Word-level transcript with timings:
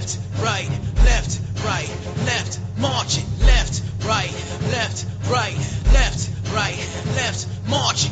left, 0.00 0.18
right, 0.42 0.68
left, 1.04 1.40
right, 1.62 1.88
left, 2.24 2.58
marching, 2.78 3.24
left, 3.40 3.82
right, 4.06 4.32
left, 4.72 5.06
right, 5.28 5.54
left, 5.92 6.30
right, 6.54 6.76
left, 7.16 7.46
march. 7.68 8.08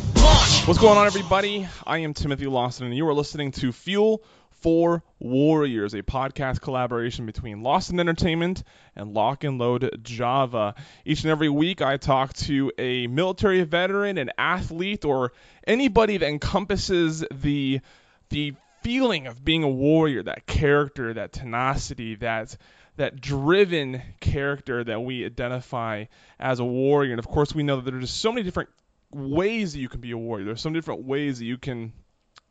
What's 0.66 0.78
going 0.78 0.98
on, 0.98 1.06
everybody? 1.06 1.66
I 1.86 1.98
am 1.98 2.12
Timothy 2.12 2.44
Lawson, 2.44 2.86
and 2.86 2.94
you 2.94 3.08
are 3.08 3.14
listening 3.14 3.52
to 3.52 3.72
Fuel 3.72 4.22
for 4.50 5.02
Warriors, 5.18 5.94
a 5.94 6.02
podcast 6.02 6.60
collaboration 6.60 7.24
between 7.24 7.62
Lawson 7.62 8.00
Entertainment 8.00 8.64
and 8.94 9.14
Lock 9.14 9.44
and 9.44 9.58
Load 9.58 10.00
Java. 10.02 10.74
Each 11.06 11.22
and 11.22 11.30
every 11.30 11.48
week, 11.48 11.80
I 11.80 11.96
talk 11.96 12.34
to 12.34 12.70
a 12.76 13.06
military 13.06 13.62
veteran, 13.62 14.18
an 14.18 14.30
athlete, 14.36 15.06
or 15.06 15.32
anybody 15.66 16.18
that 16.18 16.28
encompasses 16.28 17.24
the 17.30 17.80
the 18.28 18.52
feeling 18.88 19.26
of 19.26 19.44
being 19.44 19.64
a 19.64 19.68
warrior, 19.68 20.22
that 20.22 20.46
character, 20.46 21.12
that 21.12 21.30
tenacity, 21.30 22.14
that 22.14 22.56
that 22.96 23.20
driven 23.20 24.00
character 24.18 24.82
that 24.82 25.02
we 25.02 25.26
identify 25.26 26.06
as 26.40 26.58
a 26.58 26.64
warrior. 26.64 27.12
And 27.12 27.18
of 27.18 27.28
course, 27.28 27.54
we 27.54 27.62
know 27.62 27.82
that 27.82 27.90
there's 27.90 28.04
just 28.04 28.18
so 28.18 28.32
many 28.32 28.44
different 28.44 28.70
ways 29.12 29.74
that 29.74 29.78
you 29.80 29.90
can 29.90 30.00
be 30.00 30.12
a 30.12 30.16
warrior. 30.16 30.46
There's 30.46 30.62
so 30.62 30.70
many 30.70 30.80
different 30.80 31.04
ways 31.04 31.38
that 31.38 31.44
you 31.44 31.58
can 31.58 31.92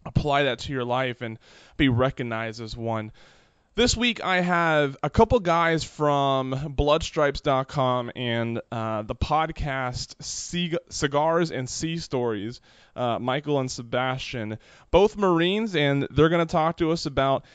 apply 0.06 0.44
that 0.44 0.60
to 0.60 0.74
your 0.74 0.86
life 0.86 1.24
and 1.24 1.40
be 1.76 1.90
recognized 1.90 2.62
as 2.62 2.78
one. 2.78 3.12
This 3.78 3.96
week 3.96 4.26
I 4.26 4.42
have 4.42 4.98
a 5.04 5.10
couple 5.12 5.40
guys 5.40 5.84
from 5.84 6.52
Bloodstripes.com 6.52 8.12
and 8.16 8.60
uh, 8.72 9.04
the 9.04 9.14
podcast 9.14 10.16
Cigars 10.90 11.52
and 11.52 11.70
Sea 11.70 12.00
Stories, 12.00 12.60
uh, 12.96 13.20
Michael 13.20 13.60
and 13.60 13.70
Sebastian, 13.70 14.58
both 14.90 15.16
Marines, 15.16 15.76
and 15.76 16.08
they're 16.10 16.30
going 16.30 16.44
to 16.44 16.52
talk 16.52 16.78
to 16.78 16.90
us 16.90 17.06
about 17.06 17.46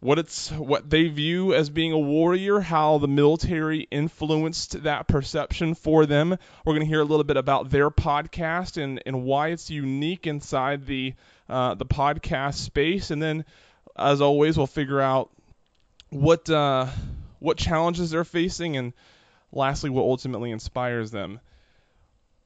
what 0.00 0.18
it's 0.18 0.50
what 0.50 0.90
they 0.90 1.06
view 1.06 1.54
as 1.54 1.70
being 1.70 1.92
a 1.92 1.98
warrior, 2.00 2.58
how 2.58 2.98
the 2.98 3.06
military 3.06 3.86
influenced 3.88 4.82
that 4.82 5.06
perception 5.06 5.76
for 5.76 6.06
them. 6.06 6.36
We're 6.64 6.72
going 6.72 6.80
to 6.80 6.86
hear 6.86 7.02
a 7.02 7.04
little 7.04 7.22
bit 7.22 7.36
about 7.36 7.70
their 7.70 7.88
podcast 7.88 8.82
and, 8.82 9.00
and 9.06 9.22
why 9.22 9.50
it's 9.50 9.70
unique 9.70 10.26
inside 10.26 10.86
the 10.86 11.14
uh, 11.48 11.76
the 11.76 11.86
podcast 11.86 12.54
space, 12.54 13.12
and 13.12 13.22
then 13.22 13.44
as 13.96 14.20
always, 14.20 14.56
we'll 14.56 14.66
figure 14.66 15.00
out 15.00 15.30
what 16.12 16.48
uh, 16.50 16.86
what 17.38 17.56
challenges 17.56 18.10
they're 18.10 18.24
facing, 18.24 18.76
and 18.76 18.92
lastly, 19.50 19.90
what 19.90 20.02
ultimately 20.02 20.50
inspires 20.50 21.10
them. 21.10 21.40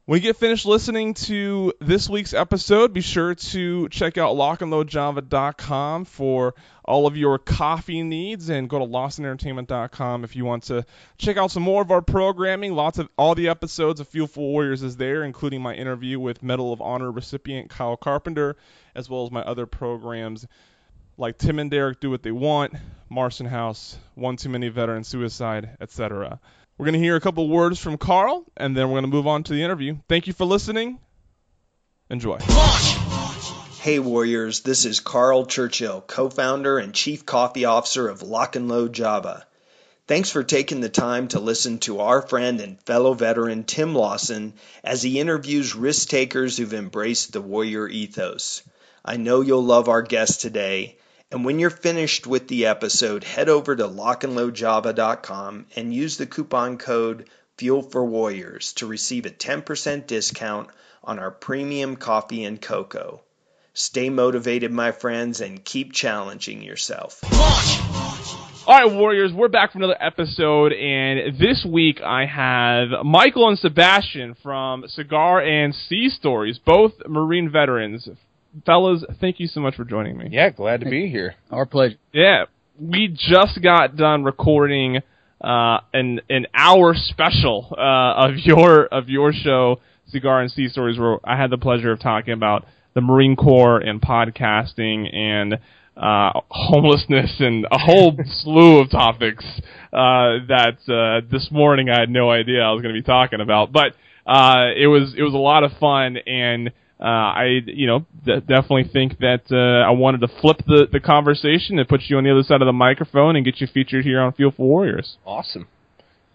When 0.07 0.21
you 0.21 0.23
get 0.23 0.37
finished 0.37 0.67
listening 0.67 1.15
to 1.15 1.73
this 1.81 2.09
week's 2.09 2.33
episode, 2.33 2.93
be 2.93 3.01
sure 3.01 3.35
to 3.35 3.89
check 3.89 4.17
out 4.17 4.37
lockandloadjava.com 4.37 6.05
for 6.05 6.55
all 6.85 7.09
of 7.09 7.17
your 7.17 7.41
coffee 7.41 8.05
needs 8.05 8.49
and 8.49 8.69
go 8.69 8.79
to 8.79 8.85
lawsonentertainment.com 8.85 10.23
if 10.23 10.37
you 10.37 10.45
want 10.45 10.63
to 10.65 10.87
check 11.19 11.37
out 11.37 11.51
some 11.51 11.65
more 11.65 11.83
of 11.83 11.91
our 11.91 12.03
programming. 12.03 12.73
Lots 12.73 13.01
of 13.01 13.09
all 13.19 13.35
the 13.35 13.49
episodes 13.49 13.99
of 13.99 14.07
Fuel 14.07 14.29
for 14.29 14.49
Warriors 14.49 14.85
is 14.85 14.97
there, 14.97 15.25
including 15.25 15.61
my 15.61 15.75
interview 15.75 16.21
with 16.21 16.41
Medal 16.41 16.73
of 16.73 16.81
Honor 16.81 17.11
recipient 17.11 17.69
Kyle 17.71 17.97
Carpenter, 17.97 18.57
as 18.95 19.11
well 19.11 19.25
as 19.25 19.33
my 19.33 19.43
other 19.43 19.67
programs 19.67 20.47
like 21.19 21.39
Tim 21.39 21.59
and 21.59 21.71
Derek 21.71 22.01
Do 22.01 22.11
What 22.11 22.23
They 22.23 22.31
Want, 22.31 22.75
Marson 23.09 23.47
House, 23.47 23.97
One 24.15 24.37
Too 24.37 24.49
Many 24.49 24.69
Veteran 24.69 25.05
Suicide, 25.05 25.77
etc. 25.81 26.41
We're 26.77 26.85
going 26.85 26.95
to 26.95 26.99
hear 26.99 27.17
a 27.17 27.21
couple 27.21 27.49
words 27.49 27.81
from 27.81 27.97
Carl, 27.97 28.45
and 28.57 28.77
then 28.77 28.89
we're 28.89 29.01
going 29.01 29.11
to 29.11 29.17
move 29.17 29.27
on 29.27 29.43
to 29.45 29.55
the 29.55 29.63
interview. 29.63 29.97
Thank 30.09 30.27
you 30.27 30.33
for 30.33 30.45
listening. 30.45 30.99
Enjoy. 32.11 32.39
Hey, 33.81 33.99
Warriors, 33.99 34.61
this 34.61 34.85
is 34.85 35.01
Carl 35.01 35.47
Churchill, 35.47 36.03
co 36.03 36.29
founder 36.29 36.79
and 36.79 36.93
chief 36.93 37.25
coffee 37.25 37.65
officer 37.65 38.09
of 38.09 38.23
Lock 38.23 38.57
and 38.57 38.69
Load 38.69 38.93
Java. 38.93 39.47
Thanks 40.07 40.31
for 40.31 40.45
taking 40.45 40.81
the 40.81 40.89
time 40.89 41.29
to 41.29 41.41
listen 41.41 41.79
to 41.81 42.01
our 42.01 42.23
friend 42.23 42.61
and 42.61 42.81
fellow 42.83 43.15
veteran 43.15 43.65
Tim 43.65 43.95
Lawson 43.95 44.55
as 44.85 45.03
he 45.03 45.19
interviews 45.19 45.75
risk 45.75 46.09
takers 46.09 46.57
who've 46.57 46.75
embraced 46.75 47.33
the 47.33 47.41
warrior 47.41 47.89
ethos. 47.89 48.63
I 49.05 49.17
know 49.17 49.41
you'll 49.41 49.65
love 49.65 49.89
our 49.89 50.03
guest 50.03 50.43
today. 50.43 50.97
And 51.33 51.45
when 51.45 51.59
you're 51.59 51.71
finished 51.71 52.25
with 52.25 52.47
the 52.47 52.67
episode, 52.67 53.25
head 53.25 53.49
over 53.49 53.75
to 53.75 53.89
lockandloadjava.com 53.89 55.67
and 55.75 55.93
use 55.93 56.17
the 56.17 56.27
coupon 56.27 56.79
code 56.79 57.29
Fuel 57.59 57.83
for 57.83 58.05
Warriors 58.05 58.75
to 58.75 58.87
receive 58.87 59.27
a 59.27 59.31
10% 59.31 60.07
discount 60.07 60.69
on 61.03 61.19
our 61.19 61.33
premium 61.33 61.97
coffee 61.97 62.45
and 62.45 62.63
cocoa. 62.63 63.23
Stay 63.75 64.09
motivated, 64.09 64.71
my 64.71 64.93
friends, 64.93 65.41
and 65.41 65.65
keep 65.65 65.93
challenging 65.93 66.63
yourself. 66.63 67.21
All 68.69 68.79
right, 68.81 68.93
Warriors, 68.93 69.33
we're 69.33 69.49
back 69.49 69.73
for 69.73 69.79
another 69.79 69.97
episode, 70.01 70.73
and 70.73 71.37
this 71.39 71.65
week 71.65 72.01
I 72.03 72.27
have 72.27 73.05
Michael 73.05 73.49
and 73.49 73.59
Sebastian 73.59 74.37
from 74.45 74.85
Cigar 74.87 75.41
and 75.43 75.75
Sea 75.75 76.09
Stories, 76.09 76.61
both 76.65 76.93
Marine 77.09 77.51
veterans 77.51 78.09
fellas, 78.65 79.05
thank 79.21 79.41
you 79.41 79.47
so 79.47 79.61
much 79.61 79.75
for 79.75 79.85
joining 79.85 80.17
me. 80.17 80.29
Yeah, 80.31 80.51
glad 80.51 80.81
to 80.81 80.91
be 80.91 81.09
here. 81.09 81.35
Our 81.51 81.67
pleasure. 81.67 81.97
Yeah, 82.13 82.45
we 82.81 83.09
just 83.09 83.63
got 83.63 83.97
done 83.97 84.25
recording 84.25 84.99
uh, 85.41 85.79
an 85.93 86.21
an 86.31 86.47
hour 86.55 86.95
special 86.95 87.69
uh, 87.77 88.29
of 88.29 88.37
your 88.37 88.87
of 88.87 89.09
your 89.09 89.33
show, 89.33 89.81
Cigar 90.09 90.41
and 90.41 90.51
Sea 90.51 90.69
Stories, 90.69 90.99
where 90.99 91.19
I 91.25 91.37
had 91.37 91.51
the 91.51 91.59
pleasure 91.59 91.93
of 91.93 92.01
talking 92.01 92.35
about 92.35 92.65
the 92.95 93.01
Marine 93.01 93.37
Corps 93.37 93.79
and 93.79 94.01
podcasting 94.01 95.15
and 95.15 95.55
uh, 95.97 96.41
homelessness 96.49 97.37
and 97.39 97.67
a 97.71 97.79
whole 97.79 98.17
slew 98.27 98.79
of 98.81 98.91
topics 98.91 99.45
uh, 99.93 100.41
that 100.49 100.79
uh, 100.89 101.27
this 101.31 101.51
morning 101.51 101.89
I 101.91 102.01
had 102.01 102.11
no 102.11 102.31
idea 102.31 102.61
I 102.63 102.73
was 102.73 102.83
going 102.83 102.95
to 102.95 103.01
be 103.01 103.05
talking 103.05 103.41
about. 103.41 103.73
But 103.73 103.95
uh, 104.27 104.73
it 104.77 104.87
was 104.87 105.15
it 105.17 105.23
was 105.23 105.35
a 105.35 105.39
lot 105.39 105.65
of 105.65 105.73
fun 105.79 106.17
and 106.27 106.73
uh, 106.99 107.05
I, 107.05 107.61
you 107.67 107.87
know, 107.87 108.07
d- 108.25 108.41
definitely 108.41 108.89
think 108.91 109.19
that 109.19 109.43
uh, 109.51 109.87
I 109.87 109.91
wanted 109.91 110.23
to 110.23 110.29
flip 110.29 110.59
the, 110.67 110.87
the 110.91 111.01
conversation 111.01 111.79
and 111.79 111.87
put 111.87 112.03
you 112.07 112.17
on 112.17 112.25
the 112.25 112.31
other 112.31 112.43
side 112.43 112.63
of 112.63 112.67
the 112.67 112.73
microphone 112.73 113.37
and 113.37 113.45
get 113.45 113.61
you 113.61 113.67
featured 113.67 114.05
here 114.05 114.21
on 114.21 114.33
Fuel 114.33 114.51
for 114.57 114.67
Warriors. 114.67 115.17
Awesome. 115.27 115.69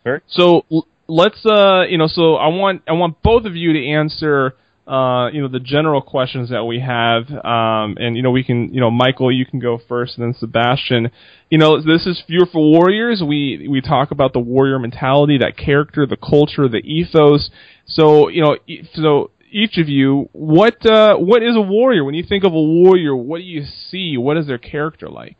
Very. 0.03 0.21
So 0.27 0.65
l- 0.71 0.85
let's, 1.07 1.43
uh, 1.45 1.83
you 1.89 1.97
know, 1.97 2.07
so 2.07 2.35
I 2.35 2.47
want 2.47 2.83
I 2.87 2.93
want 2.93 3.21
both 3.23 3.45
of 3.45 3.55
you 3.55 3.73
to 3.73 3.87
answer, 3.87 4.53
uh, 4.87 5.29
you 5.33 5.41
know, 5.41 5.47
the 5.47 5.59
general 5.59 6.01
questions 6.01 6.49
that 6.51 6.63
we 6.63 6.79
have, 6.79 7.29
um, 7.43 7.97
and 7.99 8.15
you 8.15 8.21
know, 8.21 8.31
we 8.31 8.43
can, 8.43 8.71
you 8.71 8.81
know, 8.81 8.91
Michael, 8.91 9.31
you 9.31 9.47
can 9.47 9.59
go 9.59 9.79
first, 9.87 10.17
and 10.17 10.25
then 10.27 10.39
Sebastian. 10.39 11.09
You 11.49 11.57
know, 11.57 11.81
this 11.81 12.05
is 12.05 12.21
Fuel 12.27 12.47
for 12.51 12.61
Warriors. 12.61 13.23
We 13.25 13.67
we 13.67 13.81
talk 13.81 14.11
about 14.11 14.33
the 14.33 14.39
warrior 14.39 14.77
mentality, 14.77 15.39
that 15.39 15.57
character, 15.57 16.05
the 16.05 16.17
culture, 16.17 16.67
the 16.67 16.83
ethos. 16.85 17.49
So 17.87 18.27
you 18.27 18.43
know, 18.43 18.57
so 18.93 19.31
each 19.51 19.77
of 19.77 19.89
you, 19.89 20.29
what 20.31 20.85
uh, 20.85 21.17
what 21.17 21.43
is 21.43 21.55
a 21.55 21.61
warrior? 21.61 22.03
When 22.03 22.15
you 22.15 22.23
think 22.23 22.43
of 22.43 22.53
a 22.53 22.61
warrior, 22.61 23.15
what 23.15 23.39
do 23.39 23.43
you 23.43 23.65
see? 23.89 24.17
What 24.17 24.37
is 24.37 24.47
their 24.47 24.57
character 24.57 25.09
like? 25.09 25.37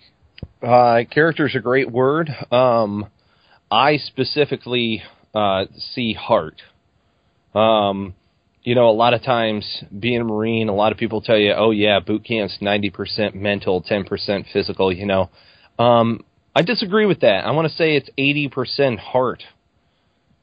Uh, 0.62 1.00
character 1.10 1.48
is 1.48 1.56
a 1.56 1.60
great 1.60 1.92
word. 1.92 2.30
Um, 2.52 3.08
I 3.72 3.98
specifically 3.98 5.02
uh, 5.34 5.66
see 5.94 6.14
heart. 6.14 6.62
Um, 7.56 8.16
you 8.64 8.76
know, 8.76 8.90
a 8.90 8.92
lot 8.92 9.14
of 9.14 9.24
times 9.24 9.84
being 9.98 10.22
a 10.22 10.24
Marine, 10.24 10.70
a 10.70 10.76
lot 10.76 10.92
of 10.92 10.98
people 10.98 11.22
tell 11.22 11.38
you, 11.38 11.54
"Oh 11.54 11.72
yeah, 11.72 12.00
boot 12.00 12.24
camp's 12.24 12.58
ninety 12.62 12.90
percent 12.90 13.34
mental, 13.34 13.82
ten 13.82 14.04
percent 14.04 14.46
physical." 14.52 14.92
You 14.92 15.06
know, 15.06 15.30
um, 15.80 16.24
I 16.56 16.62
disagree 16.62 17.06
with 17.06 17.22
that. 17.22 17.46
I 17.46 17.52
want 17.52 17.70
to 17.70 17.74
say 17.76 17.96
it's 17.96 18.10
eighty 18.18 18.50
percent 18.50 19.00
heart 19.00 19.44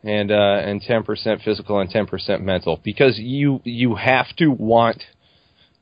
and 0.02 0.30
uh, 0.30 0.62
and 0.64 0.82
10% 0.82 1.44
physical 1.44 1.80
and 1.80 1.90
10% 1.90 2.40
mental 2.40 2.80
because 2.84 3.18
you 3.18 3.60
you 3.64 3.96
have 3.96 4.34
to 4.36 4.48
want 4.48 5.02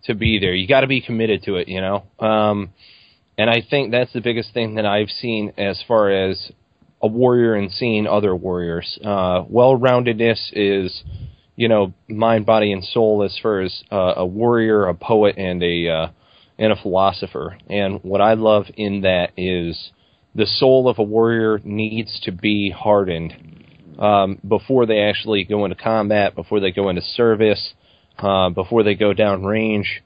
to 0.04 0.14
be 0.14 0.38
there. 0.38 0.54
You 0.54 0.66
got 0.66 0.80
to 0.80 0.86
be 0.86 1.00
committed 1.00 1.42
to 1.44 1.56
it, 1.56 1.68
you 1.68 1.80
know. 1.80 2.04
Um, 2.18 2.70
and 3.38 3.50
I 3.50 3.62
think 3.68 3.90
that's 3.90 4.12
the 4.12 4.20
biggest 4.20 4.54
thing 4.54 4.76
that 4.76 4.86
I've 4.86 5.10
seen 5.10 5.52
as 5.58 5.82
far 5.86 6.10
as 6.10 6.52
a 7.02 7.06
warrior 7.06 7.54
and 7.54 7.70
seeing 7.70 8.06
other 8.06 8.34
warriors. 8.34 8.98
Uh, 9.04 9.44
well-roundedness 9.48 10.52
is, 10.52 11.02
you 11.54 11.68
know, 11.68 11.92
mind, 12.08 12.46
body, 12.46 12.72
and 12.72 12.82
soul 12.82 13.22
as 13.22 13.38
far 13.42 13.60
as 13.60 13.82
uh, 13.92 14.14
a 14.16 14.24
warrior, 14.24 14.86
a 14.86 14.94
poet, 14.94 15.36
and 15.36 15.62
a 15.62 15.88
uh, 15.88 16.08
and 16.58 16.72
a 16.72 16.76
philosopher. 16.76 17.58
And 17.68 18.02
what 18.02 18.22
I 18.22 18.34
love 18.34 18.66
in 18.76 19.02
that 19.02 19.32
is 19.36 19.90
the 20.34 20.46
soul 20.46 20.88
of 20.88 20.98
a 20.98 21.02
warrior 21.02 21.60
needs 21.64 22.18
to 22.24 22.32
be 22.32 22.70
hardened 22.70 23.55
um, 23.98 24.38
before 24.46 24.86
they 24.86 25.00
actually 25.00 25.44
go 25.44 25.64
into 25.64 25.76
combat, 25.76 26.34
before 26.34 26.60
they 26.60 26.70
go 26.70 26.88
into 26.88 27.02
service, 27.02 27.74
uh, 28.18 28.50
before 28.50 28.82
they 28.82 28.94
go 28.94 29.12
down 29.12 29.44
range. 29.44 30.02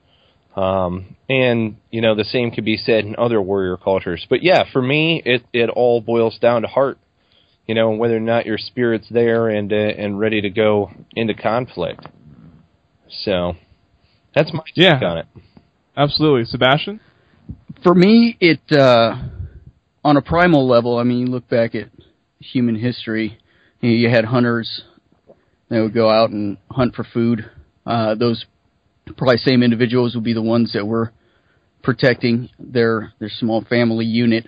Um, 0.57 1.17
and 1.29 1.77
you 1.91 2.01
know 2.01 2.15
the 2.15 2.25
same 2.25 2.51
could 2.51 2.65
be 2.65 2.77
said 2.77 3.05
in 3.05 3.15
other 3.17 3.41
warrior 3.41 3.77
cultures. 3.77 4.27
But 4.29 4.43
yeah, 4.43 4.65
for 4.73 4.83
me, 4.83 5.23
it 5.25 5.43
it 5.53 5.71
all 5.71 6.01
boils 6.01 6.39
down 6.39 6.63
to 6.63 6.69
heart. 6.69 6.99
You 7.67 7.75
know 7.75 7.91
whether 7.91 8.17
or 8.17 8.21
not 8.21 8.47
your 8.47 8.59
spirit's 8.59 9.09
there 9.11 9.49
and 9.49 9.73
uh, 9.73 9.77
and 9.77 10.19
ready 10.19 10.41
to 10.41 10.51
go 10.51 10.91
into 11.15 11.35
conflict. 11.35 12.05
So 13.09 13.55
that's 14.35 14.53
my 14.53 14.61
take 14.67 14.77
yeah, 14.77 15.01
on 15.05 15.19
it. 15.19 15.27
Absolutely, 15.97 16.47
Sebastian. 16.47 17.01
For 17.85 17.95
me, 17.95 18.37
it 18.41 18.61
uh, 18.73 19.17
on 20.05 20.17
a 20.17 20.23
primal 20.23 20.69
level, 20.69 20.99
I 20.99 21.05
mean, 21.05 21.19
you 21.19 21.27
look 21.27 21.49
back 21.49 21.75
at 21.75 21.91
human 22.41 22.75
history. 22.75 23.39
You, 23.81 23.91
know, 23.91 23.97
you 23.97 24.11
had 24.11 24.25
hunters 24.27 24.83
that 25.69 25.81
would 25.81 25.95
go 25.95 26.11
out 26.11 26.31
and 26.31 26.59
hunt 26.71 26.95
for 26.95 27.05
food. 27.05 27.51
Uh, 27.87 28.15
those 28.15 28.45
probably 29.17 29.39
same 29.39 29.63
individuals 29.63 30.15
would 30.15 30.25
be 30.25 30.35
the 30.35 30.43
ones 30.43 30.73
that 30.75 30.87
were 30.87 31.13
protecting 31.83 32.51
their 32.59 33.13
their 33.19 33.31
small 33.31 33.65
family 33.65 34.05
unit. 34.05 34.47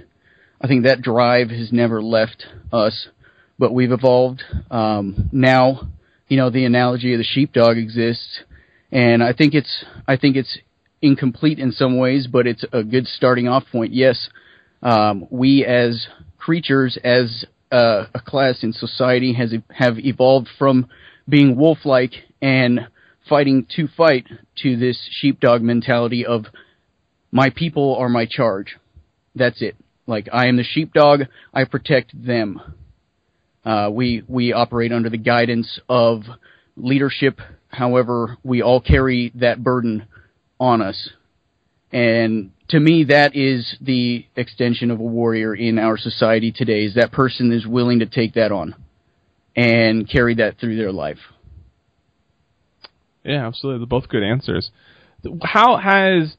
I 0.61 0.69
think 0.69 0.85
that 0.85 1.03
drive 1.03 1.51
has 1.51 1.73
never 1.73 2.03
left 2.03 2.47
us, 2.73 3.09
but 3.59 3.73
we've 3.73 3.93
evolved. 3.93 4.43
Um, 4.71 5.29
now, 5.33 5.89
you 6.29 6.37
know, 6.37 6.51
the 6.51 6.65
analogy 6.65 7.15
of 7.15 7.19
the 7.19 7.25
sheepdog 7.25 7.79
exists, 7.79 8.41
and 8.91 9.23
I 9.23 9.33
think 9.33 9.55
it's 9.55 9.85
I 10.07 10.17
think 10.17 10.37
it's 10.37 10.59
incomplete 11.01 11.59
in 11.59 11.73
some 11.73 11.99
ways, 11.99 12.29
but 12.31 12.47
it's 12.47 12.65
a 12.73 12.83
good 12.83 13.07
starting 13.07 13.49
off 13.49 13.65
point. 13.73 13.93
Yes, 13.93 14.29
um, 14.83 15.27
we 15.31 15.65
as 15.65 16.07
creatures, 16.39 16.99
as 17.03 17.45
uh, 17.73 18.07
a 18.15 18.21
class 18.21 18.63
in 18.63 18.73
society, 18.73 19.33
has 19.33 19.55
have 19.71 19.99
evolved 19.99 20.49
from 20.59 20.89
being 21.29 21.57
wolf-like 21.57 22.13
and 22.41 22.81
fighting 23.29 23.67
to 23.77 23.89
fight 23.97 24.27
to 24.63 24.77
this 24.77 25.09
sheepdog 25.11 25.63
mentality 25.63 26.27
of 26.27 26.45
my 27.31 27.49
people 27.51 27.97
are 27.97 28.09
my 28.09 28.27
charge. 28.27 28.77
That's 29.35 29.63
it. 29.63 29.77
Like 30.07 30.29
I 30.33 30.49
am 30.49 30.57
the 30.57 30.65
sheepdog, 30.65 31.23
I 31.55 31.65
protect 31.65 32.13
them. 32.15 32.61
Uh, 33.65 33.89
we 33.91 34.23
we 34.29 34.53
operate 34.53 34.93
under 34.93 35.09
the 35.09 35.17
guidance 35.17 35.81
of 35.89 36.23
leadership. 36.77 37.41
However, 37.69 38.37
we 38.43 38.61
all 38.61 38.81
carry 38.81 39.33
that 39.37 39.63
burden 39.63 40.07
on 40.61 40.83
us, 40.83 41.11
and 41.91 42.51
to 42.73 42.81
me, 42.81 43.05
that 43.05 43.37
is 43.37 43.77
the 43.83 44.25
extension 44.35 44.91
of 44.91 44.99
a 44.99 45.03
warrior 45.03 45.55
in 45.55 45.79
our 45.79 45.99
society 45.99 46.51
today. 46.51 46.85
Is 46.85 46.95
that 46.95 47.13
person 47.13 47.53
is 47.53 47.67
willing 47.67 47.99
to 47.99 48.07
take 48.07 48.33
that 48.35 48.51
on 48.51 48.75
and 49.55 50.09
carry 50.09 50.37
that 50.37 50.59
through 50.59 50.77
their 50.77 50.91
life. 50.91 51.19
Yeah, 53.25 53.47
absolutely. 53.47 53.81
They're 53.81 53.87
both 53.87 54.09
good 54.09 54.23
answers. 54.23 54.71
How 55.43 55.77
has 55.77 56.35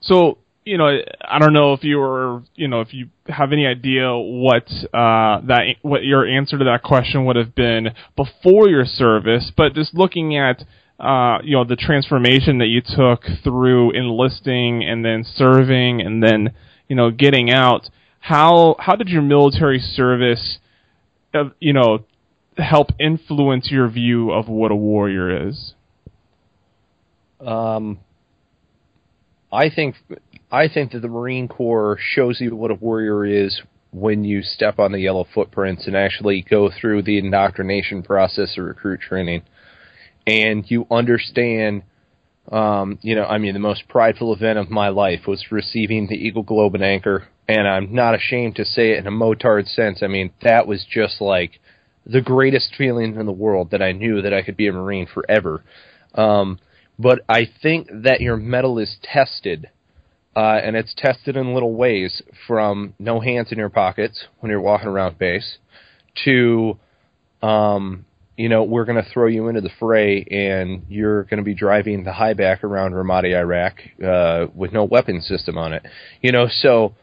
so 0.00 0.38
you 0.64 0.78
know 0.78 0.98
I 1.24 1.38
don't 1.38 1.52
know 1.52 1.74
if 1.74 1.84
you 1.84 1.98
were 1.98 2.42
you 2.56 2.66
know 2.66 2.80
if 2.80 2.92
you 2.92 3.10
have 3.28 3.52
any 3.52 3.64
idea 3.64 4.16
what 4.16 4.66
uh, 4.92 5.40
that 5.46 5.76
what 5.82 6.02
your 6.02 6.26
answer 6.26 6.58
to 6.58 6.64
that 6.64 6.82
question 6.82 7.24
would 7.24 7.36
have 7.36 7.54
been 7.54 7.90
before 8.16 8.68
your 8.68 8.84
service, 8.84 9.52
but 9.56 9.74
just 9.74 9.94
looking 9.94 10.36
at 10.36 10.64
uh, 10.98 11.38
you 11.42 11.56
know 11.56 11.64
the 11.64 11.76
transformation 11.76 12.58
that 12.58 12.66
you 12.66 12.80
took 12.80 13.22
through 13.44 13.92
enlisting 13.92 14.82
and 14.84 15.04
then 15.04 15.24
serving 15.24 16.00
and 16.00 16.22
then 16.22 16.54
you 16.88 16.96
know 16.96 17.10
getting 17.10 17.50
out. 17.50 17.88
How 18.20 18.76
how 18.78 18.96
did 18.96 19.08
your 19.08 19.22
military 19.22 19.78
service, 19.78 20.58
uh, 21.32 21.50
you 21.60 21.72
know, 21.72 22.04
help 22.56 22.88
influence 22.98 23.70
your 23.70 23.88
view 23.88 24.32
of 24.32 24.48
what 24.48 24.70
a 24.70 24.76
warrior 24.76 25.48
is? 25.48 25.74
Um, 27.40 28.00
I 29.52 29.70
think 29.70 29.94
I 30.50 30.68
think 30.68 30.92
that 30.92 31.00
the 31.00 31.08
Marine 31.08 31.48
Corps 31.48 31.98
shows 32.00 32.40
you 32.40 32.54
what 32.56 32.70
a 32.70 32.74
warrior 32.74 33.24
is 33.24 33.62
when 33.90 34.24
you 34.24 34.42
step 34.42 34.78
on 34.78 34.92
the 34.92 34.98
yellow 34.98 35.26
footprints 35.32 35.86
and 35.86 35.96
actually 35.96 36.44
go 36.48 36.70
through 36.70 37.02
the 37.02 37.18
indoctrination 37.18 38.02
process 38.02 38.58
of 38.58 38.64
recruit 38.64 39.00
training, 39.00 39.42
and 40.28 40.70
you 40.70 40.86
understand. 40.90 41.82
Um, 42.50 42.98
you 43.02 43.14
know, 43.14 43.24
I 43.24 43.36
mean, 43.38 43.52
the 43.52 43.60
most 43.60 43.88
prideful 43.88 44.32
event 44.32 44.58
of 44.58 44.70
my 44.70 44.88
life 44.88 45.26
was 45.26 45.50
receiving 45.50 46.06
the 46.06 46.14
Eagle 46.14 46.42
Globe 46.42 46.74
and 46.74 46.84
Anchor, 46.84 47.28
and 47.46 47.68
I'm 47.68 47.94
not 47.94 48.14
ashamed 48.14 48.56
to 48.56 48.64
say 48.64 48.92
it 48.92 48.98
in 48.98 49.06
a 49.06 49.10
motard 49.10 49.66
sense. 49.66 50.02
I 50.02 50.06
mean, 50.06 50.30
that 50.42 50.66
was 50.66 50.86
just 50.90 51.20
like 51.20 51.60
the 52.06 52.22
greatest 52.22 52.74
feeling 52.76 53.16
in 53.16 53.26
the 53.26 53.32
world 53.32 53.70
that 53.72 53.82
I 53.82 53.92
knew 53.92 54.22
that 54.22 54.32
I 54.32 54.42
could 54.42 54.56
be 54.56 54.66
a 54.66 54.72
Marine 54.72 55.06
forever. 55.12 55.62
Um, 56.14 56.58
but 56.98 57.20
I 57.28 57.48
think 57.62 57.88
that 57.92 58.20
your 58.20 58.36
mettle 58.36 58.78
is 58.78 58.96
tested, 59.02 59.68
uh, 60.34 60.58
and 60.62 60.74
it's 60.74 60.94
tested 60.96 61.36
in 61.36 61.54
little 61.54 61.74
ways 61.74 62.22
from 62.46 62.94
no 62.98 63.20
hands 63.20 63.52
in 63.52 63.58
your 63.58 63.68
pockets 63.68 64.24
when 64.40 64.50
you're 64.50 64.60
walking 64.60 64.88
around 64.88 65.18
base 65.18 65.58
to, 66.24 66.78
um, 67.42 68.06
you 68.38 68.48
know, 68.48 68.62
we're 68.62 68.86
going 68.86 69.02
to 69.02 69.10
throw 69.10 69.26
you 69.26 69.48
into 69.48 69.60
the 69.60 69.70
fray 69.78 70.22
and 70.22 70.84
you're 70.88 71.24
going 71.24 71.38
to 71.38 71.44
be 71.44 71.54
driving 71.54 72.04
the 72.04 72.12
high 72.12 72.34
back 72.34 72.64
around 72.64 72.92
Ramadi, 72.92 73.36
Iraq, 73.36 73.74
uh, 74.02 74.46
with 74.54 74.72
no 74.72 74.84
weapon 74.84 75.20
system 75.20 75.58
on 75.58 75.72
it. 75.74 75.84
You 76.22 76.32
know, 76.32 76.46
so 76.48 76.94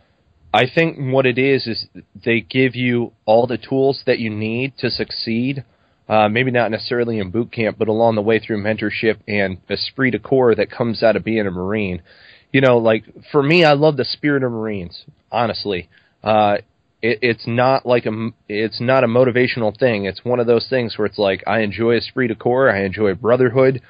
I 0.53 0.63
think 0.73 0.97
what 0.97 1.25
it 1.25 1.37
is 1.37 1.67
is 1.67 1.87
they 2.25 2.41
give 2.41 2.75
you 2.75 3.11
all 3.25 3.45
the 3.45 3.57
tools 3.57 4.01
that 4.07 4.17
you 4.17 4.29
need 4.29 4.77
to 4.79 4.89
succeed 4.89 5.63
uh, 6.07 6.29
maybe 6.29 6.51
not 6.51 6.69
necessarily 6.71 7.19
in 7.19 7.31
boot 7.31 7.51
camp, 7.51 7.77
but 7.79 7.87
along 7.87 8.15
the 8.15 8.21
way 8.21 8.39
through 8.39 8.61
mentorship 8.61 9.17
and 9.27 9.57
esprit 9.69 10.11
de 10.11 10.19
corps 10.19 10.55
that 10.55 10.69
comes 10.69 11.01
out 11.01 11.15
of 11.15 11.23
being 11.23 11.47
a 11.47 11.51
Marine. 11.51 12.01
You 12.51 12.61
know, 12.61 12.77
like 12.77 13.05
for 13.31 13.41
me, 13.41 13.65
I 13.65 13.73
love 13.73 13.97
the 13.97 14.05
spirit 14.05 14.43
of 14.43 14.51
Marines. 14.51 15.03
Honestly, 15.31 15.89
uh, 16.23 16.57
it, 17.01 17.19
it's 17.21 17.47
not 17.47 17.85
like 17.85 18.05
a 18.05 18.29
it's 18.49 18.81
not 18.81 19.03
a 19.03 19.07
motivational 19.07 19.77
thing. 19.77 20.05
It's 20.05 20.23
one 20.23 20.39
of 20.39 20.47
those 20.47 20.67
things 20.69 20.97
where 20.97 21.05
it's 21.05 21.17
like 21.17 21.43
I 21.47 21.59
enjoy 21.59 21.97
esprit 21.97 22.27
de 22.27 22.35
corps, 22.35 22.69
I 22.69 22.83
enjoy 22.83 23.13
brotherhood. 23.13 23.81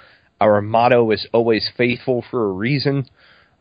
Our 0.41 0.61
motto 0.61 1.11
is 1.11 1.27
always 1.33 1.69
faithful 1.77 2.23
for 2.29 2.43
a 2.43 2.51
reason. 2.51 3.05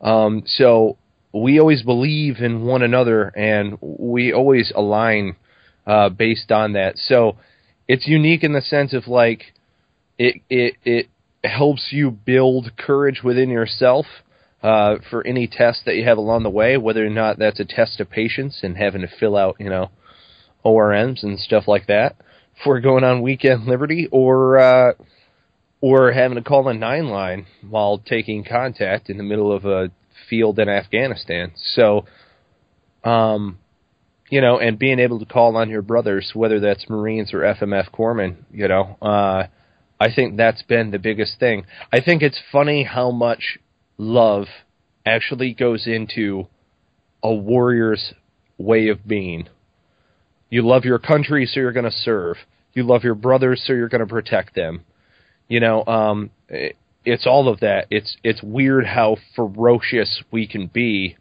Um, 0.01 0.43
so 0.47 0.97
we 1.33 1.59
always 1.59 1.83
believe 1.83 2.39
in 2.39 2.65
one 2.65 2.83
another, 2.83 3.29
and 3.29 3.79
we 3.81 4.33
always 4.33 4.73
align 4.75 5.37
uh, 5.87 6.09
based 6.09 6.51
on 6.53 6.73
that. 6.73 6.97
So 6.97 7.37
it's 7.89 8.07
unique 8.07 8.45
in 8.45 8.53
the 8.53 8.61
sense 8.61 8.93
of 8.93 9.07
like 9.09 9.53
it 10.19 10.37
it 10.49 10.75
it 10.85 11.09
helps 11.45 11.89
you 11.91 12.11
build 12.11 12.77
courage 12.77 13.23
within 13.23 13.51
yourself 13.51 14.07
uh, 14.65 14.97
for 15.11 15.25
any 15.27 15.47
test 15.47 15.83
that 15.85 15.95
you 15.95 16.05
have 16.05 16.17
along 16.17 16.43
the 16.43 16.51
way, 16.51 16.79
whether 16.79 17.07
or 17.07 17.11
not 17.11 17.39
that's 17.39 17.61
a 17.61 17.67
test 17.67 18.01
of 18.01 18.09
patience 18.09 18.61
and 18.63 18.79
having 18.79 19.03
to 19.03 19.09
fill 19.21 19.37
out 19.37 19.57
you 19.61 19.69
know 19.69 19.91
ORMs 20.65 21.23
and 21.23 21.39
stuff 21.39 21.69
like 21.69 21.87
that 21.87 22.17
for 22.65 22.81
going 22.81 23.05
on 23.05 23.21
weekend 23.21 23.67
liberty, 23.67 24.09
or 24.11 24.59
uh, 24.59 24.93
or 25.83 26.13
having 26.13 26.37
to 26.37 26.43
call 26.43 26.67
a 26.69 26.75
nine 26.75 27.09
line 27.09 27.47
while 27.69 27.99
taking 27.99 28.43
contact 28.43 29.11
in 29.11 29.19
the 29.19 29.23
middle 29.23 29.53
of 29.53 29.67
a 29.67 29.91
field 30.31 30.59
in 30.59 30.67
Afghanistan. 30.67 31.53
So, 31.75 32.07
um, 33.05 33.59
you 34.31 34.41
know, 34.41 34.59
and 34.59 34.79
being 34.79 34.99
able 34.99 35.19
to 35.19 35.27
call 35.27 35.59
on 35.59 35.69
your 35.69 35.83
brothers, 35.83 36.31
whether 36.33 36.59
that's 36.59 36.89
Marines 36.89 37.35
or 37.35 37.41
FMF 37.41 37.91
corpsmen, 37.91 38.37
you 38.51 38.67
know, 38.67 38.97
uh, 39.03 39.47
I 40.01 40.15
think 40.15 40.39
that's 40.39 40.63
been 40.63 40.91
the 40.91 40.99
biggest 40.99 41.39
thing. 41.39 41.67
I 41.93 42.01
think 42.01 42.23
it's 42.23 42.41
funny 42.51 42.85
how 42.85 43.11
much 43.11 43.59
love 43.99 44.47
actually 45.07 45.55
goes 45.55 45.87
into 45.87 46.47
a 47.23 47.33
warrior's 47.33 48.15
way 48.59 48.89
of 48.89 49.07
being. 49.07 49.49
You 50.51 50.63
love 50.63 50.85
your 50.85 50.99
country, 50.99 51.47
so 51.47 51.61
you're 51.61 51.73
going 51.73 51.85
to 51.85 51.91
serve. 51.91 52.37
You 52.75 52.85
love 52.85 53.05
your 53.05 53.15
brothers, 53.15 53.63
so 53.67 53.73
you're 53.73 53.89
going 53.89 54.01
to 54.01 54.07
protect 54.07 54.55
them. 54.55 54.85
You 55.49 55.61
know, 55.61 55.85
um, 55.87 56.31
it, 56.49 56.77
it's 57.05 57.27
all 57.27 57.49
of 57.49 57.61
that. 57.61 57.87
It's 57.91 58.17
it's 58.23 58.43
weird 58.43 58.87
how 58.87 59.17
ferocious 59.37 60.23
we 60.31 60.47
can 60.47 60.69
be 60.69 61.17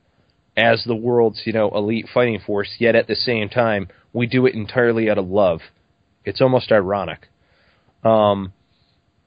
as 0.55 0.83
the 0.85 0.95
world's 0.95 1.41
you 1.45 1.53
know 1.53 1.69
elite 1.71 2.07
fighting 2.13 2.39
force, 2.45 2.75
yet 2.79 2.95
at 2.95 3.07
the 3.07 3.15
same 3.15 3.49
time 3.49 3.87
we 4.13 4.27
do 4.27 4.45
it 4.45 4.55
entirely 4.55 5.09
out 5.09 5.17
of 5.17 5.27
love. 5.27 5.59
It's 6.25 6.41
almost 6.41 6.71
ironic. 6.71 7.27
Um, 8.03 8.53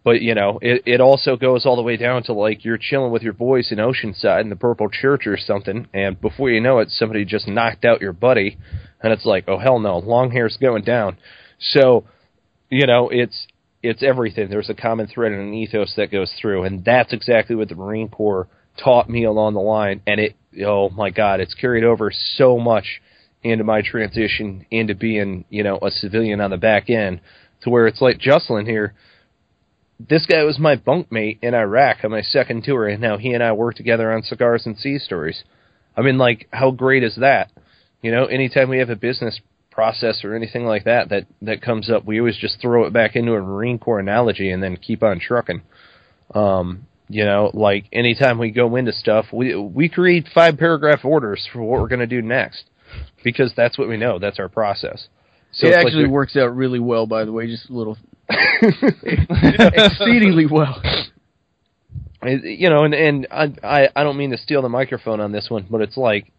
but 0.07 0.23
you 0.23 0.37
know, 0.37 0.61
it 0.63 0.85
it 0.87 1.01
also 1.01 1.35
goes 1.35 1.67
all 1.67 1.75
the 1.75 1.83
way 1.83 1.97
down 1.97 2.23
to 2.23 2.33
like 2.33 2.65
you're 2.65 2.79
chilling 2.79 3.11
with 3.11 3.23
your 3.23 3.33
boys 3.33 3.73
in 3.73 3.79
Oceanside 3.79 4.41
in 4.41 4.51
the 4.51 4.55
Purple 4.55 4.89
Church 4.89 5.27
or 5.27 5.37
something, 5.37 5.89
and 5.93 6.21
before 6.21 6.49
you 6.49 6.61
know 6.61 6.79
it, 6.79 6.91
somebody 6.91 7.25
just 7.25 7.49
knocked 7.49 7.85
out 7.85 8.01
your 8.01 8.13
buddy, 8.13 8.57
and 9.03 9.13
it's 9.13 9.25
like, 9.25 9.49
oh 9.49 9.59
hell 9.59 9.81
no, 9.81 9.99
long 9.99 10.31
hair's 10.31 10.59
going 10.59 10.85
down. 10.85 11.19
So, 11.59 12.05
you 12.71 12.87
know, 12.87 13.09
it's 13.09 13.49
it's 13.83 14.05
everything. 14.05 14.49
There's 14.49 14.71
a 14.71 14.75
common 14.75 15.09
thread 15.09 15.33
and 15.33 15.49
an 15.49 15.55
ethos 15.55 15.95
that 15.97 16.13
goes 16.13 16.33
through, 16.41 16.63
and 16.63 16.85
that's 16.85 17.13
exactly 17.13 17.57
what 17.57 17.69
the 17.69 17.75
Marine 17.75 18.09
Corps 18.09 18.47
taught 18.79 19.11
me 19.11 19.25
along 19.25 19.55
the 19.55 19.61
line, 19.61 20.03
and 20.07 20.21
it 20.21 20.37
oh 20.65 20.89
my 20.89 21.11
god, 21.11 21.41
it's 21.41 21.55
carried 21.55 21.83
over 21.83 22.13
so 22.13 22.61
much 22.61 23.03
into 23.43 23.65
my 23.65 23.83
transition 23.83 24.67
into 24.71 24.95
being 24.95 25.47
you 25.51 25.65
know 25.65 25.81
a 25.83 25.91
civilian 25.91 26.41
on 26.41 26.51
the 26.51 26.57
back 26.57 26.91
end, 26.91 27.21
to 27.63 27.71
where 27.71 27.89
it's 27.89 28.01
like 28.01 28.21
Jocelyn 28.21 28.67
here. 28.67 28.95
This 29.99 30.27
guy 30.27 30.43
was 30.45 30.59
my 30.59 30.77
bunkmate 30.77 31.39
in 31.43 31.55
Iraq 31.55 31.99
on 32.05 32.11
my 32.11 32.21
second 32.21 32.65
tour, 32.65 32.87
and 32.87 33.01
now 33.01 33.17
he 33.17 33.33
and 33.33 33.43
I 33.43 33.53
work 33.53 33.77
together 33.77 34.13
on 34.13 34.23
cigars 34.23 34.67
and 34.67 34.77
sea 34.77 34.99
stories. 34.99 35.43
I 35.97 36.03
mean, 36.03 36.19
like, 36.19 36.49
how 36.53 36.71
great 36.71 37.03
is 37.03 37.17
that? 37.17 37.51
You 38.03 38.11
know, 38.11 38.27
anytime 38.27 38.69
we 38.69 38.79
have 38.79 38.91
a 38.91 38.97
business 38.97 39.41
process 39.71 40.25
or 40.25 40.35
anything 40.35 40.65
like 40.65 40.85
that 40.85 41.09
that 41.11 41.27
that 41.43 41.63
comes 41.63 41.91
up, 41.91 42.05
we 42.05 42.19
always 42.21 42.37
just 42.37 42.61
throw 42.61 42.85
it 42.85 42.93
back 42.93 43.17
into 43.17 43.35
a 43.35 43.41
Marine 43.41 43.79
Corps 43.79 44.01
analogy 44.01 44.51
and 44.51 44.63
then 44.63 44.77
keep 44.77 45.03
on 45.03 45.19
trucking. 45.19 45.63
Um, 46.35 46.87
you 47.09 47.25
know, 47.25 47.51
like 47.55 47.87
anytime 47.93 48.39
we 48.39 48.51
go 48.51 48.77
into 48.77 48.93
stuff, 48.93 49.27
we 49.33 49.55
we 49.57 49.89
create 49.89 50.29
five 50.35 50.59
paragraph 50.59 51.05
orders 51.05 51.49
for 51.53 51.63
what 51.63 51.81
we're 51.81 51.89
going 51.89 52.01
to 52.01 52.07
do 52.07 52.21
next. 52.21 52.65
because 53.25 53.53
that's 53.57 53.79
what 53.79 53.89
we 53.89 53.97
know. 53.97 54.19
That's 54.19 54.39
our 54.39 54.49
process. 54.49 55.09
So 55.53 55.67
it 55.67 55.71
it's 55.71 55.77
like 55.77 55.87
actually 55.87 56.09
works 56.09 56.37
out 56.37 56.55
really 56.55 56.81
well, 56.81 57.07
by 57.07 57.25
the 57.25 57.33
way. 57.33 57.47
Just 57.47 57.71
a 57.71 57.73
little 57.73 57.97
exceedingly 59.39 60.47
well. 60.47 60.83
You 62.25 62.71
know, 62.71 62.85
and 62.85 62.95
and 62.95 63.27
I, 63.31 63.53
I 63.63 63.89
I 63.95 64.03
don't 64.03 64.17
mean 64.17 64.31
to 64.31 64.39
steal 64.39 64.63
the 64.63 64.69
microphone 64.69 65.21
on 65.21 65.33
this 65.33 65.47
one, 65.49 65.67
but 65.71 65.81
it's 65.81 65.97
like, 65.97 66.33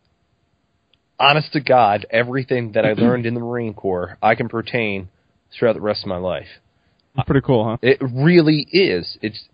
honest 1.19 1.53
to 1.53 1.61
God, 1.61 2.05
everything 2.09 2.73
that 2.73 2.85
I 2.85 2.93
learned 2.93 3.25
in 3.25 3.33
the 3.33 3.39
Marine 3.39 3.73
Corps, 3.73 4.17
I 4.21 4.35
can 4.35 4.49
pertain 4.49 5.09
throughout 5.57 5.73
the 5.73 5.81
rest 5.81 6.03
of 6.03 6.07
my 6.07 6.17
life. 6.17 6.47
Pretty 7.25 7.45
cool, 7.45 7.63
huh? 7.63 7.77
It 7.81 7.99
really 8.01 8.67
is. 8.71 9.17
It's. 9.21 9.45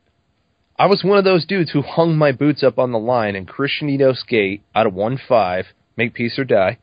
I 0.77 0.87
was 0.87 1.03
one 1.03 1.19
of 1.19 1.23
those 1.23 1.45
dudes 1.45 1.71
who 1.71 1.81
hung 1.81 2.17
my 2.17 2.31
boots 2.31 2.63
up 2.63 2.79
on 2.79 2.91
the 2.91 2.99
line 2.99 3.35
in 3.35 3.45
Christianito 3.45 4.17
skate 4.17 4.63
out 4.73 4.87
of 4.87 4.93
one 4.93 5.19
five, 5.29 5.65
make 5.95 6.13
peace 6.13 6.37
or 6.39 6.43
die, 6.45 6.79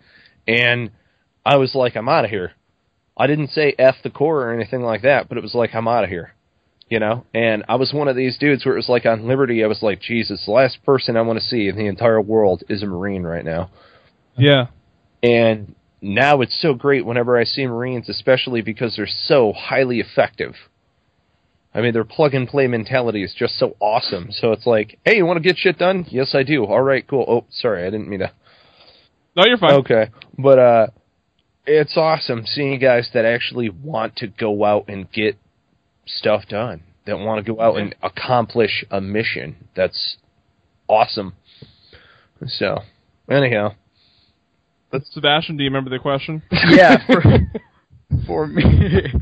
and 0.47 0.91
I 1.45 1.57
was 1.57 1.75
like, 1.75 1.97
I'm 1.97 2.09
out 2.09 2.25
of 2.25 2.31
here. 2.31 2.53
I 3.21 3.27
didn't 3.27 3.49
say 3.49 3.75
f 3.79 3.97
the 4.03 4.09
Corps 4.09 4.47
or 4.47 4.55
anything 4.55 4.81
like 4.81 5.03
that, 5.03 5.29
but 5.29 5.37
it 5.37 5.43
was 5.43 5.55
like 5.55 5.75
I'm 5.75 5.87
out 5.87 6.05
of 6.05 6.11
here, 6.11 6.33
you 6.89 6.99
know. 6.99 7.27
And 7.35 7.65
I 7.69 7.75
was 7.75 7.93
one 7.93 8.09
of 8.09 8.17
these 8.17 8.39
dudes 8.39 8.65
where 8.65 8.73
it 8.73 8.79
was 8.79 8.89
like 8.89 9.05
on 9.05 9.29
Liberty, 9.29 9.63
I 9.63 9.67
was 9.67 9.83
like, 9.83 10.01
Jesus, 10.01 10.47
the 10.47 10.53
last 10.53 10.83
person 10.87 11.19
I 11.19 11.21
want 11.21 11.39
to 11.39 11.45
see 11.45 11.69
in 11.69 11.77
the 11.77 11.87
entire 11.87 12.21
world 12.21 12.65
is 12.71 12.83
a 12.83 12.87
Marine 12.87 13.25
right 13.25 13.45
now. 13.45 13.71
Yeah. 14.39 14.69
And 15.23 15.75
now 16.01 16.41
it's 16.41 16.59
so 16.63 16.73
great 16.73 17.05
whenever 17.05 17.37
I 17.37 17.45
see 17.45 17.67
Marines, 17.67 18.09
especially 18.09 18.63
because 18.63 18.97
they're 18.97 19.07
so 19.07 19.53
highly 19.53 20.01
effective. 20.01 20.55
I 21.75 21.83
mean, 21.83 21.93
their 21.93 22.05
plug 22.05 22.33
and 22.33 22.49
play 22.49 22.69
mentality 22.69 23.23
is 23.23 23.35
just 23.39 23.59
so 23.59 23.77
awesome. 23.81 24.31
So 24.33 24.53
it's 24.53 24.67
like, 24.67 24.99
hey, 25.05 25.19
you 25.19 25.27
want 25.27 25.37
to 25.37 25.47
get 25.47 25.59
shit 25.59 25.77
done? 25.77 26.07
Yes, 26.09 26.35
I 26.35 26.43
do. 26.43 26.65
All 26.65 26.81
right, 26.81 27.07
cool. 27.07 27.27
Oh, 27.29 27.45
sorry, 27.51 27.87
I 27.87 27.91
didn't 27.91 28.09
mean 28.09 28.21
to. 28.21 28.33
No, 29.37 29.45
you're 29.45 29.59
fine. 29.59 29.75
Okay, 29.81 30.09
but 30.39 30.59
uh, 30.59 30.87
it's 31.67 31.97
awesome 31.97 32.45
seeing 32.47 32.79
guys 32.79 33.11
that 33.15 33.25
actually 33.25 33.69
want 33.71 34.17
to 34.17 34.27
go 34.27 34.65
out 34.65 34.87
and 34.89 35.11
get 35.13 35.37
stuff 36.07 36.47
done. 36.49 36.83
That 37.07 37.19
want 37.19 37.45
to 37.45 37.53
go 37.53 37.61
out 37.61 37.77
and 37.79 37.95
accomplish 38.03 38.85
a 38.91 39.01
mission. 39.01 39.57
That's 39.75 40.17
awesome. 40.89 41.35
So, 42.47 42.81
anyhow, 43.29 43.75
Sebastian, 45.13 45.57
do 45.57 45.63
you 45.65 45.71
remember 45.71 45.91
the 45.91 45.99
question? 45.99 46.43
yeah, 46.69 47.07
for, 47.07 47.23
for 48.27 48.47
me, 48.47 49.13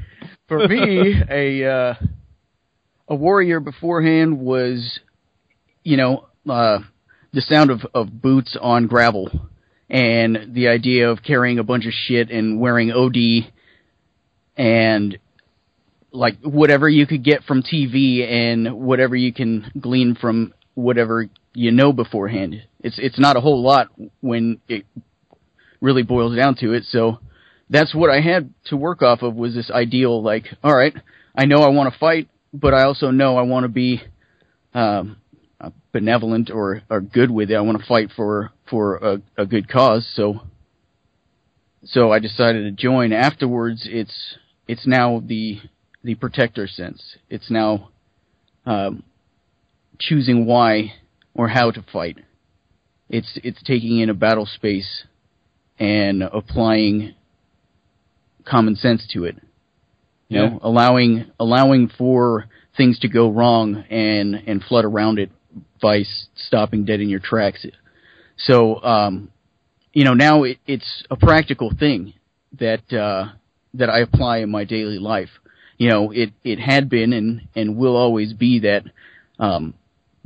for 0.49 0.69
me, 0.69 1.23
a 1.31 1.71
uh, 1.71 1.95
a 3.09 3.15
warrior 3.15 3.61
beforehand 3.61 4.41
was, 4.41 5.01
you 5.85 5.97
know, 5.97 6.27
uh, 6.49 6.79
the 7.33 7.41
sound 7.43 7.71
of 7.71 7.87
of 7.95 8.23
boots 8.23 8.57
on 8.61 8.87
gravel, 8.87 9.31
and 9.91 10.55
the 10.55 10.69
idea 10.69 11.11
of 11.11 11.23
carrying 11.23 11.59
a 11.59 11.65
bunch 11.65 11.87
of 11.87 11.93
shit 11.93 12.31
and 12.31 12.61
wearing 12.61 12.93
OD, 12.93 13.51
and 14.57 15.19
like 16.13 16.39
whatever 16.43 16.89
you 16.89 17.07
could 17.07 17.23
get 17.23 17.45
from 17.45 17.63
TV 17.63 18.27
and 18.29 18.75
whatever 18.75 19.15
you 19.15 19.33
can 19.33 19.71
glean 19.81 20.15
from 20.15 20.53
whatever 20.75 21.29
you 21.55 21.71
know 21.71 21.93
beforehand. 21.93 22.63
It's 22.81 22.99
it's 22.99 23.19
not 23.19 23.37
a 23.37 23.41
whole 23.41 23.63
lot 23.63 23.89
when 24.21 24.61
it 24.69 24.85
really 25.81 26.03
boils 26.03 26.37
down 26.37 26.57
to 26.57 26.73
it. 26.73 26.85
So 26.85 27.19
that's 27.71 27.95
what 27.95 28.11
I 28.11 28.21
had 28.21 28.53
to 28.67 28.77
work 28.77 29.03
off 29.03 29.23
of 29.23 29.35
was 29.35 29.55
this 29.55 29.71
ideal 29.71 30.23
like, 30.23 30.47
all 30.63 30.75
right, 30.75 30.95
I 31.35 31.45
know 31.45 31.59
I 31.59 31.69
want 31.69 31.93
to 31.93 31.99
fight, 31.99 32.29
but 32.53 32.75
I 32.75 32.85
also 32.85 33.11
know 33.11 33.37
I 33.37 33.43
want 33.43 33.65
to 33.65 33.69
be 33.69 34.03
um, 34.75 35.17
benevolent 35.93 36.51
or, 36.51 36.83
or 36.89 37.01
good 37.01 37.31
with 37.31 37.51
it. 37.51 37.57
I 37.57 37.61
want 37.61 37.79
to 37.79 37.87
fight 37.87 38.11
for 38.15 38.51
for 38.71 38.97
a, 38.97 39.23
a 39.37 39.47
good 39.47 39.69
cause. 39.69 40.09
So 40.15 40.41
so 41.85 42.13
I 42.13 42.19
decided 42.19 42.65
to 42.65 42.83
join. 42.83 43.13
Afterwards, 43.13 43.87
it's 43.91 44.37
it's 44.67 44.87
now 44.87 45.23
the 45.25 45.61
the 46.03 46.15
protector 46.15 46.67
sense. 46.67 47.17
It's 47.31 47.51
now 47.51 47.91
um, 48.67 49.03
choosing 49.99 50.47
why 50.47 50.93
or 51.35 51.49
how 51.49 51.71
to 51.71 51.83
fight. 51.93 52.19
It's 53.09 53.39
it's 53.43 53.63
taking 53.63 53.99
in 54.01 54.11
a 54.11 54.15
battle 54.15 54.47
space 54.47 55.05
and 55.79 56.23
applying 56.23 57.15
common 58.45 58.77
sense 58.77 59.07
to 59.13 59.25
it. 59.25 59.37
You 60.29 60.41
Yeah. 60.41 60.49
know, 60.49 60.59
allowing 60.63 61.27
allowing 61.41 61.89
for 61.89 62.47
things 62.77 62.99
to 63.01 63.09
go 63.09 63.31
wrong 63.31 63.85
and 63.89 64.35
and 64.35 64.63
flood 64.63 64.85
around 64.85 65.19
it 65.19 65.31
by 65.81 66.05
stopping 66.35 66.85
dead 66.85 67.01
in 67.01 67.09
your 67.09 67.21
tracks. 67.21 67.65
So, 68.39 68.83
um, 68.83 69.31
you 69.93 70.05
know, 70.05 70.15
now 70.15 70.45
it, 70.45 70.59
it's 70.67 71.05
a 71.11 71.17
practical 71.17 71.73
thing 71.79 72.15
that 72.59 72.93
uh, 72.93 73.33
that 73.75 73.91
I 73.91 74.01
apply 74.01 74.39
in 74.39 74.51
my 74.51 74.65
daily 74.65 74.99
life. 74.99 75.31
You 75.77 75.89
know, 75.91 76.11
it 76.11 76.31
it 76.45 76.59
had 76.59 76.89
been 76.89 77.13
and 77.13 77.43
and 77.55 77.77
will 77.77 77.97
always 77.97 78.33
be 78.33 78.61
that 78.61 78.85
um, 79.39 79.75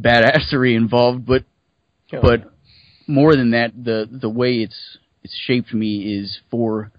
badassery 0.00 0.76
involved, 0.76 1.26
but 1.26 1.44
but 2.10 2.52
more 3.06 3.34
than 3.34 3.52
that, 3.52 3.72
the 3.82 4.08
the 4.10 4.28
way 4.28 4.56
it's 4.56 4.98
it's 5.22 5.34
shaped 5.46 5.72
me 5.72 6.18
is 6.18 6.40
for 6.50 6.90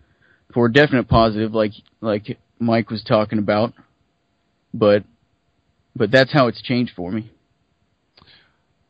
for 0.53 0.67
a 0.67 0.71
definite 0.71 1.07
positive, 1.07 1.53
like 1.53 1.71
like 2.01 2.37
Mike 2.59 2.89
was 2.89 3.03
talking 3.03 3.39
about. 3.39 3.73
But 4.73 5.03
but 5.95 6.11
that's 6.11 6.33
how 6.33 6.47
it's 6.47 6.61
changed 6.61 6.93
for 6.95 7.11
me. 7.11 7.31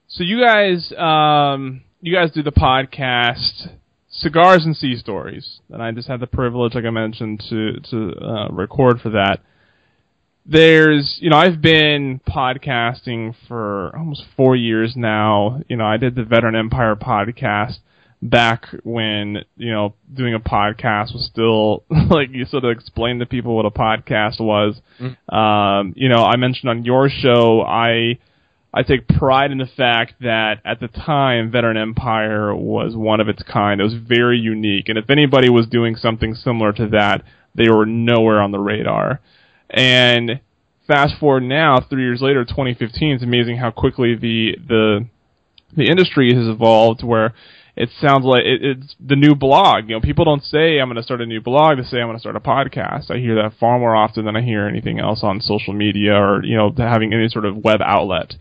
So 0.07 0.23
you 0.23 0.39
guys, 0.39 0.93
um, 0.97 1.81
you 2.03 2.13
guys 2.13 2.31
do 2.31 2.43
the 2.43 2.51
podcast 2.51 3.69
Cigars 4.09 4.65
and 4.65 4.75
Sea 4.75 4.97
Stories, 4.97 5.61
and 5.69 5.81
I 5.81 5.91
just 5.91 6.09
had 6.09 6.19
the 6.19 6.27
privilege, 6.27 6.75
like 6.75 6.83
I 6.83 6.89
mentioned, 6.89 7.41
to 7.49 7.79
to 7.91 8.11
uh, 8.21 8.47
record 8.49 8.99
for 8.99 9.11
that. 9.11 9.39
There's, 10.45 11.17
you 11.21 11.29
know, 11.29 11.37
I've 11.37 11.61
been 11.61 12.19
podcasting 12.27 13.33
for 13.47 13.95
almost 13.95 14.23
four 14.35 14.57
years 14.57 14.95
now. 14.97 15.61
You 15.69 15.77
know, 15.77 15.85
I 15.85 15.95
did 15.95 16.15
the 16.15 16.25
Veteran 16.25 16.55
Empire 16.55 16.97
podcast 16.97 17.77
back 18.21 18.65
when, 18.83 19.37
you 19.55 19.71
know, 19.71 19.93
doing 20.13 20.33
a 20.33 20.41
podcast 20.41 21.13
was 21.13 21.29
still 21.31 21.85
like 22.09 22.31
you 22.31 22.43
sort 22.43 22.65
of 22.65 22.71
explain 22.71 23.19
to 23.19 23.25
people 23.25 23.55
what 23.55 23.65
a 23.65 23.71
podcast 23.71 24.41
was. 24.41 24.81
Um, 25.29 25.93
you 25.95 26.09
know, 26.09 26.25
I 26.25 26.35
mentioned 26.35 26.69
on 26.69 26.83
your 26.83 27.09
show, 27.09 27.61
I 27.61 28.19
I 28.73 28.81
take 28.81 29.07
pride 29.07 29.51
in 29.51 29.59
the 29.59 29.67
fact 29.67 30.15
that 30.21 30.59
at 30.65 30.79
the 30.79 30.87
time, 30.87 31.51
Veteran 31.51 31.77
Empire 31.77 32.55
was 32.55 32.95
one 32.95 33.19
of 33.19 33.29
its 33.29 33.43
kind. 33.43 33.79
It 33.79 33.83
was 33.83 33.93
very 33.93 34.39
unique, 34.39 34.89
and 34.89 34.97
if 34.97 35.09
anybody 35.11 35.49
was 35.49 35.67
doing 35.67 35.95
something 35.95 36.33
similar 36.33 36.73
to 36.73 36.87
that, 36.87 37.23
they 37.53 37.69
were 37.69 37.85
nowhere 37.85 38.41
on 38.41 38.51
the 38.51 38.59
radar. 38.59 39.19
And 39.69 40.39
fast 40.87 41.19
forward 41.19 41.43
now, 41.43 41.79
three 41.87 42.03
years 42.03 42.21
later, 42.21 42.43
2015, 42.45 43.15
it's 43.15 43.23
amazing 43.23 43.57
how 43.57 43.69
quickly 43.69 44.15
the 44.15 44.57
the 44.67 45.07
the 45.75 45.89
industry 45.89 46.33
has 46.33 46.47
evolved. 46.47 47.03
Where 47.03 47.33
it 47.75 47.89
sounds 48.01 48.25
like 48.25 48.43
it, 48.43 48.63
it's 48.63 48.95
the 48.99 49.15
new 49.15 49.35
blog. 49.35 49.89
You 49.89 49.95
know, 49.95 50.01
people 50.01 50.25
don't 50.25 50.43
say 50.43 50.79
I'm 50.79 50.87
going 50.87 50.97
to 50.97 51.03
start 51.03 51.21
a 51.21 51.27
new 51.27 51.41
blog; 51.41 51.77
they 51.77 51.83
say 51.83 51.97
I'm 51.97 52.07
going 52.07 52.17
to 52.17 52.21
start 52.21 52.35
a 52.35 52.39
podcast. 52.39 53.11
I 53.11 53.17
hear 53.17 53.35
that 53.35 53.53
far 53.59 53.77
more 53.77 53.95
often 53.95 54.25
than 54.25 54.35
I 54.35 54.41
hear 54.41 54.67
anything 54.67 54.99
else 54.99 55.21
on 55.23 55.41
social 55.41 55.73
media 55.73 56.15
or 56.15 56.43
you 56.43 56.57
know 56.57 56.73
having 56.75 57.13
any 57.13 57.27
sort 57.29 57.45
of 57.45 57.57
web 57.57 57.81
outlet. 57.83 58.33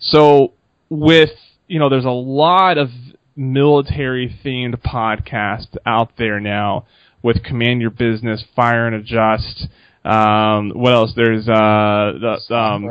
So 0.00 0.52
with 0.88 1.30
you 1.66 1.78
know, 1.78 1.88
there's 1.88 2.04
a 2.04 2.10
lot 2.10 2.78
of 2.78 2.88
military 3.36 4.36
themed 4.44 4.80
podcasts 4.82 5.76
out 5.86 6.12
there 6.18 6.40
now 6.40 6.86
with 7.22 7.42
Command 7.44 7.80
Your 7.80 7.90
Business, 7.90 8.44
Fire 8.56 8.86
and 8.86 8.96
Adjust. 8.96 9.68
Um, 10.04 10.70
what 10.70 10.94
else? 10.94 11.12
There's 11.14 11.48
uh, 11.48 12.12
the 12.20 12.54
um, 12.54 12.88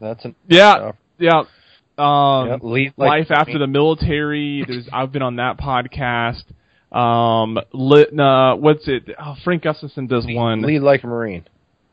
That's 0.00 0.24
an 0.24 0.34
yeah, 0.48 0.92
yeah. 1.18 1.42
Um, 1.96 2.60
lead 2.62 2.94
like 2.96 3.08
Life 3.08 3.30
After 3.30 3.58
the 3.58 3.66
Military. 3.66 4.64
There's 4.66 4.88
I've 4.92 5.12
been 5.12 5.22
on 5.22 5.36
that 5.36 5.58
podcast. 5.58 6.44
Um, 6.96 7.58
lit, 7.72 8.18
uh, 8.18 8.54
what's 8.56 8.86
it? 8.86 9.08
Oh, 9.18 9.34
Frank 9.42 9.62
Gustafson 9.62 10.06
does 10.06 10.24
one. 10.28 10.62
lead 10.62 10.80
like 10.80 11.02
a 11.02 11.06
marine. 11.06 11.44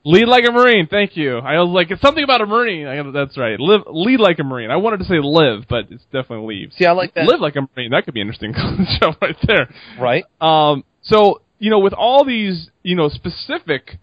Lead 0.04 0.28
like 0.28 0.46
a 0.48 0.52
Marine. 0.52 0.88
Thank 0.88 1.16
you. 1.16 1.38
I 1.38 1.60
was 1.60 1.70
like, 1.70 1.92
it's 1.92 2.02
something 2.02 2.24
about 2.24 2.42
a 2.42 2.48
Marine. 2.48 2.88
I, 2.88 3.12
that's 3.12 3.38
right. 3.38 3.60
Live, 3.60 3.82
lead 3.88 4.20
like 4.20 4.40
a 4.40 4.44
Marine. 4.44 4.72
I 4.72 4.78
wanted 4.78 4.98
to 4.98 5.06
say 5.06 5.20
live, 5.22 5.66
but 5.70 5.86
it's 5.92 6.04
definitely 6.12 6.56
leave. 6.56 6.74
See, 6.74 6.86
I 6.86 6.92
like 6.94 7.14
that. 7.14 7.26
Live 7.26 7.40
like 7.40 7.56
a 7.56 7.62
Marine. 7.62 7.92
That 7.92 8.06
could 8.06 8.16
be 8.16 8.22
an 8.22 8.28
interesting 8.28 8.54
show 9.00 9.14
right 9.22 9.38
there. 9.48 9.70
Right? 10.00 10.26
Um, 10.42 10.84
so 11.04 11.42
you 11.62 11.70
know, 11.70 11.80
with 11.80 11.94
all 11.94 12.26
these, 12.26 12.70
you 12.82 12.96
know, 12.96 13.08
specific, 13.08 14.00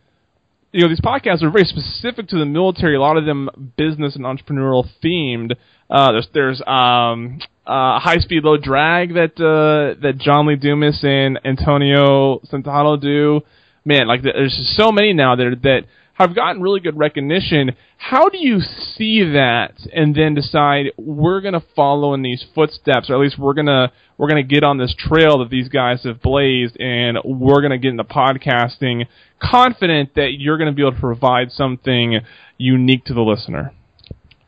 you 0.71 0.83
know, 0.83 0.89
these 0.89 1.01
podcasts 1.01 1.43
are 1.43 1.51
very 1.51 1.65
specific 1.65 2.29
to 2.29 2.39
the 2.39 2.47
military. 2.47 2.95
A 2.95 3.01
lot 3.01 3.17
of 3.17 3.25
them 3.25 3.73
business 3.77 4.15
and 4.15 4.25
entrepreneurial 4.25 4.89
themed. 5.05 5.57
Uh, 5.91 6.13
there's 6.13 6.29
there's 6.33 6.63
um, 6.65 7.41
uh, 7.67 7.99
high 7.99 8.19
speed 8.19 8.45
low 8.45 8.57
drag 8.57 9.15
that 9.15 9.33
uh, 9.41 10.01
that 10.01 10.19
John 10.19 10.47
Lee 10.47 10.55
Dumas 10.55 11.01
and 11.03 11.41
Antonio 11.45 12.39
Centeno 12.51 13.01
do. 13.01 13.41
Man, 13.89 14.07
like 14.07 14.21
there's 14.23 14.75
so 14.77 14.93
many 14.93 15.15
now 15.15 15.35
that 15.35 15.61
that 15.63 15.85
have 16.13 16.35
gotten 16.35 16.61
really 16.61 16.81
good 16.81 16.99
recognition. 16.99 17.75
How 17.97 18.29
do 18.29 18.37
you 18.37 18.61
see 18.61 19.23
that 19.33 19.81
and 19.95 20.15
then 20.15 20.35
decide 20.35 20.89
we're 20.99 21.41
going 21.41 21.55
to 21.55 21.65
follow 21.75 22.13
in 22.13 22.21
these 22.21 22.45
footsteps 22.55 23.09
or 23.09 23.15
at 23.15 23.21
least 23.21 23.39
we're 23.39 23.55
going 23.55 23.65
to 23.65 23.91
we're 24.19 24.29
going 24.29 24.47
to 24.47 24.55
get 24.55 24.63
on 24.63 24.77
this 24.77 24.95
trail 24.99 25.39
that 25.39 25.49
these 25.49 25.71
guys 25.71 26.05
have 26.05 26.21
blazed 26.21 26.79
and 26.79 27.17
we're 27.25 27.63
going 27.63 27.71
to 27.71 27.79
get 27.79 27.89
into 27.89 28.05
podcasting 28.05 29.07
confident 29.43 30.15
that 30.17 30.33
you're 30.37 30.59
going 30.59 30.71
to 30.71 30.77
be 30.77 30.83
able 30.83 30.93
to 30.93 31.01
provide 31.01 31.51
something 31.51 32.21
unique 32.59 33.07
to 33.07 33.15
the 33.15 33.23
listener. 33.23 33.73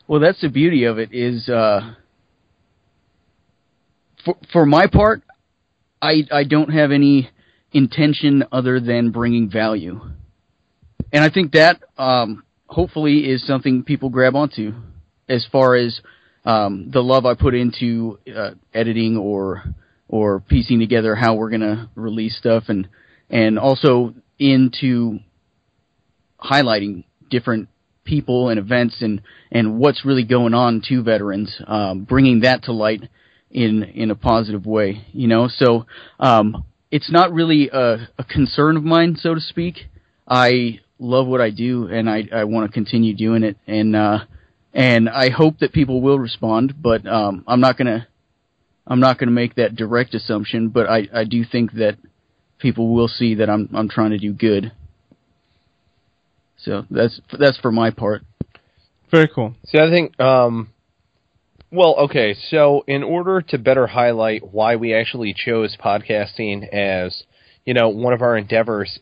Well, 0.07 0.21
that's 0.21 0.43
the 0.43 0.51
beauty 0.51 0.85
of 0.85 0.99
it 0.99 1.15
is 1.15 1.49
uh 1.49 1.95
for 4.23 4.37
for 4.53 4.67
my 4.67 4.87
part, 4.87 5.23
I 6.03 6.25
I 6.31 6.45
don't 6.45 6.75
have 6.75 6.93
any 6.93 7.31
intention 7.73 8.45
other 8.53 8.81
than 8.81 9.11
bringing 9.11 9.51
value 9.51 10.01
and 11.13 11.25
I 11.25 11.31
think 11.31 11.53
that 11.53 11.83
um, 11.99 12.45
hopefully 12.67 13.31
is 13.31 13.47
something 13.47 13.83
people 13.83 14.11
grab 14.11 14.37
onto 14.37 14.73
as 15.29 15.47
far 15.51 15.75
as 15.75 16.01
um, 16.45 16.91
the 16.93 17.03
love 17.03 17.27
I 17.27 17.35
put 17.35 17.55
into 17.55 18.19
uh, 18.35 18.53
editing 18.73 19.17
or 19.17 19.63
or 20.09 20.41
piecing 20.41 20.81
together 20.81 21.15
how 21.15 21.35
we're 21.35 21.51
gonna 21.51 21.91
release 21.95 22.37
stuff 22.37 22.65
and 22.69 22.89
and 23.29 23.59
also 23.59 24.15
into 24.39 25.19
highlighting 26.41 27.05
different 27.29 27.69
people 28.05 28.49
and 28.49 28.59
events 28.59 29.03
and 29.03 29.21
and 29.53 29.79
what's 29.79 30.05
really 30.05 30.25
going 30.25 30.55
on 30.55 30.83
to 30.89 31.03
veterans, 31.03 31.61
um, 31.67 32.05
bringing 32.05 32.41
that 32.41 32.65
to 32.65 32.73
light 32.73 33.09
in 33.51 33.83
in 33.83 34.11
a 34.11 34.17
positive 34.17 34.65
way, 34.65 35.05
you 35.13 35.29
know. 35.29 35.49
So 35.49 35.87
um, 36.19 36.65
it's 36.91 37.11
not 37.11 37.33
really 37.33 37.69
a, 37.73 38.09
a 38.19 38.25
concern 38.25 38.77
of 38.77 38.85
mine, 38.85 39.17
so 39.17 39.35
to 39.35 39.41
speak. 39.41 39.87
I 40.27 40.81
love 40.99 41.27
what 41.27 41.41
I 41.41 41.51
do, 41.51 41.87
and 41.87 42.09
I 42.09 42.29
I 42.33 42.45
want 42.45 42.71
to 42.71 42.73
continue 42.73 43.15
doing 43.15 43.43
it, 43.43 43.57
and 43.67 43.97
uh, 43.97 44.21
and 44.73 45.09
I 45.09 45.31
hope 45.31 45.59
that 45.59 45.73
people 45.73 46.01
will 46.01 46.19
respond. 46.19 46.75
But 46.81 47.07
um, 47.07 47.45
I'm 47.47 47.61
not 47.61 47.77
gonna 47.77 48.07
I'm 48.87 49.01
not 49.01 49.19
gonna 49.19 49.33
make 49.33 49.55
that 49.57 49.77
direct 49.77 50.15
assumption, 50.15 50.69
but 50.69 50.89
I 50.89 51.09
I 51.13 51.25
do 51.25 51.45
think 51.45 51.73
that 51.75 51.97
people 52.59 52.93
will 52.93 53.09
see 53.09 53.37
that 53.37 53.49
I'm 53.49 53.69
I'm 53.75 53.89
trying 53.89 54.11
to 54.11 54.19
do 54.19 54.33
good. 54.33 54.73
So 56.59 56.85
that's 56.91 57.21
that's 57.39 57.59
for 57.59 57.73
my 57.73 57.91
part. 57.91 58.23
Very 59.11 59.29
cool. 59.29 59.55
See, 59.67 59.79
I 59.79 59.91
think, 59.91 60.19
um, 60.21 60.71
well, 61.71 61.95
okay. 62.01 62.35
So, 62.49 62.85
in 62.87 63.03
order 63.03 63.41
to 63.43 63.59
better 63.59 63.87
highlight 63.87 64.53
why 64.53 64.77
we 64.77 64.95
actually 64.95 65.35
chose 65.35 65.77
podcasting 65.83 66.69
as, 66.69 67.23
you 67.65 67.75
know, 67.75 67.89
one 67.89 68.13
of 68.13 68.23
our 68.23 68.37
endeavors, 68.37 68.99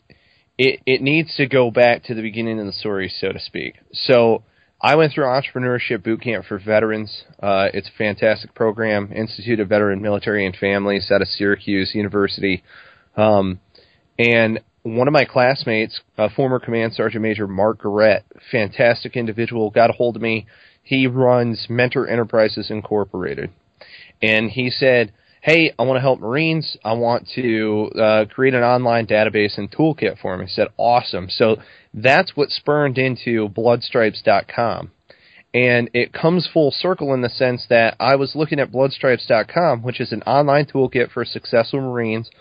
it, 0.57 0.81
it 0.85 1.01
needs 1.01 1.35
to 1.37 1.47
go 1.47 1.71
back 1.71 2.03
to 2.03 2.13
the 2.13 2.21
beginning 2.21 2.59
of 2.59 2.65
the 2.65 2.73
story, 2.73 3.09
so 3.09 3.31
to 3.31 3.39
speak. 3.39 3.75
So 3.93 4.43
I 4.81 4.95
went 4.95 5.13
through 5.13 5.25
entrepreneurship 5.25 6.03
boot 6.03 6.21
camp 6.21 6.45
for 6.45 6.59
veterans. 6.59 7.23
Uh, 7.41 7.69
it's 7.73 7.89
a 7.89 7.97
fantastic 7.97 8.53
program, 8.53 9.11
Institute 9.13 9.59
of 9.59 9.69
Veteran 9.69 10.01
Military 10.01 10.45
and 10.45 10.55
Families 10.55 11.09
out 11.11 11.21
of 11.21 11.27
Syracuse 11.27 11.91
University. 11.93 12.63
Um, 13.17 13.59
and 14.17 14.59
one 14.83 15.07
of 15.07 15.13
my 15.13 15.25
classmates, 15.25 15.99
uh, 16.17 16.29
former 16.35 16.59
Command 16.59 16.93
Sergeant 16.93 17.21
Major 17.21 17.47
Mark 17.47 17.81
Garrett, 17.81 18.23
fantastic 18.51 19.17
individual, 19.17 19.69
got 19.69 19.89
a 19.89 19.93
hold 19.93 20.15
of 20.15 20.21
me. 20.21 20.45
He 20.89 21.05
runs 21.05 21.67
Mentor 21.69 22.07
Enterprises 22.07 22.71
Incorporated. 22.71 23.51
And 24.23 24.49
he 24.49 24.71
said, 24.71 25.13
hey, 25.39 25.71
I 25.77 25.83
want 25.83 25.97
to 25.97 26.01
help 26.01 26.19
Marines. 26.19 26.77
I 26.83 26.93
want 26.93 27.29
to 27.35 27.91
uh, 27.95 28.25
create 28.25 28.55
an 28.55 28.63
online 28.63 29.05
database 29.05 29.59
and 29.59 29.69
toolkit 29.69 30.17
for 30.19 30.35
them. 30.35 30.43
I 30.43 30.49
said, 30.49 30.69
awesome. 30.77 31.29
So 31.29 31.57
that's 31.93 32.35
what 32.35 32.49
spurned 32.49 32.97
into 32.97 33.49
bloodstripes.com. 33.49 34.89
And 35.53 35.91
it 35.93 36.11
comes 36.11 36.49
full 36.51 36.71
circle 36.71 37.13
in 37.13 37.21
the 37.21 37.29
sense 37.29 37.67
that 37.69 37.95
I 37.99 38.15
was 38.15 38.35
looking 38.35 38.59
at 38.59 38.71
bloodstripes.com, 38.71 39.83
which 39.83 40.01
is 40.01 40.11
an 40.11 40.23
online 40.23 40.65
toolkit 40.65 41.11
for 41.11 41.23
successful 41.23 41.81
Marines– 41.81 42.31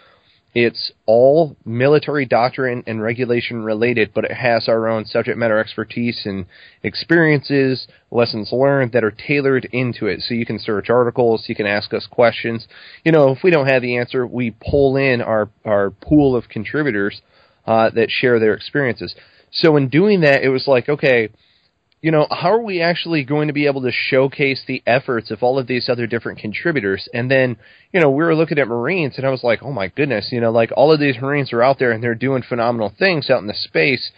it's 0.54 0.92
all 1.06 1.56
military 1.64 2.24
doctrine 2.24 2.82
and 2.86 3.02
regulation 3.02 3.62
related, 3.62 4.12
but 4.14 4.24
it 4.24 4.32
has 4.32 4.68
our 4.68 4.88
own 4.88 5.04
subject 5.04 5.38
matter 5.38 5.58
expertise 5.58 6.22
and 6.24 6.46
experiences, 6.82 7.86
lessons 8.10 8.50
learned 8.50 8.92
that 8.92 9.04
are 9.04 9.10
tailored 9.10 9.66
into 9.72 10.06
it. 10.06 10.22
So 10.22 10.34
you 10.34 10.46
can 10.46 10.58
search 10.58 10.88
articles, 10.88 11.44
you 11.48 11.54
can 11.54 11.66
ask 11.66 11.92
us 11.92 12.06
questions. 12.10 12.66
You 13.04 13.12
know, 13.12 13.30
if 13.30 13.42
we 13.44 13.50
don't 13.50 13.68
have 13.68 13.82
the 13.82 13.98
answer, 13.98 14.26
we 14.26 14.54
pull 14.70 14.96
in 14.96 15.20
our, 15.20 15.50
our 15.64 15.90
pool 15.90 16.34
of 16.34 16.48
contributors 16.48 17.20
uh, 17.66 17.90
that 17.90 18.10
share 18.10 18.40
their 18.40 18.54
experiences. 18.54 19.14
So 19.52 19.76
in 19.76 19.88
doing 19.88 20.22
that, 20.22 20.42
it 20.42 20.48
was 20.48 20.66
like, 20.66 20.88
okay, 20.88 21.28
you 22.00 22.12
know, 22.12 22.28
how 22.30 22.52
are 22.52 22.62
we 22.62 22.80
actually 22.80 23.24
going 23.24 23.48
to 23.48 23.52
be 23.52 23.66
able 23.66 23.82
to 23.82 23.90
showcase 23.92 24.62
the 24.66 24.82
efforts 24.86 25.30
of 25.32 25.42
all 25.42 25.58
of 25.58 25.66
these 25.66 25.88
other 25.88 26.06
different 26.06 26.38
contributors? 26.38 27.08
And 27.12 27.28
then, 27.28 27.56
you 27.92 28.00
know, 28.00 28.10
we 28.10 28.22
were 28.22 28.36
looking 28.36 28.58
at 28.58 28.68
Marines 28.68 29.14
and 29.16 29.26
I 29.26 29.30
was 29.30 29.42
like, 29.42 29.62
oh 29.62 29.72
my 29.72 29.88
goodness, 29.88 30.28
you 30.30 30.40
know, 30.40 30.52
like 30.52 30.70
all 30.76 30.92
of 30.92 31.00
these 31.00 31.16
Marines 31.20 31.52
are 31.52 31.62
out 31.62 31.78
there 31.80 31.90
and 31.90 32.02
they're 32.02 32.14
doing 32.14 32.42
phenomenal 32.48 32.94
things 32.96 33.30
out 33.30 33.40
in 33.40 33.48
the 33.48 33.54
space, 33.54 34.12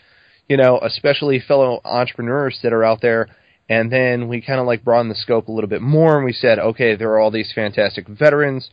you 0.49 0.59
know, 0.59 0.79
especially 0.83 1.41
fellow 1.41 1.81
entrepreneurs 1.85 2.59
that 2.63 2.75
are 2.75 2.85
out 2.85 3.01
there. 3.01 3.29
And 3.71 3.91
then 3.91 4.29
we 4.29 4.43
kind 4.43 4.61
of 4.61 4.67
like 4.67 4.85
broadened 4.85 5.11
the 5.11 5.15
scope 5.15 5.49
a 5.49 5.53
little 5.53 5.71
bit 5.71 5.81
more 5.81 6.17
and 6.17 6.25
we 6.27 6.33
said, 6.35 6.59
okay, 6.59 6.97
there 6.97 7.11
are 7.13 7.19
all 7.19 7.31
these 7.31 7.53
fantastic 7.55 8.07
veterans 8.09 8.69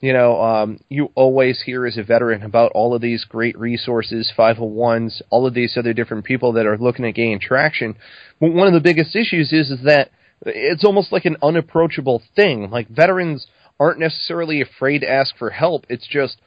you 0.00 0.14
know, 0.14 0.40
um, 0.40 0.80
you 0.88 1.10
always 1.14 1.62
hear 1.62 1.86
as 1.86 1.98
a 1.98 2.02
veteran 2.02 2.42
about 2.42 2.72
all 2.72 2.94
of 2.94 3.02
these 3.02 3.24
great 3.24 3.58
resources, 3.58 4.32
501s, 4.36 5.20
all 5.30 5.46
of 5.46 5.54
these 5.54 5.76
other 5.76 5.92
different 5.92 6.24
people 6.24 6.52
that 6.52 6.66
are 6.66 6.78
looking 6.78 7.04
to 7.04 7.12
gain 7.12 7.38
traction. 7.38 7.96
But 8.40 8.52
one 8.52 8.66
of 8.66 8.72
the 8.72 8.80
biggest 8.80 9.14
issues 9.14 9.52
is, 9.52 9.70
is 9.70 9.84
that 9.84 10.10
it's 10.46 10.84
almost 10.84 11.12
like 11.12 11.26
an 11.26 11.36
unapproachable 11.42 12.22
thing. 12.34 12.70
Like 12.70 12.88
veterans 12.88 13.46
aren't 13.78 13.98
necessarily 13.98 14.62
afraid 14.62 15.00
to 15.00 15.10
ask 15.10 15.36
for 15.36 15.50
help. 15.50 15.84
It's 15.90 16.06
just 16.06 16.38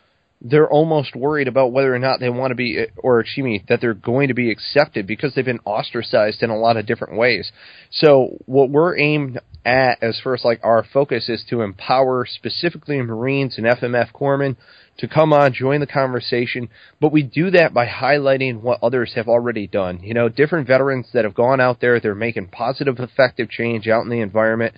they're 0.43 0.69
almost 0.69 1.15
worried 1.15 1.47
about 1.47 1.71
whether 1.71 1.95
or 1.95 1.99
not 1.99 2.19
they 2.19 2.29
want 2.29 2.51
to 2.51 2.55
be, 2.55 2.85
or 2.97 3.21
excuse 3.21 3.45
me, 3.45 3.63
that 3.69 3.79
they're 3.79 3.93
going 3.93 4.27
to 4.27 4.33
be 4.33 4.51
accepted 4.51 5.07
because 5.07 5.33
they've 5.33 5.45
been 5.45 5.61
ostracized 5.63 6.43
in 6.43 6.49
a 6.49 6.57
lot 6.57 6.75
of 6.75 6.85
different 6.85 7.17
ways. 7.17 7.51
So 7.91 8.37
what 8.45 8.69
we're 8.69 8.97
aimed 8.97 9.39
at 9.65 10.03
as 10.03 10.19
far 10.21 10.33
as 10.33 10.43
like 10.43 10.59
our 10.61 10.83
focus 10.93 11.29
is 11.29 11.45
to 11.49 11.61
empower 11.61 12.25
specifically 12.25 13.01
Marines 13.01 13.57
and 13.57 13.65
FMF 13.65 14.11
corpsmen 14.11 14.57
to 14.97 15.07
come 15.07 15.33
on, 15.33 15.53
join 15.53 15.79
the 15.79 15.87
conversation, 15.87 16.69
but 16.99 17.11
we 17.11 17.23
do 17.23 17.49
that 17.51 17.73
by 17.73 17.87
highlighting 17.87 18.61
what 18.61 18.83
others 18.83 19.13
have 19.15 19.27
already 19.27 19.65
done. 19.65 20.01
You 20.03 20.13
know, 20.13 20.29
different 20.29 20.67
veterans 20.67 21.07
that 21.13 21.23
have 21.23 21.33
gone 21.33 21.59
out 21.59 21.79
there, 21.79 21.99
they're 21.99 22.13
making 22.13 22.49
positive, 22.49 22.99
effective 22.99 23.49
change 23.49 23.87
out 23.87 24.03
in 24.03 24.09
the 24.09 24.19
environment 24.19 24.75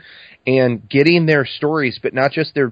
and 0.47 0.87
getting 0.87 1.25
their 1.25 1.45
stories, 1.45 1.99
but 2.01 2.13
not 2.13 2.31
just 2.31 2.53
their 2.53 2.71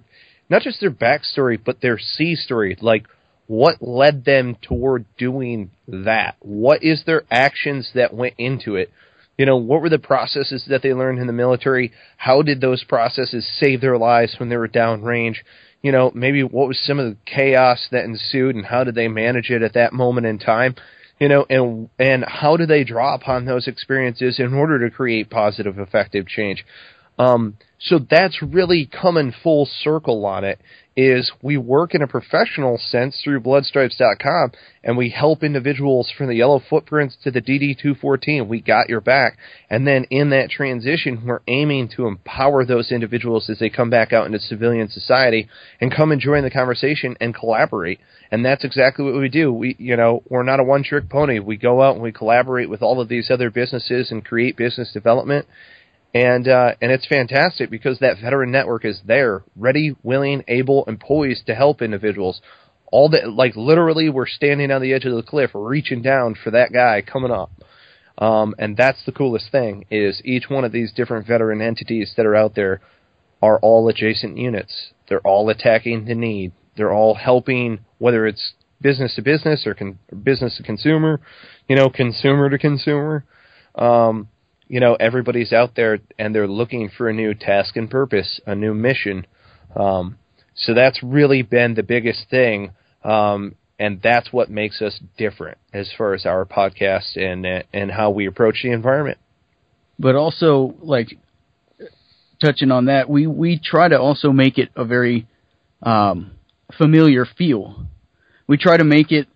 not 0.53 0.61
just 0.61 0.79
their 0.79 0.91
backstory, 0.91 1.59
but 1.61 1.81
their 1.81 1.97
C 1.97 2.35
story. 2.35 2.77
Like, 2.79 3.07
what 3.47 3.81
led 3.81 4.23
them 4.23 4.55
toward 4.61 5.05
doing 5.17 5.71
that? 5.87 6.35
What 6.41 6.83
is 6.83 7.03
their 7.05 7.23
actions 7.31 7.89
that 7.95 8.13
went 8.13 8.35
into 8.37 8.75
it? 8.75 8.91
You 9.35 9.47
know, 9.47 9.57
what 9.57 9.81
were 9.81 9.89
the 9.89 9.97
processes 9.97 10.65
that 10.69 10.83
they 10.83 10.93
learned 10.93 11.17
in 11.17 11.25
the 11.25 11.33
military? 11.33 11.91
How 12.17 12.43
did 12.43 12.61
those 12.61 12.83
processes 12.83 13.49
save 13.59 13.81
their 13.81 13.97
lives 13.97 14.35
when 14.37 14.49
they 14.49 14.57
were 14.57 14.67
downrange? 14.67 15.37
You 15.81 15.91
know, 15.91 16.11
maybe 16.13 16.43
what 16.43 16.67
was 16.67 16.79
some 16.79 16.99
of 16.99 17.07
the 17.07 17.17
chaos 17.25 17.87
that 17.91 18.05
ensued 18.05 18.55
and 18.55 18.63
how 18.63 18.83
did 18.83 18.93
they 18.93 19.07
manage 19.07 19.49
it 19.49 19.63
at 19.63 19.73
that 19.73 19.91
moment 19.91 20.27
in 20.27 20.37
time? 20.37 20.75
You 21.19 21.29
know, 21.29 21.47
and 21.49 21.89
and 21.97 22.23
how 22.23 22.57
do 22.57 22.67
they 22.67 22.83
draw 22.83 23.15
upon 23.15 23.45
those 23.45 23.67
experiences 23.67 24.39
in 24.39 24.53
order 24.53 24.87
to 24.87 24.95
create 24.95 25.31
positive, 25.31 25.79
effective 25.79 26.27
change? 26.27 26.63
Um, 27.17 27.57
so 27.79 27.99
that's 27.99 28.41
really 28.41 28.85
coming 28.85 29.33
full 29.43 29.65
circle 29.65 30.25
on 30.25 30.45
it 30.45 30.59
is 30.95 31.31
we 31.41 31.57
work 31.57 31.95
in 31.95 32.01
a 32.01 32.07
professional 32.07 32.77
sense 32.77 33.19
through 33.23 33.41
bloodstripes.com 33.41 34.51
and 34.83 34.95
we 34.95 35.09
help 35.09 35.43
individuals 35.43 36.11
from 36.15 36.27
the 36.27 36.35
yellow 36.35 36.61
footprints 36.69 37.17
to 37.23 37.31
the 37.31 37.41
DD214. 37.41 38.47
We 38.47 38.61
got 38.61 38.89
your 38.89 39.01
back. 39.01 39.37
And 39.69 39.87
then 39.87 40.05
in 40.11 40.29
that 40.29 40.51
transition, 40.51 41.23
we're 41.25 41.41
aiming 41.47 41.89
to 41.95 42.05
empower 42.05 42.63
those 42.63 42.91
individuals 42.91 43.49
as 43.49 43.59
they 43.59 43.69
come 43.69 43.89
back 43.89 44.13
out 44.13 44.27
into 44.27 44.39
civilian 44.39 44.87
society 44.89 45.49
and 45.81 45.93
come 45.93 46.11
and 46.11 46.21
join 46.21 46.43
the 46.43 46.51
conversation 46.51 47.17
and 47.19 47.35
collaborate. 47.35 47.99
And 48.31 48.45
that's 48.45 48.63
exactly 48.63 49.03
what 49.03 49.19
we 49.19 49.29
do. 49.29 49.51
We, 49.51 49.75
you 49.79 49.97
know, 49.97 50.23
we're 50.29 50.43
not 50.43 50.59
a 50.59 50.63
one 50.63 50.83
trick 50.83 51.09
pony. 51.09 51.39
We 51.39 51.57
go 51.57 51.81
out 51.81 51.95
and 51.95 52.03
we 52.03 52.11
collaborate 52.11 52.69
with 52.69 52.81
all 52.81 53.01
of 53.01 53.09
these 53.09 53.31
other 53.31 53.49
businesses 53.49 54.11
and 54.11 54.23
create 54.23 54.57
business 54.57 54.91
development 54.93 55.47
and 56.13 56.47
uh, 56.47 56.75
and 56.81 56.91
it's 56.91 57.07
fantastic 57.07 57.69
because 57.69 57.99
that 57.99 58.19
veteran 58.21 58.51
network 58.51 58.85
is 58.85 59.01
there, 59.05 59.43
ready, 59.55 59.95
willing, 60.03 60.43
able, 60.47 60.85
and 60.85 60.99
poised 60.99 61.47
to 61.47 61.55
help 61.55 61.81
individuals. 61.81 62.41
All 62.91 63.09
that, 63.09 63.31
like 63.31 63.55
literally, 63.55 64.09
we're 64.09 64.27
standing 64.27 64.69
on 64.69 64.81
the 64.81 64.93
edge 64.93 65.05
of 65.05 65.15
the 65.15 65.23
cliff, 65.23 65.51
reaching 65.53 66.03
down 66.03 66.35
for 66.41 66.51
that 66.51 66.71
guy 66.71 67.01
coming 67.01 67.31
up. 67.31 67.51
Um, 68.19 68.53
and 68.59 68.77
that's 68.77 69.03
the 69.05 69.11
coolest 69.11 69.51
thing 69.51 69.85
is 69.89 70.21
each 70.23 70.47
one 70.47 70.63
of 70.63 70.71
these 70.71 70.93
different 70.93 71.25
veteran 71.25 71.61
entities 71.61 72.13
that 72.15 72.27
are 72.27 72.35
out 72.35 72.53
there 72.53 72.81
are 73.41 73.57
all 73.59 73.89
adjacent 73.89 74.37
units. 74.37 74.91
They're 75.09 75.19
all 75.21 75.49
attacking 75.49 76.05
the 76.05 76.13
need. 76.13 76.51
They're 76.77 76.93
all 76.93 77.15
helping, 77.15 77.79
whether 77.97 78.27
it's 78.27 78.53
business 78.81 79.15
to 79.15 79.23
business 79.23 79.65
or 79.65 79.73
con- 79.73 79.97
business 80.23 80.57
to 80.57 80.63
consumer, 80.63 81.21
you 81.67 81.75
know, 81.75 81.89
consumer 81.89 82.49
to 82.49 82.59
consumer. 82.59 83.25
Um, 83.73 84.29
you 84.73 84.79
know, 84.79 84.95
everybody's 84.95 85.53
out 85.53 85.75
there 85.75 85.99
and 86.17 86.33
they're 86.33 86.47
looking 86.47 86.89
for 86.89 87.07
a 87.07 87.13
new 87.13 87.35
task 87.35 87.75
and 87.75 87.91
purpose, 87.91 88.41
a 88.47 88.55
new 88.55 88.73
mission. 88.73 89.27
Um, 89.75 90.17
so 90.55 90.73
that's 90.73 91.03
really 91.03 91.43
been 91.43 91.75
the 91.75 91.83
biggest 91.83 92.27
thing. 92.31 92.71
Um, 93.03 93.53
and 93.77 94.01
that's 94.01 94.33
what 94.33 94.49
makes 94.49 94.81
us 94.81 94.99
different 95.15 95.59
as 95.73 95.91
far 95.95 96.15
as 96.15 96.25
our 96.25 96.43
podcast 96.43 97.15
and 97.15 97.45
and 97.71 97.91
how 97.91 98.09
we 98.09 98.25
approach 98.25 98.61
the 98.63 98.71
environment. 98.71 99.19
But 99.99 100.15
also, 100.15 100.73
like 100.81 101.19
touching 102.41 102.71
on 102.71 102.85
that, 102.85 103.07
we 103.07 103.27
we 103.27 103.59
try 103.63 103.87
to 103.87 103.99
also 103.99 104.31
make 104.31 104.57
it 104.57 104.69
a 104.75 104.85
very 104.85 105.27
um, 105.83 106.31
familiar 106.75 107.27
feel. 107.27 107.85
We 108.47 108.57
try 108.57 108.77
to 108.77 108.83
make 108.83 109.11
it 109.11 109.27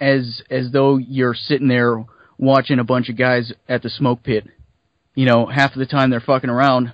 as 0.00 0.40
as 0.50 0.72
though 0.72 0.96
you're 0.96 1.34
sitting 1.34 1.68
there 1.68 2.06
watching 2.38 2.78
a 2.78 2.84
bunch 2.84 3.10
of 3.10 3.18
guys 3.18 3.52
at 3.68 3.82
the 3.82 3.90
smoke 3.90 4.22
pit. 4.22 4.46
You 5.18 5.26
know, 5.26 5.46
half 5.46 5.72
of 5.72 5.80
the 5.80 5.86
time 5.86 6.10
they're 6.10 6.20
fucking 6.20 6.48
around, 6.48 6.92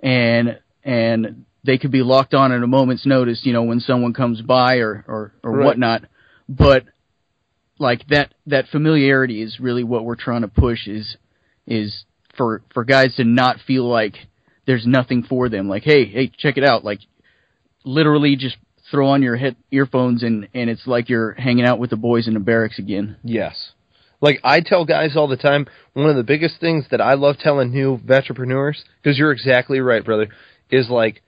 and 0.00 0.58
and 0.82 1.44
they 1.62 1.78
could 1.78 1.92
be 1.92 2.02
locked 2.02 2.34
on 2.34 2.50
at 2.50 2.64
a 2.64 2.66
moment's 2.66 3.06
notice. 3.06 3.42
You 3.44 3.52
know, 3.52 3.62
when 3.62 3.78
someone 3.78 4.12
comes 4.12 4.42
by 4.42 4.78
or 4.78 5.04
or, 5.06 5.32
or 5.44 5.52
Right. 5.52 5.66
whatnot. 5.66 6.02
But 6.48 6.82
like 7.78 8.08
that 8.08 8.34
that 8.46 8.66
familiarity 8.72 9.40
is 9.40 9.60
really 9.60 9.84
what 9.84 10.04
we're 10.04 10.16
trying 10.16 10.40
to 10.42 10.48
push 10.48 10.88
is 10.88 11.16
is 11.64 12.04
for 12.36 12.62
for 12.74 12.82
guys 12.82 13.14
to 13.16 13.24
not 13.24 13.58
feel 13.68 13.88
like 13.88 14.14
there's 14.66 14.84
nothing 14.84 15.22
for 15.22 15.48
them. 15.48 15.68
Like, 15.68 15.84
hey, 15.84 16.06
hey, 16.06 16.32
check 16.36 16.56
it 16.56 16.64
out. 16.64 16.84
Like, 16.84 16.98
literally 17.84 18.34
just 18.34 18.56
throw 18.90 19.10
on 19.10 19.22
your 19.22 19.36
head 19.36 19.54
earphones 19.70 20.24
and 20.24 20.48
and 20.54 20.68
it's 20.68 20.88
like 20.88 21.08
you're 21.08 21.34
hanging 21.34 21.64
out 21.64 21.78
with 21.78 21.90
the 21.90 21.96
boys 21.96 22.26
in 22.26 22.34
the 22.34 22.40
barracks 22.40 22.80
again. 22.80 23.16
Yes. 23.22 23.72
Like 24.20 24.40
I 24.44 24.60
tell 24.60 24.84
guys 24.84 25.16
all 25.16 25.28
the 25.28 25.36
time, 25.36 25.66
one 25.94 26.10
of 26.10 26.16
the 26.16 26.22
biggest 26.22 26.60
things 26.60 26.84
that 26.90 27.00
I 27.00 27.14
love 27.14 27.38
telling 27.38 27.70
new 27.70 28.00
entrepreneurs, 28.08 28.84
because 29.02 29.18
you're 29.18 29.32
exactly 29.32 29.80
right, 29.80 30.04
brother, 30.04 30.28
is 30.70 30.90
like 30.90 31.22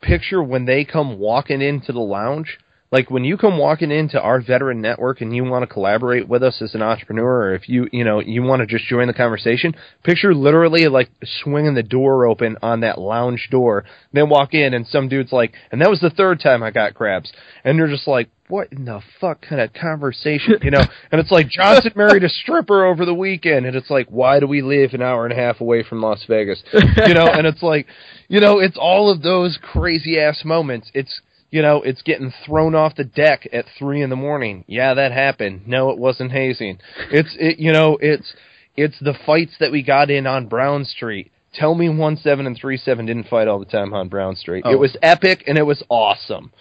picture 0.00 0.42
when 0.42 0.64
they 0.64 0.84
come 0.84 1.18
walking 1.18 1.62
into 1.62 1.92
the 1.92 2.00
lounge. 2.00 2.58
Like 2.90 3.10
when 3.10 3.24
you 3.24 3.36
come 3.36 3.58
walking 3.58 3.90
into 3.90 4.20
our 4.20 4.40
veteran 4.40 4.80
network 4.80 5.20
and 5.20 5.34
you 5.34 5.44
want 5.44 5.62
to 5.62 5.72
collaborate 5.72 6.26
with 6.26 6.42
us 6.42 6.62
as 6.62 6.74
an 6.74 6.82
entrepreneur, 6.82 7.48
or 7.48 7.54
if 7.54 7.68
you 7.68 7.88
you 7.92 8.04
know 8.04 8.20
you 8.20 8.42
want 8.42 8.60
to 8.60 8.66
just 8.66 8.86
join 8.86 9.08
the 9.08 9.14
conversation, 9.14 9.74
picture 10.04 10.34
literally 10.34 10.88
like 10.88 11.10
swinging 11.42 11.74
the 11.74 11.82
door 11.82 12.26
open 12.26 12.56
on 12.62 12.80
that 12.80 12.98
lounge 12.98 13.48
door, 13.50 13.84
then 14.12 14.28
walk 14.28 14.54
in 14.54 14.72
and 14.74 14.86
some 14.86 15.08
dude's 15.08 15.32
like, 15.32 15.52
and 15.70 15.80
that 15.82 15.90
was 15.90 16.00
the 16.00 16.10
third 16.10 16.40
time 16.40 16.62
I 16.62 16.70
got 16.70 16.94
crabs, 16.94 17.30
and 17.62 17.76
you're 17.76 17.88
just 17.88 18.08
like, 18.08 18.30
what 18.48 18.72
in 18.72 18.86
the 18.86 19.02
fuck 19.20 19.42
kind 19.42 19.60
of 19.60 19.72
conversation, 19.72 20.56
you 20.62 20.70
know? 20.70 20.82
And 21.10 21.20
it's 21.20 21.30
like 21.30 21.48
Johnson 21.48 21.92
married 21.96 22.24
a 22.24 22.28
stripper 22.28 22.84
over 22.84 23.04
the 23.04 23.14
weekend, 23.14 23.66
and 23.66 23.76
it's 23.76 23.90
like, 23.90 24.08
why 24.08 24.40
do 24.40 24.46
we 24.46 24.62
live 24.62 24.92
an 24.92 25.02
hour 25.02 25.24
and 25.24 25.32
a 25.32 25.36
half 25.36 25.60
away 25.60 25.82
from 25.82 26.00
Las 26.00 26.24
Vegas, 26.28 26.62
you 27.06 27.14
know? 27.14 27.26
And 27.26 27.46
it's 27.46 27.62
like, 27.62 27.86
you 28.28 28.40
know, 28.40 28.58
it's 28.58 28.76
all 28.78 29.10
of 29.10 29.22
those 29.22 29.58
crazy 29.60 30.18
ass 30.18 30.44
moments. 30.44 30.90
It's 30.92 31.20
you 31.50 31.62
know, 31.62 31.82
it's 31.82 32.02
getting 32.02 32.32
thrown 32.44 32.74
off 32.74 32.96
the 32.96 33.04
deck 33.04 33.48
at 33.52 33.64
three 33.78 34.02
in 34.02 34.10
the 34.10 34.16
morning. 34.16 34.64
Yeah, 34.66 34.94
that 34.94 35.12
happened. 35.12 35.62
No, 35.66 35.90
it 35.90 35.98
wasn't 35.98 36.32
hazing. 36.32 36.78
It's 37.10 37.34
it, 37.38 37.58
you 37.58 37.72
know, 37.72 37.98
it's 38.00 38.34
it's 38.76 38.98
the 39.00 39.14
fights 39.26 39.56
that 39.60 39.72
we 39.72 39.82
got 39.82 40.10
in 40.10 40.26
on 40.26 40.48
Brown 40.48 40.84
Street. 40.84 41.32
Tell 41.54 41.74
me 41.74 41.88
one 41.88 42.16
seven 42.16 42.46
and 42.46 42.56
three 42.56 42.76
seven 42.76 43.06
didn't 43.06 43.28
fight 43.28 43.48
all 43.48 43.58
the 43.58 43.64
time 43.64 43.94
on 43.94 44.08
Brown 44.08 44.36
Street. 44.36 44.62
Oh. 44.66 44.72
It 44.72 44.78
was 44.78 44.96
epic 45.02 45.44
and 45.46 45.56
it 45.56 45.62
was 45.62 45.82
awesome. 45.88 46.52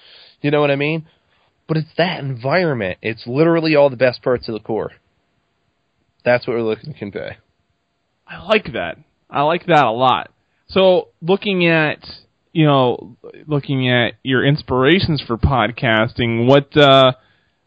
You 0.41 0.52
know 0.52 0.62
what 0.62 0.71
I 0.71 0.76
mean? 0.78 1.06
But 1.67 1.78
it's 1.78 1.89
that 1.97 2.19
environment. 2.19 2.97
It's 3.02 3.28
literally 3.28 3.76
all 3.76 3.89
the 3.89 3.97
best 3.97 4.21
parts 4.21 4.47
of 4.47 4.54
the 4.54 4.62
core. 4.62 4.91
That's 6.23 6.47
what 6.47 6.56
we're 6.56 6.63
looking 6.63 6.93
to 6.93 7.00
convey. 7.00 7.38
I 8.26 8.43
like 8.45 8.71
that. 8.73 8.97
I 9.30 9.41
like 9.43 9.65
that 9.65 9.86
a 9.86 9.91
lot. 9.91 10.32
So 10.69 11.10
looking 11.21 11.67
at 11.67 12.00
you 12.58 12.65
know 12.65 13.15
looking 13.46 13.88
at 13.88 14.13
your 14.24 14.43
inspirations 14.43 15.22
for 15.22 15.38
podcasting, 15.38 16.48
what 16.48 16.76
uh 16.76 17.12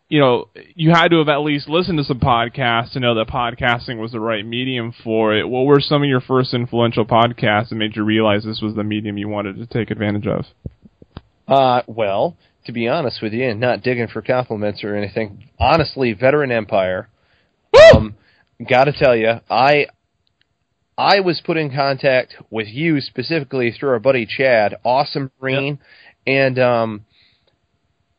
you 0.08 0.18
know 0.18 0.48
you 0.74 0.90
had 0.90 1.12
to 1.12 1.18
have 1.18 1.28
at 1.28 1.42
least 1.42 1.68
listened 1.68 1.96
to 1.98 2.02
some 2.02 2.18
podcasts 2.18 2.94
to 2.94 2.98
know 2.98 3.14
that 3.14 3.28
podcasting 3.28 4.00
was 4.00 4.10
the 4.10 4.18
right 4.18 4.44
medium 4.44 4.92
for 5.04 5.32
it. 5.36 5.48
What 5.48 5.66
were 5.66 5.78
some 5.78 6.02
of 6.02 6.08
your 6.08 6.20
first 6.20 6.52
influential 6.52 7.04
podcasts 7.04 7.68
that 7.68 7.76
made 7.76 7.94
you 7.94 8.02
realize 8.02 8.42
this 8.42 8.60
was 8.60 8.74
the 8.74 8.82
medium 8.82 9.16
you 9.16 9.28
wanted 9.28 9.58
to 9.58 9.66
take 9.66 9.92
advantage 9.92 10.26
of? 10.26 10.44
Uh, 11.46 11.82
well, 11.86 12.36
to 12.66 12.72
be 12.72 12.88
honest 12.88 13.22
with 13.22 13.32
you, 13.32 13.48
and 13.48 13.60
not 13.60 13.84
digging 13.84 14.08
for 14.08 14.22
compliments 14.22 14.82
or 14.82 14.96
anything, 14.96 15.50
honestly, 15.60 16.14
Veteran 16.14 16.50
Empire. 16.50 17.08
Um, 17.94 18.16
gotta 18.68 18.92
tell 18.92 19.14
you, 19.14 19.34
I 19.48 19.86
I 21.00 21.20
was 21.20 21.40
put 21.42 21.56
in 21.56 21.74
contact 21.74 22.34
with 22.50 22.68
you 22.68 23.00
specifically 23.00 23.72
through 23.72 23.88
our 23.88 23.98
buddy 23.98 24.26
Chad, 24.26 24.74
awesome 24.84 25.30
Marine, 25.40 25.78
and 26.26 26.58
um, 26.58 27.06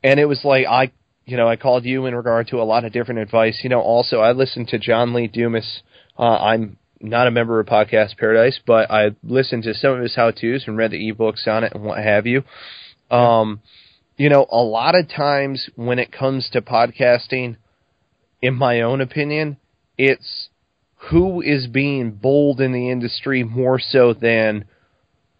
and 0.04 0.20
it 0.20 0.26
was 0.26 0.42
like 0.44 0.66
I, 0.66 0.92
you 1.26 1.38
know, 1.38 1.48
I 1.48 1.58
called 1.58 1.86
you 1.86 2.08
in 2.08 2.16
regard 2.16 2.48
to 2.48 2.58
a 2.58 2.64
lot 2.64 2.84
of 2.84 2.92
different 2.92 3.20
advice. 3.20 3.60
You 3.62 3.70
know, 3.70 3.82
also 3.82 4.18
I 4.18 4.32
listened 4.32 4.70
to 4.70 4.80
John 4.80 5.14
Lee 5.14 5.28
Dumas. 5.28 5.84
Uh, 6.18 6.38
I'm 6.38 6.78
not 7.00 7.28
a 7.28 7.32
member 7.32 7.60
of 7.60 7.68
Podcast 7.68 8.18
Paradise, 8.18 8.60
but 8.66 8.90
I 8.90 9.12
listened 9.22 9.62
to 9.64 9.76
some 9.76 9.92
of 9.94 10.02
his 10.02 10.16
how-tos 10.16 10.64
and 10.66 10.76
read 10.76 10.90
the 10.90 11.12
ebooks 11.12 11.48
on 11.48 11.64
it 11.64 11.74
and 11.76 11.84
what 11.84 12.00
have 12.00 12.26
you. 12.26 12.44
Um, 13.12 13.62
you 14.18 14.30
know, 14.30 14.48
a 14.52 14.58
lot 14.58 14.96
of 14.96 15.08
times 15.08 15.70
when 15.76 16.00
it 16.00 16.12
comes 16.12 16.50
to 16.54 16.64
podcasting, 16.64 17.58
in 18.42 18.56
my 18.56 18.82
own 18.82 19.02
opinion, 19.02 19.58
it's 20.00 20.50
who 21.10 21.42
is 21.42 21.68
being 21.68 22.12
bold 22.12 22.62
in 22.62 22.72
the 22.72 22.90
industry 22.90 23.44
more 23.44 23.80
so 23.80 24.14
than 24.14 24.66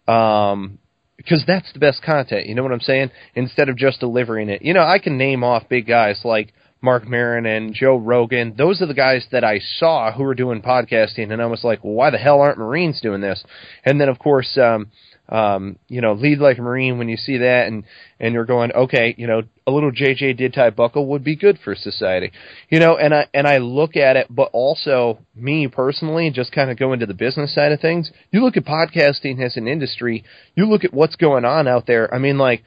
um 0.08 0.78
because 1.16 1.44
that's 1.46 1.72
the 1.72 1.78
best 1.78 2.02
content, 2.02 2.46
you 2.46 2.54
know 2.56 2.64
what 2.64 2.72
I'm 2.72 2.80
saying? 2.80 3.12
Instead 3.36 3.68
of 3.68 3.76
just 3.76 4.00
delivering 4.00 4.48
it. 4.48 4.62
You 4.62 4.74
know, 4.74 4.82
I 4.82 4.98
can 4.98 5.16
name 5.16 5.44
off 5.44 5.68
big 5.68 5.86
guys 5.86 6.20
like 6.24 6.52
Marc 6.80 7.06
Maron 7.06 7.46
and 7.46 7.72
Joe 7.72 7.96
Rogan. 7.96 8.54
Those 8.58 8.82
are 8.82 8.86
the 8.86 8.94
guys 8.94 9.24
that 9.30 9.44
I 9.44 9.60
saw 9.60 10.10
who 10.10 10.24
were 10.24 10.34
doing 10.34 10.62
podcasting 10.62 11.32
and 11.32 11.40
I 11.40 11.46
was 11.46 11.62
like, 11.62 11.84
well, 11.84 11.92
why 11.92 12.10
the 12.10 12.18
hell 12.18 12.40
aren't 12.40 12.58
Marines 12.58 13.00
doing 13.00 13.20
this? 13.20 13.44
And 13.84 14.00
then 14.00 14.08
of 14.08 14.18
course, 14.18 14.58
um 14.58 14.90
um, 15.28 15.78
you 15.88 16.00
know, 16.00 16.12
lead 16.12 16.38
like 16.38 16.58
a 16.58 16.62
Marine 16.62 16.98
when 16.98 17.08
you 17.08 17.16
see 17.16 17.38
that 17.38 17.66
and, 17.66 17.84
and 18.20 18.34
you're 18.34 18.44
going, 18.44 18.72
okay, 18.72 19.14
you 19.16 19.26
know, 19.26 19.42
a 19.66 19.70
little 19.70 19.92
JJ 19.92 20.36
did 20.36 20.52
tie 20.52 20.70
buckle 20.70 21.06
would 21.06 21.24
be 21.24 21.36
good 21.36 21.58
for 21.64 21.74
society. 21.74 22.32
You 22.68 22.80
know, 22.80 22.96
and 22.96 23.14
I, 23.14 23.28
and 23.32 23.46
I 23.46 23.58
look 23.58 23.96
at 23.96 24.16
it, 24.16 24.26
but 24.28 24.50
also 24.52 25.18
me 25.34 25.68
personally, 25.68 26.30
just 26.30 26.52
kind 26.52 26.70
of 26.70 26.78
go 26.78 26.92
into 26.92 27.06
the 27.06 27.14
business 27.14 27.54
side 27.54 27.72
of 27.72 27.80
things. 27.80 28.10
You 28.30 28.44
look 28.44 28.56
at 28.56 28.64
podcasting 28.64 29.40
as 29.40 29.56
an 29.56 29.68
industry, 29.68 30.24
you 30.54 30.66
look 30.66 30.84
at 30.84 30.92
what's 30.92 31.16
going 31.16 31.44
on 31.44 31.66
out 31.66 31.86
there. 31.86 32.12
I 32.12 32.18
mean, 32.18 32.36
like, 32.36 32.62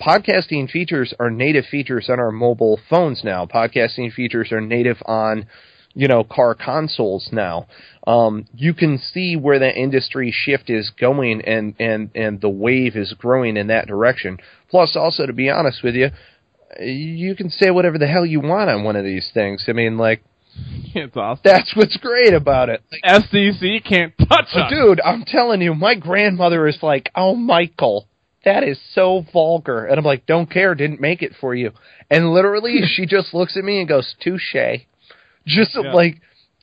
podcasting 0.00 0.70
features 0.70 1.14
are 1.18 1.30
native 1.30 1.64
features 1.66 2.10
on 2.10 2.18
our 2.20 2.32
mobile 2.32 2.78
phones 2.88 3.22
now. 3.24 3.46
Podcasting 3.46 4.12
features 4.12 4.52
are 4.52 4.60
native 4.60 4.98
on, 5.06 5.46
you 5.94 6.08
know, 6.08 6.24
car 6.24 6.54
consoles 6.54 7.28
now. 7.32 7.66
Um, 8.06 8.46
you 8.54 8.74
can 8.74 8.98
see 8.98 9.36
where 9.36 9.58
that 9.58 9.76
industry 9.76 10.32
shift 10.34 10.70
is 10.70 10.90
going 10.90 11.42
and, 11.42 11.74
and, 11.78 12.10
and 12.14 12.40
the 12.40 12.48
wave 12.48 12.96
is 12.96 13.12
growing 13.18 13.56
in 13.56 13.66
that 13.68 13.86
direction. 13.86 14.38
Plus, 14.70 14.96
also, 14.96 15.26
to 15.26 15.32
be 15.32 15.50
honest 15.50 15.82
with 15.82 15.94
you, 15.94 16.08
you 16.80 17.34
can 17.34 17.50
say 17.50 17.70
whatever 17.70 17.98
the 17.98 18.06
hell 18.06 18.24
you 18.24 18.40
want 18.40 18.70
on 18.70 18.84
one 18.84 18.96
of 18.96 19.04
these 19.04 19.30
things. 19.34 19.64
I 19.68 19.72
mean, 19.72 19.98
like, 19.98 20.22
It's 20.94 21.16
awesome. 21.16 21.42
that's 21.44 21.74
what's 21.76 21.96
great 21.96 22.34
about 22.34 22.68
it. 22.68 22.82
Like, 22.90 23.22
FCC 23.22 23.84
can't 23.84 24.12
touch 24.18 24.46
us. 24.54 24.70
dude, 24.70 25.00
I'm 25.00 25.24
telling 25.24 25.60
you, 25.60 25.74
my 25.74 25.94
grandmother 25.94 26.66
is 26.66 26.78
like, 26.82 27.10
"Oh, 27.14 27.36
Michael, 27.36 28.08
that 28.44 28.64
is 28.64 28.78
so 28.92 29.24
vulgar," 29.32 29.86
and 29.86 29.98
I'm 29.98 30.04
like, 30.04 30.26
"Don't 30.26 30.50
care, 30.50 30.74
didn't 30.74 31.00
make 31.00 31.22
it 31.22 31.32
for 31.40 31.54
you." 31.54 31.70
And 32.10 32.32
literally, 32.32 32.80
she 32.86 33.06
just 33.06 33.32
looks 33.32 33.56
at 33.56 33.62
me 33.64 33.78
and 33.78 33.88
goes, 33.88 34.14
"Touche," 34.20 34.56
just 35.50 35.74
Yeah. 35.74 35.92
like, 35.92 36.20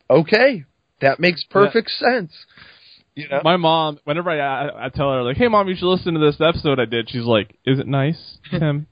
okay, 0.10 0.64
that 1.02 1.20
makes 1.20 1.44
perfect 1.44 1.92
sense. 1.92 2.32
You 3.16 3.28
know, 3.30 3.42
My 3.44 3.58
mom, 3.58 4.00
whenever 4.04 4.30
I, 4.30 4.38
I 4.68 4.86
I 4.86 4.90
tell 4.90 5.12
her 5.12 5.24
like, 5.24 5.38
"Hey, 5.38 5.48
mom, 5.48 5.68
you 5.68 5.76
should 5.76 5.90
listen 5.90 6.14
to 6.14 6.20
this 6.20 6.40
episode 6.40 6.80
I 6.80 6.86
did," 6.86 7.10
she's 7.10 7.24
like, 7.24 7.58
"Is 7.66 7.80
it 7.80 7.88
nice, 7.88 8.38
Tim?" 8.52 8.86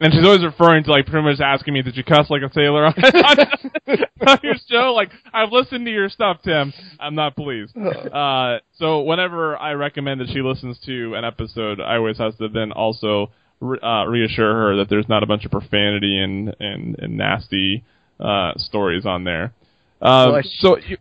and 0.00 0.12
she's 0.12 0.24
always 0.24 0.42
referring 0.44 0.84
to 0.84 0.90
like 0.90 1.06
pretty 1.06 1.24
much 1.26 1.40
asking 1.40 1.74
me, 1.74 1.82
"Did 1.82 1.96
you 1.96 2.04
cuss 2.04 2.30
like 2.30 2.42
a 2.42 2.52
sailor 2.52 2.86
on, 2.86 2.94
on 4.26 4.38
your 4.44 4.54
show?" 4.70 4.92
Like, 4.94 5.10
I've 5.34 5.50
listened 5.50 5.84
to 5.86 5.90
your 5.92 6.08
stuff, 6.08 6.38
Tim. 6.44 6.72
I'm 7.00 7.14
not 7.14 7.34
pleased. 7.36 7.76
Uh, 8.12 8.58
so 8.78 9.00
whenever 9.02 9.56
I 9.56 9.72
recommend 9.72 10.20
that 10.20 10.28
she 10.28 10.42
listens 10.42 10.78
to 10.86 11.14
an 11.14 11.24
episode, 11.24 11.80
I 11.80 11.96
always 11.96 12.18
have 12.18 12.36
to 12.38 12.48
then 12.48 12.70
also 12.72 13.30
re- 13.60 13.78
uh, 13.82 14.04
reassure 14.04 14.52
her 14.54 14.76
that 14.76 14.88
there's 14.90 15.08
not 15.08 15.22
a 15.22 15.26
bunch 15.26 15.44
of 15.44 15.50
profanity 15.50 16.18
and 16.18 16.54
and, 16.60 16.96
and 16.98 17.16
nasty 17.16 17.84
uh, 18.22 18.52
stories 18.56 19.04
on 19.06 19.24
there. 19.24 19.52
Uh, 20.00 20.26
Well, 20.28 20.34
I 20.36 20.42
sh- 20.42 20.60
so 20.60 20.78
you, 20.78 20.96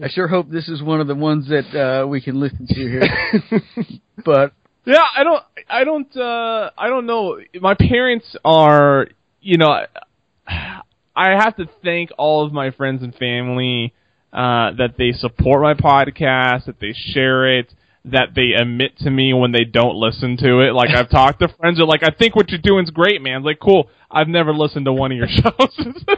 I 0.00 0.08
sure 0.08 0.28
hope 0.28 0.48
this 0.50 0.68
is 0.68 0.82
one 0.82 1.00
of 1.00 1.06
the 1.06 1.14
ones 1.14 1.48
that 1.48 1.74
uh, 1.74 2.06
we 2.06 2.20
can 2.20 2.40
listen 2.40 2.66
to 2.66 2.74
here. 2.74 3.60
but 4.24 4.52
Yeah, 4.84 5.02
I 5.16 5.24
don't, 5.24 5.42
I 5.68 5.84
don't, 5.84 6.16
uh, 6.16 6.70
I 6.78 6.88
don't 6.88 7.06
know. 7.06 7.38
My 7.60 7.74
parents 7.74 8.36
are, 8.44 9.08
you 9.40 9.58
know, 9.58 9.84
I 10.48 11.28
have 11.30 11.56
to 11.56 11.68
thank 11.84 12.10
all 12.18 12.46
of 12.46 12.52
my 12.52 12.70
friends 12.70 13.02
and 13.02 13.14
family 13.14 13.92
uh, 14.32 14.72
that 14.78 14.94
they 14.96 15.12
support 15.12 15.60
my 15.62 15.74
podcast, 15.74 16.66
that 16.66 16.80
they 16.80 16.92
share 16.94 17.58
it, 17.58 17.72
that 18.06 18.28
they 18.34 18.52
admit 18.58 18.96
to 18.98 19.10
me 19.10 19.34
when 19.34 19.52
they 19.52 19.64
don't 19.64 19.96
listen 19.96 20.36
to 20.38 20.60
it. 20.60 20.72
Like 20.72 20.90
I've 20.90 21.10
talked 21.10 21.40
to 21.40 21.48
friends 21.48 21.78
are 21.80 21.84
like, 21.86 22.02
I 22.02 22.10
think 22.16 22.34
what 22.34 22.48
you're 22.48 22.60
doing 22.62 22.84
is 22.84 22.90
great, 22.90 23.20
man. 23.20 23.42
Like, 23.42 23.58
cool. 23.60 23.90
I've 24.10 24.28
never 24.28 24.54
listened 24.54 24.86
to 24.86 24.92
one 24.92 25.12
of 25.12 25.18
your 25.18 25.28
shows. 25.28 26.04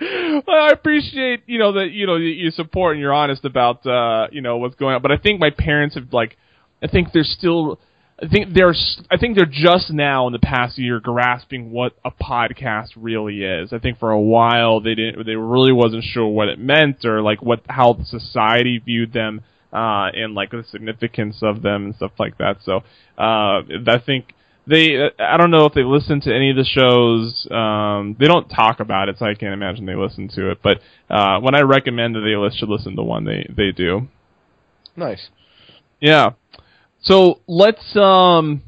like 0.00 0.48
I 0.48 0.70
appreciate 0.70 1.42
you 1.46 1.58
know 1.58 1.72
that 1.72 1.90
you 1.90 2.06
know 2.06 2.16
you 2.16 2.50
support 2.50 2.92
and 2.92 3.00
you're 3.00 3.12
honest 3.12 3.44
about 3.44 3.86
uh, 3.86 4.28
you 4.30 4.40
know 4.40 4.58
what's 4.58 4.76
going 4.76 4.94
on. 4.94 5.02
But 5.02 5.12
I 5.12 5.18
think 5.18 5.40
my 5.40 5.50
parents 5.50 5.94
have 5.94 6.12
like, 6.12 6.36
I 6.82 6.88
think 6.88 7.12
they're 7.12 7.24
still. 7.24 7.78
I 8.20 8.26
think 8.26 8.52
they're 8.52 8.74
I 9.12 9.16
think 9.16 9.36
they're 9.36 9.46
just 9.46 9.92
now 9.92 10.26
in 10.26 10.32
the 10.32 10.40
past 10.40 10.76
year 10.76 10.98
grasping 10.98 11.70
what 11.70 11.94
a 12.04 12.10
podcast 12.10 12.88
really 12.96 13.44
is. 13.44 13.72
I 13.72 13.78
think 13.78 14.00
for 14.00 14.10
a 14.10 14.20
while 14.20 14.80
they 14.80 14.96
didn't 14.96 15.24
they 15.24 15.36
really 15.36 15.70
wasn't 15.70 16.02
sure 16.02 16.26
what 16.26 16.48
it 16.48 16.58
meant 16.58 17.04
or 17.04 17.22
like 17.22 17.40
what 17.42 17.60
how 17.68 18.02
society 18.02 18.82
viewed 18.84 19.12
them 19.12 19.42
uh, 19.72 20.10
and 20.14 20.34
like 20.34 20.50
the 20.50 20.64
significance 20.68 21.36
of 21.42 21.62
them 21.62 21.86
and 21.86 21.94
stuff 21.94 22.10
like 22.18 22.38
that. 22.38 22.56
So 22.64 22.78
uh, 23.16 23.62
I 23.86 24.02
think 24.04 24.34
they 24.68 25.10
I 25.18 25.36
don't 25.36 25.50
know 25.50 25.64
if 25.64 25.74
they 25.74 25.82
listen 25.82 26.20
to 26.22 26.34
any 26.34 26.50
of 26.50 26.56
the 26.56 26.64
shows. 26.64 27.46
Um, 27.50 28.16
they 28.18 28.26
don't 28.26 28.48
talk 28.48 28.80
about 28.80 29.08
it, 29.08 29.16
so 29.18 29.26
I 29.26 29.34
can't 29.34 29.54
imagine 29.54 29.86
they 29.86 29.94
listen 29.94 30.28
to 30.34 30.50
it. 30.50 30.58
But 30.62 30.80
uh, 31.08 31.40
when 31.40 31.54
I 31.54 31.60
recommend 31.60 32.14
that 32.14 32.20
they 32.20 32.56
should 32.56 32.68
listen 32.68 32.96
to 32.96 33.02
one, 33.02 33.24
they 33.24 33.48
they 33.54 33.72
do. 33.72 34.08
Nice. 34.96 35.28
Yeah. 36.00 36.30
So 37.00 37.40
let's 37.46 37.96
um 37.96 38.62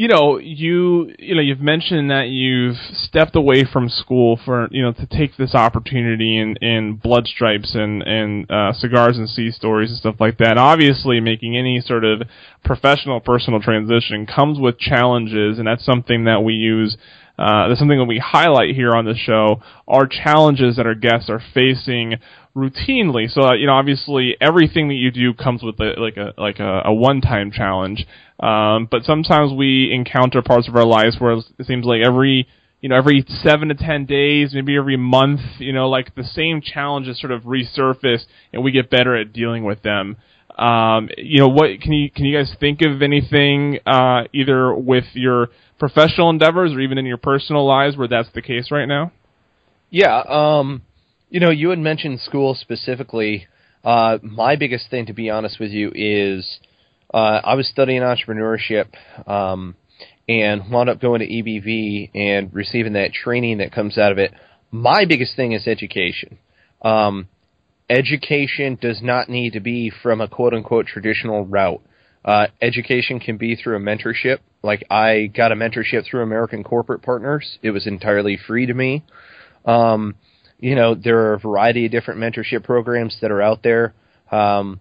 you 0.00 0.08
know, 0.08 0.38
you 0.38 1.14
you 1.18 1.34
know, 1.34 1.42
you've 1.42 1.60
mentioned 1.60 2.10
that 2.10 2.28
you've 2.28 2.78
stepped 2.90 3.36
away 3.36 3.66
from 3.70 3.90
school 3.90 4.40
for 4.42 4.66
you 4.70 4.80
know 4.80 4.94
to 4.94 5.04
take 5.04 5.36
this 5.36 5.54
opportunity 5.54 6.38
in 6.38 6.56
in 6.62 6.94
blood 6.94 7.26
stripes 7.26 7.74
and 7.74 8.02
and 8.04 8.50
uh, 8.50 8.72
cigars 8.72 9.18
and 9.18 9.28
sea 9.28 9.50
stories 9.50 9.90
and 9.90 9.98
stuff 9.98 10.14
like 10.18 10.38
that. 10.38 10.56
Obviously, 10.56 11.20
making 11.20 11.54
any 11.54 11.82
sort 11.82 12.06
of 12.06 12.22
professional 12.64 13.20
personal 13.20 13.60
transition 13.60 14.24
comes 14.24 14.58
with 14.58 14.78
challenges, 14.78 15.58
and 15.58 15.66
that's 15.66 15.84
something 15.84 16.24
that 16.24 16.42
we 16.42 16.54
use. 16.54 16.96
Uh, 17.40 17.68
that's 17.68 17.78
something 17.80 17.98
that 17.98 18.04
we 18.04 18.18
highlight 18.18 18.74
here 18.74 18.92
on 18.92 19.06
the 19.06 19.14
show 19.14 19.62
are 19.88 20.06
challenges 20.06 20.76
that 20.76 20.84
our 20.84 20.94
guests 20.94 21.30
are 21.30 21.40
facing 21.54 22.16
routinely. 22.54 23.30
So 23.30 23.42
uh, 23.42 23.54
you 23.54 23.66
know, 23.66 23.72
obviously, 23.72 24.36
everything 24.40 24.88
that 24.88 24.94
you 24.94 25.10
do 25.10 25.32
comes 25.32 25.62
with 25.62 25.80
a, 25.80 25.94
like 25.98 26.18
a 26.18 26.34
like 26.38 26.60
a, 26.60 26.82
a 26.84 26.92
one-time 26.92 27.50
challenge. 27.50 28.06
Um, 28.38 28.88
but 28.90 29.04
sometimes 29.04 29.52
we 29.52 29.90
encounter 29.92 30.42
parts 30.42 30.68
of 30.68 30.76
our 30.76 30.84
lives 30.84 31.16
where 31.18 31.32
it 31.32 31.66
seems 31.66 31.86
like 31.86 32.02
every 32.04 32.46
you 32.82 32.90
know 32.90 32.96
every 32.96 33.24
seven 33.42 33.68
to 33.68 33.74
ten 33.74 34.04
days, 34.04 34.52
maybe 34.52 34.76
every 34.76 34.98
month, 34.98 35.40
you 35.58 35.72
know, 35.72 35.88
like 35.88 36.14
the 36.14 36.24
same 36.24 36.60
challenges 36.60 37.18
sort 37.20 37.32
of 37.32 37.44
resurface, 37.44 38.24
and 38.52 38.62
we 38.62 38.70
get 38.70 38.90
better 38.90 39.16
at 39.16 39.32
dealing 39.32 39.64
with 39.64 39.82
them. 39.82 40.18
Um, 40.58 41.08
you 41.16 41.40
know, 41.40 41.48
what 41.48 41.80
can 41.80 41.92
you 41.92 42.10
can 42.10 42.24
you 42.24 42.36
guys 42.36 42.52
think 42.60 42.80
of 42.82 43.02
anything 43.02 43.78
uh, 43.86 44.24
either 44.32 44.74
with 44.74 45.04
your 45.14 45.48
professional 45.78 46.30
endeavors 46.30 46.72
or 46.72 46.80
even 46.80 46.98
in 46.98 47.06
your 47.06 47.16
personal 47.16 47.66
lives 47.66 47.96
where 47.96 48.08
that's 48.08 48.28
the 48.34 48.42
case 48.42 48.70
right 48.70 48.86
now? 48.86 49.12
Yeah, 49.90 50.18
um, 50.20 50.82
you 51.30 51.40
know, 51.40 51.50
you 51.50 51.70
had 51.70 51.78
mentioned 51.78 52.20
school 52.20 52.54
specifically. 52.54 53.46
Uh, 53.82 54.18
my 54.22 54.56
biggest 54.56 54.90
thing, 54.90 55.06
to 55.06 55.12
be 55.12 55.30
honest 55.30 55.58
with 55.58 55.70
you, 55.70 55.90
is 55.94 56.60
uh, 57.12 57.40
I 57.42 57.54
was 57.54 57.66
studying 57.68 58.02
entrepreneurship 58.02 58.88
um, 59.26 59.74
and 60.28 60.70
wound 60.70 60.90
up 60.90 61.00
going 61.00 61.20
to 61.20 61.26
EBV 61.26 62.10
and 62.14 62.52
receiving 62.54 62.92
that 62.92 63.12
training 63.12 63.58
that 63.58 63.72
comes 63.72 63.98
out 63.98 64.12
of 64.12 64.18
it. 64.18 64.32
My 64.70 65.04
biggest 65.06 65.34
thing 65.34 65.52
is 65.52 65.66
education. 65.66 66.38
Um, 66.82 67.28
education 67.90 68.78
does 68.80 69.02
not 69.02 69.28
need 69.28 69.52
to 69.54 69.60
be 69.60 69.90
from 70.02 70.20
a 70.20 70.28
quote 70.28 70.54
unquote 70.54 70.86
traditional 70.86 71.44
route. 71.44 71.82
Uh, 72.24 72.46
education 72.62 73.18
can 73.18 73.36
be 73.36 73.56
through 73.56 73.76
a 73.76 73.80
mentorship. 73.80 74.38
Like 74.62 74.84
I 74.90 75.26
got 75.26 75.52
a 75.52 75.56
mentorship 75.56 76.04
through 76.06 76.22
American 76.22 76.62
Corporate 76.62 77.02
Partners. 77.02 77.58
It 77.62 77.70
was 77.70 77.86
entirely 77.86 78.38
free 78.46 78.66
to 78.66 78.74
me. 78.74 79.04
Um, 79.64 80.14
you 80.58 80.74
know, 80.74 80.94
there 80.94 81.18
are 81.18 81.34
a 81.34 81.38
variety 81.38 81.86
of 81.86 81.92
different 81.92 82.20
mentorship 82.20 82.64
programs 82.64 83.16
that 83.20 83.30
are 83.30 83.42
out 83.42 83.62
there. 83.62 83.94
Um, 84.30 84.80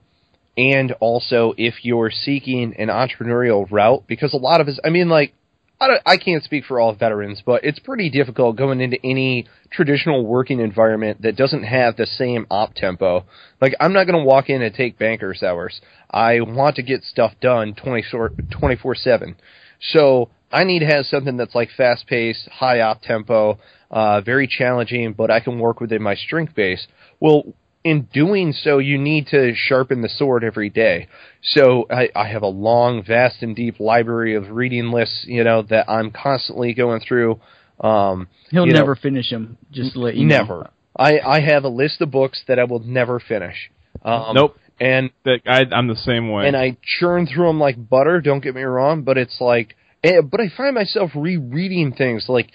and 0.57 0.91
also, 0.99 1.53
if 1.57 1.85
you're 1.85 2.11
seeking 2.11 2.75
an 2.77 2.89
entrepreneurial 2.89 3.65
route, 3.71 4.03
because 4.07 4.33
a 4.33 4.37
lot 4.37 4.59
of 4.59 4.67
us, 4.67 4.77
I 4.83 4.89
mean, 4.89 5.07
like, 5.07 5.33
I, 5.79 5.99
I 6.05 6.17
can't 6.17 6.43
speak 6.43 6.65
for 6.65 6.79
all 6.79 6.93
veterans, 6.93 7.41
but 7.45 7.63
it's 7.63 7.79
pretty 7.79 8.09
difficult 8.09 8.57
going 8.57 8.81
into 8.81 8.97
any 9.03 9.47
traditional 9.71 10.25
working 10.25 10.59
environment 10.59 11.21
that 11.21 11.35
doesn't 11.35 11.63
have 11.63 11.95
the 11.95 12.05
same 12.05 12.45
op 12.49 12.73
tempo. 12.73 13.25
Like, 13.61 13.75
I'm 13.79 13.93
not 13.93 14.05
going 14.05 14.19
to 14.19 14.25
walk 14.25 14.49
in 14.49 14.61
and 14.61 14.73
take 14.73 14.99
banker's 14.99 15.41
hours. 15.41 15.79
I 16.11 16.41
want 16.41 16.75
to 16.77 16.83
get 16.83 17.03
stuff 17.03 17.33
done 17.41 17.75
24 17.75 18.95
7. 18.95 19.35
So, 19.81 20.29
I 20.51 20.63
need 20.63 20.79
to 20.79 20.87
have 20.87 21.05
something 21.05 21.37
that's 21.37 21.53
like 21.53 21.69
fast 21.77 22.07
paced, 22.07 22.49
high 22.49 22.81
op 22.81 23.01
tempo, 23.01 23.59
uh, 23.91 24.21
very 24.21 24.47
challenging, 24.47 25.13
but 25.13 25.29
I 25.29 25.39
can 25.39 25.59
work 25.59 25.79
within 25.79 26.01
my 26.01 26.15
strength 26.15 26.55
base. 26.55 26.87
Well, 27.19 27.43
in 27.83 28.07
doing 28.13 28.51
so, 28.53 28.77
you 28.77 28.97
need 28.97 29.27
to 29.27 29.53
sharpen 29.55 30.01
the 30.01 30.09
sword 30.09 30.43
every 30.43 30.69
day. 30.69 31.07
So 31.41 31.85
I, 31.89 32.09
I 32.15 32.27
have 32.27 32.41
a 32.41 32.47
long, 32.47 33.03
vast, 33.03 33.41
and 33.41 33.55
deep 33.55 33.79
library 33.79 34.35
of 34.35 34.49
reading 34.49 34.91
lists, 34.91 35.23
you 35.25 35.43
know, 35.43 35.61
that 35.63 35.89
I'm 35.89 36.11
constantly 36.11 36.73
going 36.73 36.99
through. 36.99 37.39
Um, 37.79 38.27
He'll 38.51 38.65
never 38.65 38.95
know, 38.95 39.01
finish 39.01 39.29
them. 39.29 39.57
Just 39.71 39.93
to 39.93 39.99
let 39.99 40.15
you 40.15 40.25
never. 40.25 40.59
know. 40.59 40.69
I, 40.97 41.19
I 41.19 41.39
have 41.39 41.63
a 41.63 41.69
list 41.69 42.01
of 42.01 42.11
books 42.11 42.43
that 42.47 42.59
I 42.59 42.65
will 42.65 42.79
never 42.79 43.19
finish. 43.21 43.71
Um, 44.03 44.35
Nope. 44.35 44.57
And 44.81 45.11
That 45.25 45.41
I, 45.45 45.65
I'm 45.73 45.87
the 45.87 45.95
same 45.95 46.31
way. 46.31 46.47
and 46.47 46.55
I 46.55 46.77
churn 46.81 47.27
through 47.27 47.47
them 47.47 47.59
like 47.59 47.89
butter. 47.89 48.21
Don't 48.21 48.41
get 48.41 48.55
me 48.55 48.61
wrong, 48.61 49.03
but 49.03 49.17
it's 49.17 49.41
like, 49.41 49.75
eh, 50.03 50.21
but 50.21 50.39
I 50.39 50.49
find 50.55 50.73
myself 50.75 51.11
rereading 51.15 51.93
things 51.93 52.25
like, 52.29 52.51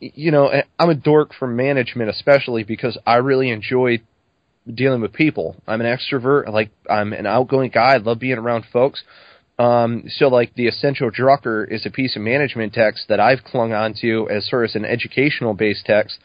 you 0.00 0.30
know, 0.30 0.48
eh, 0.48 0.62
I'm 0.78 0.90
a 0.90 0.94
dork 0.94 1.32
for 1.36 1.48
management, 1.48 2.10
especially 2.10 2.62
because 2.62 2.96
I 3.06 3.16
really 3.16 3.50
enjoy 3.50 4.00
dealing 4.72 5.00
with 5.00 5.12
people. 5.12 5.56
I'm 5.66 5.80
an 5.80 5.86
extrovert. 5.86 6.52
Like 6.52 6.70
I'm 6.88 7.12
an 7.12 7.26
outgoing 7.26 7.70
guy. 7.70 7.94
I 7.94 7.96
love 7.98 8.18
being 8.18 8.38
around 8.38 8.66
folks. 8.72 9.02
Um, 9.58 10.04
so 10.08 10.28
like 10.28 10.54
the 10.54 10.68
essential 10.68 11.10
drucker 11.10 11.70
is 11.70 11.86
a 11.86 11.90
piece 11.90 12.14
of 12.16 12.22
management 12.22 12.74
text 12.74 13.06
that 13.08 13.20
I've 13.20 13.42
clung 13.42 13.72
onto 13.72 14.28
as 14.30 14.48
sort 14.48 14.68
of 14.68 14.70
an 14.74 14.84
educational 14.84 15.54
based 15.54 15.86
text, 15.86 16.18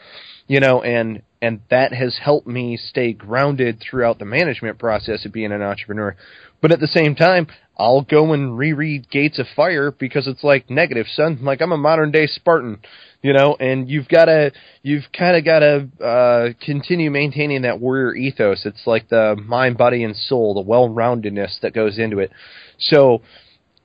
you 0.47 0.60
know, 0.60 0.82
and 0.82 1.21
and 1.41 1.62
that 1.69 1.93
has 1.93 2.19
helped 2.21 2.47
me 2.47 2.77
stay 2.77 3.13
grounded 3.13 3.80
throughout 3.80 4.19
the 4.19 4.25
management 4.25 4.80
process 4.80 5.25
of 5.25 5.32
being 5.32 5.51
an 5.51 5.62
entrepreneur. 5.62 6.15
But 6.62 6.71
at 6.71 6.80
the 6.80 6.88
same 6.88 7.15
time, 7.15 7.47
I'll 7.78 8.02
go 8.02 8.34
and 8.34 8.56
reread 8.56 9.10
Gates 9.10 9.39
of 9.39 9.47
Fire 9.56 9.91
because 9.91 10.28
it's 10.28 10.43
like 10.43 10.69
negative, 10.69 11.08
son. 11.12 11.39
Like 11.41 11.62
I'm 11.62 11.71
a 11.71 11.78
modern 11.78 12.12
day 12.12 12.28
Spartan, 12.28 12.80
you 13.24 13.34
know, 13.34 13.58
and 13.60 13.89
you've 13.89 14.08
got 14.08 14.26
to, 14.26 14.52
you've 14.84 15.06
kind 15.17 15.36
of 15.36 15.43
got 15.43 15.60
to 15.60 16.06
uh, 16.06 16.50
continue 16.63 17.10
maintaining 17.10 17.63
that 17.63 17.80
warrior 17.80 18.13
ethos. 18.13 18.65
It's 18.65 18.86
like 18.86 19.10
the 19.10 19.36
mind, 19.36 19.78
body, 19.78 20.04
and 20.04 20.15
soul, 20.15 20.54
the 20.54 20.62
well-roundedness 20.62 21.60
that 21.62 21.74
goes 21.74 21.97
into 21.97 22.19
it. 22.19 22.32
So, 22.78 23.24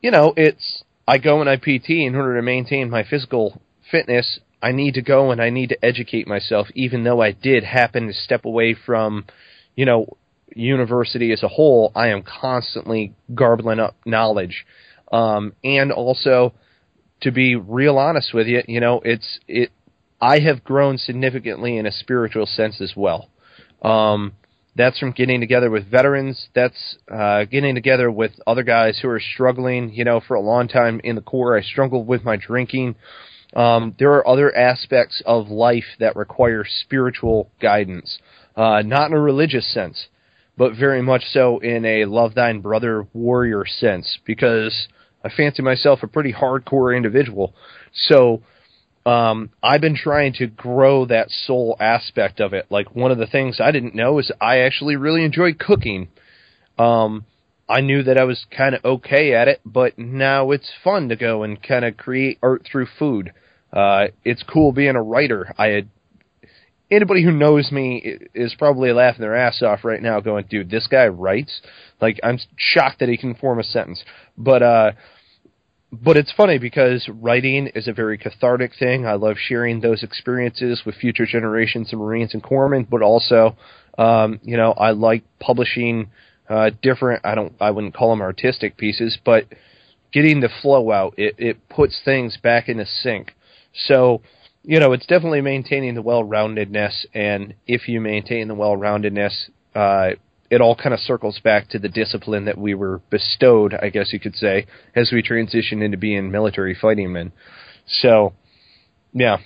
you 0.02 0.10
know, 0.10 0.34
it's 0.36 0.84
I 1.08 1.18
go 1.18 1.40
and 1.40 1.48
I 1.48 1.56
PT 1.56 1.90
in 1.90 2.14
order 2.14 2.36
to 2.36 2.42
maintain 2.42 2.90
my 2.90 3.04
physical 3.04 3.62
fitness. 3.90 4.40
I 4.60 4.72
need 4.72 4.94
to 4.94 5.02
go 5.02 5.30
and 5.30 5.40
I 5.40 5.48
need 5.50 5.70
to 5.70 5.84
educate 5.84 6.26
myself, 6.26 6.66
even 6.74 7.04
though 7.04 7.22
I 7.22 7.32
did 7.32 7.64
happen 7.64 8.08
to 8.08 8.12
step 8.12 8.44
away 8.44 8.74
from, 8.74 9.24
you 9.74 9.86
know, 9.86 10.16
university 10.56 11.32
as 11.32 11.42
a 11.42 11.48
whole, 11.48 11.92
I 11.94 12.08
am 12.08 12.22
constantly 12.22 13.14
garbling 13.34 13.78
up 13.78 13.96
knowledge. 14.04 14.66
Um, 15.12 15.52
and 15.62 15.92
also, 15.92 16.54
to 17.20 17.30
be 17.30 17.54
real 17.54 17.98
honest 17.98 18.32
with 18.34 18.46
you, 18.46 18.62
you 18.66 18.80
know, 18.80 19.00
it's 19.04 19.38
it. 19.46 19.70
I 20.20 20.40
have 20.40 20.64
grown 20.64 20.96
significantly 20.96 21.76
in 21.76 21.84
a 21.86 21.92
spiritual 21.92 22.46
sense 22.46 22.80
as 22.80 22.94
well. 22.96 23.28
Um, 23.82 24.32
that's 24.74 24.98
from 24.98 25.12
getting 25.12 25.40
together 25.40 25.70
with 25.70 25.90
veterans. 25.90 26.48
That's 26.54 26.96
uh, 27.10 27.44
getting 27.44 27.74
together 27.74 28.10
with 28.10 28.32
other 28.46 28.62
guys 28.62 28.98
who 29.00 29.08
are 29.08 29.20
struggling. 29.20 29.92
You 29.92 30.04
know, 30.04 30.20
for 30.26 30.34
a 30.34 30.40
long 30.40 30.68
time 30.68 31.00
in 31.04 31.16
the 31.16 31.22
Corps, 31.22 31.56
I 31.56 31.62
struggled 31.62 32.06
with 32.06 32.24
my 32.24 32.36
drinking. 32.36 32.96
Um, 33.54 33.94
there 33.98 34.12
are 34.12 34.26
other 34.26 34.54
aspects 34.54 35.22
of 35.24 35.48
life 35.48 35.96
that 36.00 36.16
require 36.16 36.64
spiritual 36.66 37.50
guidance, 37.60 38.18
uh, 38.56 38.82
not 38.84 39.10
in 39.10 39.16
a 39.16 39.20
religious 39.20 39.72
sense 39.72 40.08
but 40.56 40.76
very 40.76 41.02
much 41.02 41.24
so 41.32 41.58
in 41.58 41.84
a 41.84 42.04
love 42.04 42.34
thine 42.34 42.60
brother 42.60 43.06
warrior 43.12 43.64
sense 43.66 44.18
because 44.24 44.88
I 45.24 45.28
fancy 45.28 45.62
myself 45.62 46.02
a 46.02 46.06
pretty 46.06 46.32
hardcore 46.32 46.96
individual. 46.96 47.54
So 47.92 48.42
um, 49.04 49.50
I've 49.62 49.80
been 49.80 49.96
trying 49.96 50.32
to 50.34 50.46
grow 50.46 51.06
that 51.06 51.30
soul 51.30 51.76
aspect 51.78 52.40
of 52.40 52.52
it. 52.52 52.66
Like 52.70 52.94
one 52.94 53.12
of 53.12 53.18
the 53.18 53.26
things 53.26 53.60
I 53.60 53.70
didn't 53.70 53.94
know 53.94 54.18
is 54.18 54.32
I 54.40 54.58
actually 54.58 54.96
really 54.96 55.24
enjoy 55.24 55.52
cooking. 55.54 56.08
Um, 56.78 57.24
I 57.68 57.80
knew 57.80 58.02
that 58.04 58.18
I 58.18 58.24
was 58.24 58.46
kind 58.56 58.74
of 58.74 58.84
okay 58.84 59.34
at 59.34 59.48
it, 59.48 59.60
but 59.64 59.98
now 59.98 60.50
it's 60.52 60.70
fun 60.84 61.08
to 61.08 61.16
go 61.16 61.42
and 61.42 61.62
kind 61.62 61.84
of 61.84 61.96
create 61.96 62.38
art 62.42 62.66
through 62.70 62.86
food. 62.98 63.32
Uh, 63.72 64.06
it's 64.24 64.42
cool 64.42 64.72
being 64.72 64.96
a 64.96 65.02
writer. 65.02 65.52
I 65.58 65.68
had 65.68 65.88
anybody 66.90 67.22
who 67.22 67.32
knows 67.32 67.70
me 67.72 68.18
is 68.34 68.54
probably 68.54 68.92
laughing 68.92 69.20
their 69.20 69.36
ass 69.36 69.62
off 69.62 69.84
right 69.84 70.02
now, 70.02 70.20
going, 70.20 70.46
"Dude, 70.48 70.70
this 70.70 70.86
guy 70.86 71.08
writes." 71.08 71.60
Like 72.00 72.20
I'm 72.22 72.38
shocked 72.56 73.00
that 73.00 73.08
he 73.08 73.16
can 73.16 73.34
form 73.34 73.58
a 73.58 73.64
sentence, 73.64 74.04
but 74.36 74.62
uh, 74.62 74.92
but 75.92 76.16
it's 76.16 76.32
funny 76.32 76.58
because 76.58 77.08
writing 77.08 77.68
is 77.68 77.88
a 77.88 77.92
very 77.92 78.18
cathartic 78.18 78.72
thing. 78.78 79.06
I 79.06 79.14
love 79.14 79.36
sharing 79.38 79.80
those 79.80 80.02
experiences 80.02 80.82
with 80.84 80.96
future 80.96 81.26
generations 81.26 81.92
of 81.92 81.98
Marines 82.00 82.34
and 82.34 82.42
corpsmen, 82.42 82.88
but 82.88 83.02
also, 83.02 83.56
um, 83.96 84.40
you 84.42 84.56
know, 84.56 84.72
I 84.72 84.90
like 84.90 85.24
publishing 85.38 86.10
uh, 86.48 86.70
different. 86.82 87.24
I 87.24 87.34
don't. 87.34 87.54
I 87.60 87.70
wouldn't 87.70 87.94
call 87.94 88.10
them 88.10 88.20
artistic 88.20 88.76
pieces, 88.76 89.18
but 89.24 89.46
getting 90.12 90.40
the 90.40 90.50
flow 90.62 90.90
out, 90.90 91.14
it, 91.18 91.34
it 91.38 91.68
puts 91.68 92.00
things 92.04 92.36
back 92.42 92.68
into 92.68 92.86
sync. 92.86 93.34
So, 93.86 94.22
you 94.66 94.80
know, 94.80 94.92
it's 94.92 95.06
definitely 95.06 95.40
maintaining 95.40 95.94
the 95.94 96.02
well-roundedness, 96.02 97.06
and 97.14 97.54
if 97.68 97.88
you 97.88 98.00
maintain 98.00 98.48
the 98.48 98.54
well-roundedness, 98.54 99.48
uh, 99.76 100.10
it 100.50 100.60
all 100.60 100.74
kind 100.74 100.92
of 100.92 100.98
circles 100.98 101.38
back 101.38 101.68
to 101.68 101.78
the 101.78 101.88
discipline 101.88 102.46
that 102.46 102.58
we 102.58 102.74
were 102.74 103.00
bestowed, 103.08 103.74
I 103.74 103.90
guess 103.90 104.12
you 104.12 104.18
could 104.18 104.34
say, 104.34 104.66
as 104.96 105.12
we 105.12 105.22
transition 105.22 105.82
into 105.82 105.96
being 105.96 106.32
military 106.32 106.74
fighting 106.74 107.12
men. 107.12 107.30
So, 107.86 108.32
yeah. 109.12 109.36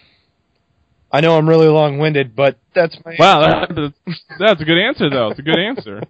I 1.12 1.20
know 1.20 1.36
I'm 1.36 1.48
really 1.48 1.68
long-winded, 1.68 2.34
but 2.34 2.58
that's 2.74 2.96
my 3.04 3.16
wow. 3.18 3.66
That, 3.66 3.92
that's 4.38 4.62
a 4.62 4.64
good 4.64 4.78
answer, 4.78 5.10
though. 5.10 5.30
It's 5.30 5.40
a 5.40 5.42
good 5.42 5.58
answer. 5.58 6.02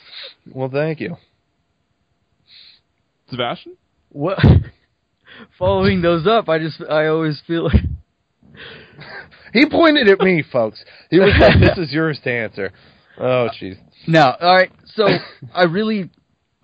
well, 0.52 0.68
thank 0.68 1.00
you, 1.00 1.16
Sebastian. 3.30 3.76
What? 4.10 4.38
Following 5.58 6.02
those 6.02 6.26
up, 6.26 6.48
I 6.48 6.58
just 6.58 6.82
I 6.82 7.06
always 7.06 7.40
feel 7.46 7.66
like 7.66 7.84
he 9.52 9.68
pointed 9.68 10.08
at 10.08 10.20
me, 10.20 10.42
folks. 10.50 10.82
He 11.10 11.18
was 11.18 11.32
like, 11.38 11.60
"This 11.60 11.86
is 11.86 11.92
yours 11.92 12.18
to 12.24 12.30
answer." 12.30 12.72
Oh, 13.18 13.48
jeez. 13.60 13.78
No, 14.06 14.34
all 14.40 14.54
right. 14.54 14.70
So 14.94 15.06
I 15.54 15.64
really, 15.64 16.10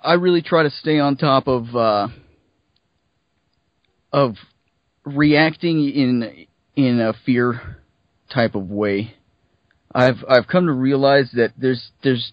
I 0.01 0.15
really 0.15 0.43
try 0.43 0.63
to 0.63 0.71
stay 0.71 0.99
on 0.99 1.17
top 1.17 1.49
of 1.49 1.75
uh, 1.75 2.09
of 4.13 4.37
reacting 5.05 5.89
in 5.91 6.47
in 6.77 7.01
a 7.01 7.13
fear 7.25 7.79
type 8.33 8.55
of 8.55 8.71
way. 8.71 9.15
I've 9.95 10.25
I've 10.29 10.47
come 10.47 10.67
to 10.67 10.73
realize 10.73 11.31
that 11.35 11.53
there's 11.57 11.91
there's 12.03 12.33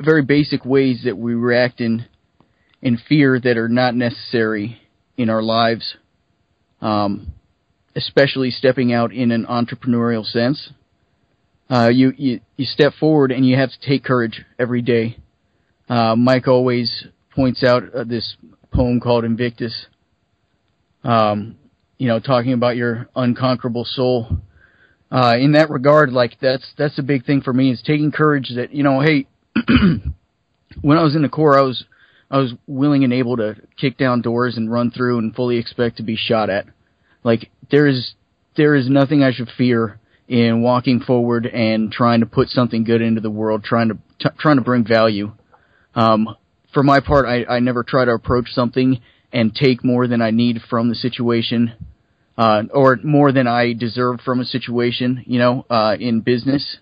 very 0.00 0.22
basic 0.22 0.64
ways 0.64 1.02
that 1.04 1.16
we 1.16 1.34
react 1.34 1.80
in 1.80 2.06
in 2.82 2.98
fear 3.08 3.38
that 3.38 3.58
are 3.58 3.68
not 3.68 3.94
necessary 3.94 4.80
in 5.16 5.28
our 5.28 5.42
lives, 5.42 5.96
um, 6.80 7.32
especially 7.96 8.50
stepping 8.50 8.92
out 8.92 9.12
in 9.12 9.30
an 9.30 9.46
entrepreneurial 9.46 10.24
sense. 10.24 10.70
Uh, 11.68 11.88
you, 11.88 12.12
you 12.16 12.40
you 12.56 12.64
step 12.64 12.92
forward 12.98 13.30
and 13.30 13.46
you 13.46 13.56
have 13.56 13.70
to 13.70 13.80
take 13.80 14.04
courage 14.04 14.42
every 14.58 14.82
day. 14.82 15.16
Uh, 15.88 16.16
Mike 16.16 16.48
always 16.48 17.06
points 17.34 17.62
out 17.62 17.94
uh, 17.94 18.04
this 18.04 18.36
poem 18.72 19.00
called 19.00 19.24
Invictus. 19.24 19.86
Um, 21.04 21.56
you 21.98 22.08
know, 22.08 22.18
talking 22.18 22.52
about 22.52 22.76
your 22.76 23.08
unconquerable 23.14 23.84
soul. 23.84 24.38
Uh, 25.10 25.36
in 25.38 25.52
that 25.52 25.70
regard, 25.70 26.12
like 26.12 26.38
that's 26.40 26.72
that's 26.78 26.98
a 26.98 27.02
big 27.02 27.24
thing 27.24 27.40
for 27.40 27.52
me 27.52 27.70
is 27.70 27.82
taking 27.84 28.12
courage. 28.12 28.52
That 28.54 28.72
you 28.72 28.82
know, 28.82 29.00
hey, 29.00 29.26
when 30.80 30.98
I 30.98 31.02
was 31.02 31.14
in 31.14 31.22
the 31.22 31.28
Corps, 31.28 31.58
I 31.58 31.62
was 31.62 31.84
I 32.30 32.38
was 32.38 32.54
willing 32.66 33.04
and 33.04 33.12
able 33.12 33.36
to 33.36 33.56
kick 33.76 33.98
down 33.98 34.22
doors 34.22 34.56
and 34.56 34.70
run 34.70 34.90
through 34.90 35.18
and 35.18 35.34
fully 35.34 35.58
expect 35.58 35.96
to 35.96 36.02
be 36.02 36.16
shot 36.16 36.48
at. 36.48 36.66
Like 37.22 37.50
there 37.70 37.86
is 37.86 38.14
there 38.56 38.74
is 38.74 38.88
nothing 38.88 39.22
I 39.22 39.32
should 39.32 39.50
fear 39.56 39.98
in 40.28 40.62
walking 40.62 41.00
forward 41.00 41.46
and 41.46 41.90
trying 41.90 42.20
to 42.20 42.26
put 42.26 42.48
something 42.48 42.84
good 42.84 43.02
into 43.02 43.20
the 43.20 43.30
world, 43.30 43.64
trying 43.64 43.88
to 43.88 43.98
t- 44.18 44.36
trying 44.38 44.56
to 44.56 44.62
bring 44.62 44.84
value. 44.86 45.32
Um, 45.94 46.36
for 46.72 46.82
my 46.82 47.00
part, 47.00 47.26
I, 47.26 47.44
I 47.56 47.58
never 47.58 47.82
try 47.82 48.04
to 48.04 48.12
approach 48.12 48.50
something 48.50 49.00
and 49.32 49.54
take 49.54 49.84
more 49.84 50.06
than 50.06 50.22
I 50.22 50.30
need 50.30 50.60
from 50.68 50.88
the 50.88 50.94
situation, 50.94 51.72
uh, 52.38 52.62
or 52.72 52.98
more 53.02 53.32
than 53.32 53.46
I 53.46 53.72
deserve 53.72 54.20
from 54.20 54.40
a 54.40 54.44
situation. 54.44 55.24
You 55.26 55.38
know, 55.38 55.66
uh, 55.68 55.96
in 55.98 56.20
business. 56.20 56.78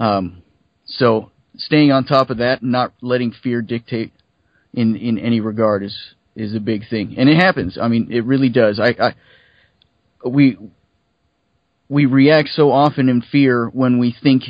Um, 0.00 0.42
so 0.86 1.30
staying 1.56 1.92
on 1.92 2.04
top 2.04 2.30
of 2.30 2.38
that, 2.38 2.62
not 2.62 2.92
letting 3.00 3.32
fear 3.42 3.62
dictate 3.62 4.12
in 4.72 4.96
in 4.96 5.18
any 5.18 5.40
regard 5.40 5.82
is 5.82 5.96
is 6.34 6.54
a 6.54 6.60
big 6.60 6.88
thing, 6.88 7.14
and 7.16 7.28
it 7.28 7.36
happens. 7.36 7.78
I 7.80 7.88
mean, 7.88 8.08
it 8.10 8.24
really 8.24 8.48
does. 8.48 8.80
I, 8.80 8.96
I 9.00 9.14
we 10.24 10.56
we 11.88 12.06
react 12.06 12.48
so 12.50 12.70
often 12.70 13.08
in 13.08 13.22
fear 13.22 13.68
when 13.68 13.98
we 13.98 14.14
think 14.22 14.42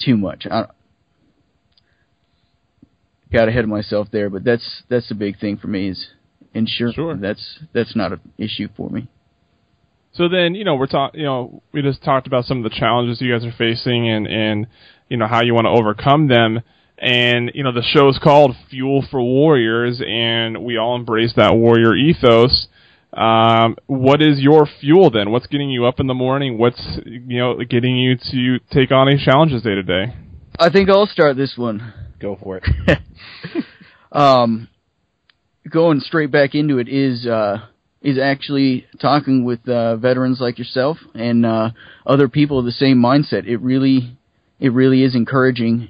too 0.00 0.16
much. 0.16 0.46
I 0.50 0.66
got 3.32 3.48
ahead 3.48 3.64
of 3.64 3.70
myself 3.70 4.08
there, 4.10 4.30
but 4.30 4.44
that's 4.44 4.82
that's 4.88 5.08
the 5.08 5.14
big 5.14 5.38
thing 5.38 5.56
for 5.56 5.68
me 5.68 5.88
is 5.88 6.08
insurance. 6.54 6.94
Sure. 6.96 7.16
That's 7.16 7.58
that's 7.72 7.96
not 7.96 8.12
an 8.12 8.20
issue 8.38 8.68
for 8.76 8.88
me. 8.90 9.08
So 10.12 10.28
then, 10.28 10.54
you 10.54 10.64
know, 10.64 10.74
we're 10.74 10.86
talking, 10.86 11.20
you 11.20 11.26
know, 11.26 11.62
we 11.72 11.82
just 11.82 12.02
talked 12.02 12.26
about 12.26 12.44
some 12.44 12.58
of 12.58 12.64
the 12.64 12.76
challenges 12.76 13.20
you 13.20 13.32
guys 13.32 13.44
are 13.44 13.54
facing 13.56 14.08
and 14.08 14.26
and 14.26 14.66
you 15.08 15.16
know 15.16 15.26
how 15.26 15.42
you 15.42 15.54
want 15.54 15.66
to 15.66 15.70
overcome 15.70 16.28
them. 16.28 16.60
And 16.98 17.52
you 17.54 17.62
know, 17.62 17.72
the 17.72 17.82
show 17.82 18.08
is 18.08 18.18
called 18.20 18.56
Fuel 18.70 19.04
for 19.10 19.22
Warriors, 19.22 20.02
and 20.04 20.64
we 20.64 20.76
all 20.76 20.96
embrace 20.96 21.32
that 21.36 21.54
warrior 21.54 21.94
ethos. 21.94 22.66
Um, 23.12 23.76
what 23.86 24.20
is 24.20 24.38
your 24.38 24.68
fuel 24.80 25.10
then? 25.10 25.30
What's 25.30 25.46
getting 25.46 25.70
you 25.70 25.86
up 25.86 25.98
in 25.98 26.06
the 26.06 26.14
morning? 26.14 26.58
What's 26.58 26.80
you 27.06 27.38
know 27.38 27.56
getting 27.64 27.96
you 27.96 28.16
to 28.32 28.58
take 28.70 28.92
on 28.92 29.08
these 29.08 29.22
challenges 29.22 29.62
day 29.62 29.74
to 29.74 29.82
day? 29.82 30.14
I 30.58 30.70
think 30.70 30.90
I'll 30.90 31.06
start 31.06 31.36
this 31.36 31.54
one. 31.56 31.92
Go 32.20 32.36
for 32.42 32.60
it. 32.62 32.98
um, 34.12 34.68
going 35.70 36.00
straight 36.00 36.30
back 36.30 36.54
into 36.54 36.78
it 36.78 36.88
is 36.88 37.26
uh, 37.26 37.66
is 38.02 38.18
actually 38.18 38.86
talking 39.00 39.44
with 39.44 39.66
uh, 39.68 39.96
veterans 39.96 40.38
like 40.40 40.58
yourself 40.58 40.98
and 41.14 41.46
uh, 41.46 41.70
other 42.06 42.28
people 42.28 42.58
of 42.58 42.66
the 42.66 42.72
same 42.72 42.98
mindset. 42.98 43.46
It 43.46 43.58
really 43.58 44.18
it 44.60 44.72
really 44.72 45.02
is 45.02 45.14
encouraging 45.14 45.88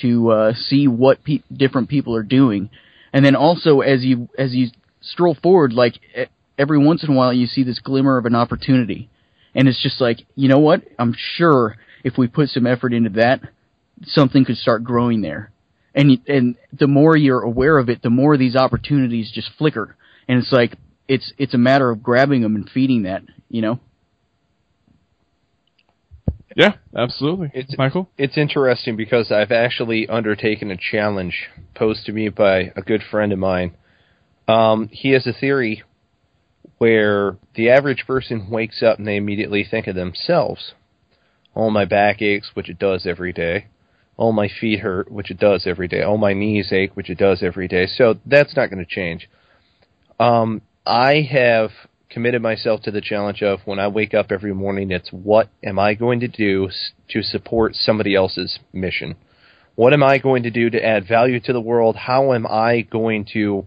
to 0.00 0.30
uh, 0.30 0.52
see 0.54 0.88
what 0.88 1.22
pe- 1.24 1.42
different 1.54 1.90
people 1.90 2.16
are 2.16 2.22
doing, 2.22 2.70
and 3.12 3.22
then 3.22 3.36
also 3.36 3.80
as 3.80 4.02
you 4.02 4.30
as 4.38 4.54
you 4.54 4.70
stroll 5.02 5.34
forward, 5.34 5.74
like 5.74 6.00
every 6.58 6.78
once 6.78 7.04
in 7.04 7.10
a 7.10 7.14
while 7.14 7.32
you 7.32 7.46
see 7.46 7.62
this 7.62 7.78
glimmer 7.78 8.16
of 8.16 8.26
an 8.26 8.34
opportunity. 8.34 9.08
And 9.54 9.68
it's 9.68 9.82
just 9.82 10.00
like, 10.00 10.18
you 10.34 10.48
know 10.48 10.58
what? 10.58 10.82
I'm 10.98 11.14
sure 11.16 11.76
if 12.02 12.18
we 12.18 12.26
put 12.26 12.48
some 12.48 12.66
effort 12.66 12.92
into 12.92 13.10
that, 13.10 13.40
something 14.04 14.44
could 14.44 14.56
start 14.56 14.84
growing 14.84 15.20
there. 15.20 15.52
And 15.94 16.18
and 16.26 16.56
the 16.72 16.88
more 16.88 17.16
you're 17.16 17.42
aware 17.42 17.78
of 17.78 17.88
it, 17.88 18.02
the 18.02 18.10
more 18.10 18.36
these 18.36 18.56
opportunities 18.56 19.30
just 19.32 19.50
flicker. 19.56 19.96
And 20.26 20.38
it's 20.38 20.50
like 20.50 20.76
it's 21.06 21.32
it's 21.38 21.54
a 21.54 21.58
matter 21.58 21.90
of 21.90 22.02
grabbing 22.02 22.42
them 22.42 22.56
and 22.56 22.68
feeding 22.68 23.04
that, 23.04 23.22
you 23.48 23.62
know. 23.62 23.78
Yeah, 26.56 26.74
absolutely. 26.96 27.50
It's, 27.52 27.76
Michael? 27.76 28.08
It's 28.16 28.38
interesting 28.38 28.96
because 28.96 29.32
I've 29.32 29.50
actually 29.50 30.08
undertaken 30.08 30.70
a 30.70 30.76
challenge 30.76 31.48
posed 31.74 32.06
to 32.06 32.12
me 32.12 32.28
by 32.28 32.72
a 32.76 32.82
good 32.82 33.02
friend 33.10 33.32
of 33.32 33.40
mine. 33.40 33.76
Um, 34.46 34.88
he 34.92 35.10
has 35.12 35.26
a 35.26 35.32
theory 35.32 35.82
where 36.84 37.38
the 37.54 37.70
average 37.70 38.04
person 38.06 38.50
wakes 38.50 38.82
up 38.82 38.98
and 38.98 39.08
they 39.08 39.16
immediately 39.16 39.64
think 39.64 39.86
of 39.86 39.94
themselves. 39.94 40.74
Oh, 41.56 41.70
my 41.70 41.86
back 41.86 42.20
aches, 42.20 42.50
which 42.52 42.68
it 42.68 42.78
does 42.78 43.06
every 43.06 43.32
day. 43.32 43.68
Oh, 44.18 44.32
my 44.32 44.48
feet 44.60 44.80
hurt, 44.80 45.10
which 45.10 45.30
it 45.30 45.38
does 45.38 45.66
every 45.66 45.88
day. 45.88 46.02
Oh, 46.02 46.18
my 46.18 46.34
knees 46.34 46.74
ache, 46.74 46.94
which 46.94 47.08
it 47.08 47.16
does 47.16 47.42
every 47.42 47.68
day. 47.68 47.86
So 47.86 48.16
that's 48.26 48.54
not 48.54 48.68
going 48.68 48.84
to 48.84 48.94
change. 48.94 49.30
Um, 50.20 50.60
I 50.84 51.26
have 51.32 51.70
committed 52.10 52.42
myself 52.42 52.82
to 52.82 52.90
the 52.90 53.00
challenge 53.00 53.42
of 53.42 53.60
when 53.64 53.78
I 53.78 53.88
wake 53.88 54.12
up 54.12 54.26
every 54.30 54.52
morning, 54.52 54.90
it's 54.90 55.08
what 55.08 55.48
am 55.64 55.78
I 55.78 55.94
going 55.94 56.20
to 56.20 56.28
do 56.28 56.68
to 57.08 57.22
support 57.22 57.76
somebody 57.76 58.14
else's 58.14 58.58
mission? 58.74 59.16
What 59.74 59.94
am 59.94 60.02
I 60.02 60.18
going 60.18 60.42
to 60.42 60.50
do 60.50 60.68
to 60.68 60.84
add 60.84 61.08
value 61.08 61.40
to 61.40 61.54
the 61.54 61.62
world? 61.62 61.96
How 61.96 62.34
am 62.34 62.46
I 62.46 62.82
going 62.82 63.26
to 63.32 63.66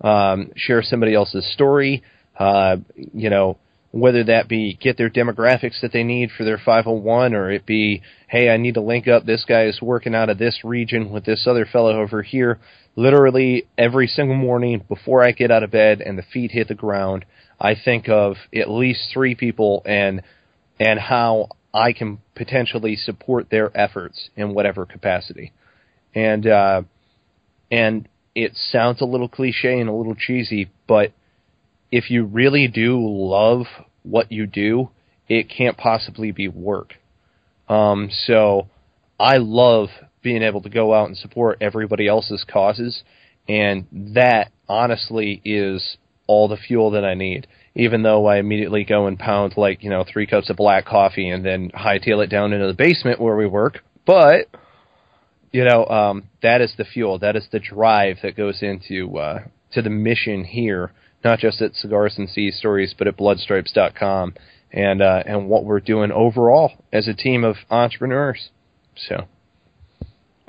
um, 0.00 0.50
share 0.56 0.82
somebody 0.82 1.14
else's 1.14 1.48
story? 1.52 2.02
Uh, 2.38 2.76
you 2.94 3.30
know, 3.30 3.58
whether 3.90 4.24
that 4.24 4.48
be 4.48 4.74
get 4.74 4.96
their 4.96 5.10
demographics 5.10 5.80
that 5.80 5.92
they 5.92 6.02
need 6.02 6.30
for 6.30 6.44
their 6.44 6.58
501 6.58 7.34
or 7.34 7.50
it 7.50 7.64
be, 7.64 8.02
hey, 8.28 8.50
I 8.50 8.56
need 8.56 8.74
to 8.74 8.80
link 8.80 9.08
up 9.08 9.24
this 9.24 9.44
guy 9.46 9.64
is 9.64 9.80
working 9.80 10.14
out 10.14 10.28
of 10.28 10.38
this 10.38 10.60
region 10.62 11.10
with 11.10 11.24
this 11.24 11.46
other 11.46 11.64
fellow 11.64 12.00
over 12.00 12.22
here. 12.22 12.58
Literally 12.96 13.66
every 13.78 14.06
single 14.06 14.36
morning 14.36 14.84
before 14.88 15.24
I 15.24 15.32
get 15.32 15.50
out 15.50 15.62
of 15.62 15.70
bed 15.70 16.00
and 16.00 16.18
the 16.18 16.22
feet 16.22 16.50
hit 16.50 16.68
the 16.68 16.74
ground, 16.74 17.24
I 17.60 17.74
think 17.74 18.08
of 18.08 18.36
at 18.54 18.70
least 18.70 19.10
three 19.12 19.34
people 19.34 19.82
and 19.86 20.22
and 20.80 21.00
how 21.00 21.48
I 21.74 21.92
can 21.92 22.18
potentially 22.36 22.94
support 22.94 23.50
their 23.50 23.76
efforts 23.76 24.30
in 24.36 24.54
whatever 24.54 24.84
capacity. 24.86 25.52
And 26.14 26.46
uh, 26.46 26.82
and 27.70 28.08
it 28.34 28.52
sounds 28.54 29.00
a 29.00 29.04
little 29.04 29.28
cliche 29.28 29.80
and 29.80 29.88
a 29.88 29.92
little 29.92 30.14
cheesy, 30.14 30.70
but 30.86 31.12
if 31.90 32.10
you 32.10 32.24
really 32.24 32.68
do 32.68 32.98
love 33.00 33.66
what 34.02 34.30
you 34.30 34.46
do, 34.46 34.90
it 35.28 35.48
can't 35.48 35.76
possibly 35.76 36.32
be 36.32 36.48
work. 36.48 36.94
Um, 37.68 38.10
so 38.26 38.68
I 39.20 39.38
love 39.38 39.88
being 40.22 40.42
able 40.42 40.62
to 40.62 40.68
go 40.68 40.94
out 40.94 41.08
and 41.08 41.16
support 41.16 41.58
everybody 41.60 42.08
else's 42.08 42.44
causes, 42.50 43.02
and 43.48 43.86
that 44.14 44.50
honestly 44.68 45.40
is 45.44 45.96
all 46.26 46.48
the 46.48 46.56
fuel 46.56 46.90
that 46.92 47.04
I 47.04 47.14
need. 47.14 47.46
Even 47.74 48.02
though 48.02 48.26
I 48.26 48.38
immediately 48.38 48.84
go 48.84 49.06
and 49.06 49.18
pound 49.18 49.54
like 49.56 49.84
you 49.84 49.90
know 49.90 50.04
three 50.04 50.26
cups 50.26 50.50
of 50.50 50.56
black 50.56 50.84
coffee 50.84 51.28
and 51.28 51.44
then 51.44 51.70
hightail 51.70 52.24
it 52.24 52.28
down 52.28 52.52
into 52.52 52.66
the 52.66 52.74
basement 52.74 53.20
where 53.20 53.36
we 53.36 53.46
work, 53.46 53.84
but 54.04 54.46
you 55.52 55.64
know 55.64 55.86
um, 55.86 56.24
that 56.42 56.60
is 56.60 56.74
the 56.76 56.84
fuel, 56.84 57.18
that 57.20 57.36
is 57.36 57.46
the 57.52 57.60
drive 57.60 58.18
that 58.22 58.36
goes 58.36 58.62
into 58.62 59.16
uh, 59.18 59.40
to 59.72 59.82
the 59.82 59.90
mission 59.90 60.44
here, 60.44 60.92
not 61.24 61.38
just 61.38 61.60
at 61.60 61.74
Cigars 61.74 62.14
and 62.18 62.28
Sea 62.28 62.50
Stories, 62.50 62.94
but 62.96 63.06
at 63.06 63.16
Bloodstripes.com 63.16 64.34
and 64.72 65.02
uh, 65.02 65.22
and 65.26 65.48
what 65.48 65.64
we're 65.64 65.80
doing 65.80 66.12
overall 66.12 66.72
as 66.92 67.08
a 67.08 67.14
team 67.14 67.44
of 67.44 67.56
entrepreneurs. 67.70 68.50
So. 68.96 69.26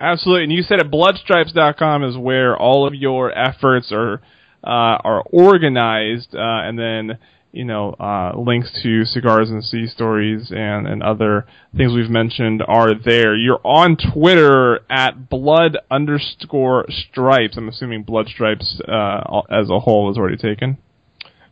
Absolutely, 0.01 0.43
and 0.43 0.53
you 0.53 0.61
said 0.61 0.80
at 0.80 0.89
bloodstripes.com 0.89 2.05
is 2.05 2.17
where 2.17 2.57
all 2.57 2.88
of 2.88 2.95
your 2.95 3.38
efforts 3.38 3.91
are 3.91 4.22
uh, 4.63 4.97
are 5.03 5.24
organized, 5.30 6.34
uh, 6.34 6.39
and 6.39 6.80
then 6.80 7.17
you 7.52 7.66
know 7.66 7.91
uh, 7.93 8.34
links 8.38 8.72
to 8.84 9.06
cigars 9.06 9.50
and 9.50 9.64
sea 9.64 9.88
stories 9.88 10.52
and 10.52 10.88
and 10.88 11.02
other 11.04 11.45
things 11.76 11.93
we've 11.93 12.10
mentioned 12.10 12.64
are 12.68 12.93
there. 12.93 13.36
You're 13.36 13.62
on 13.64 13.97
Twitter 13.97 14.82
at 14.89 15.30
blood 15.30 15.78
underscore 15.89 16.86
stripes. 16.89 17.58
I'm 17.58 17.70
assuming 17.70 18.04
blood 18.04 18.28
stripes 18.28 18.82
uh, 18.88 19.41
as 19.50 19.70
a 19.70 19.80
whole 19.80 20.12
is 20.12 20.18
already 20.18 20.38
taken. 20.38 20.78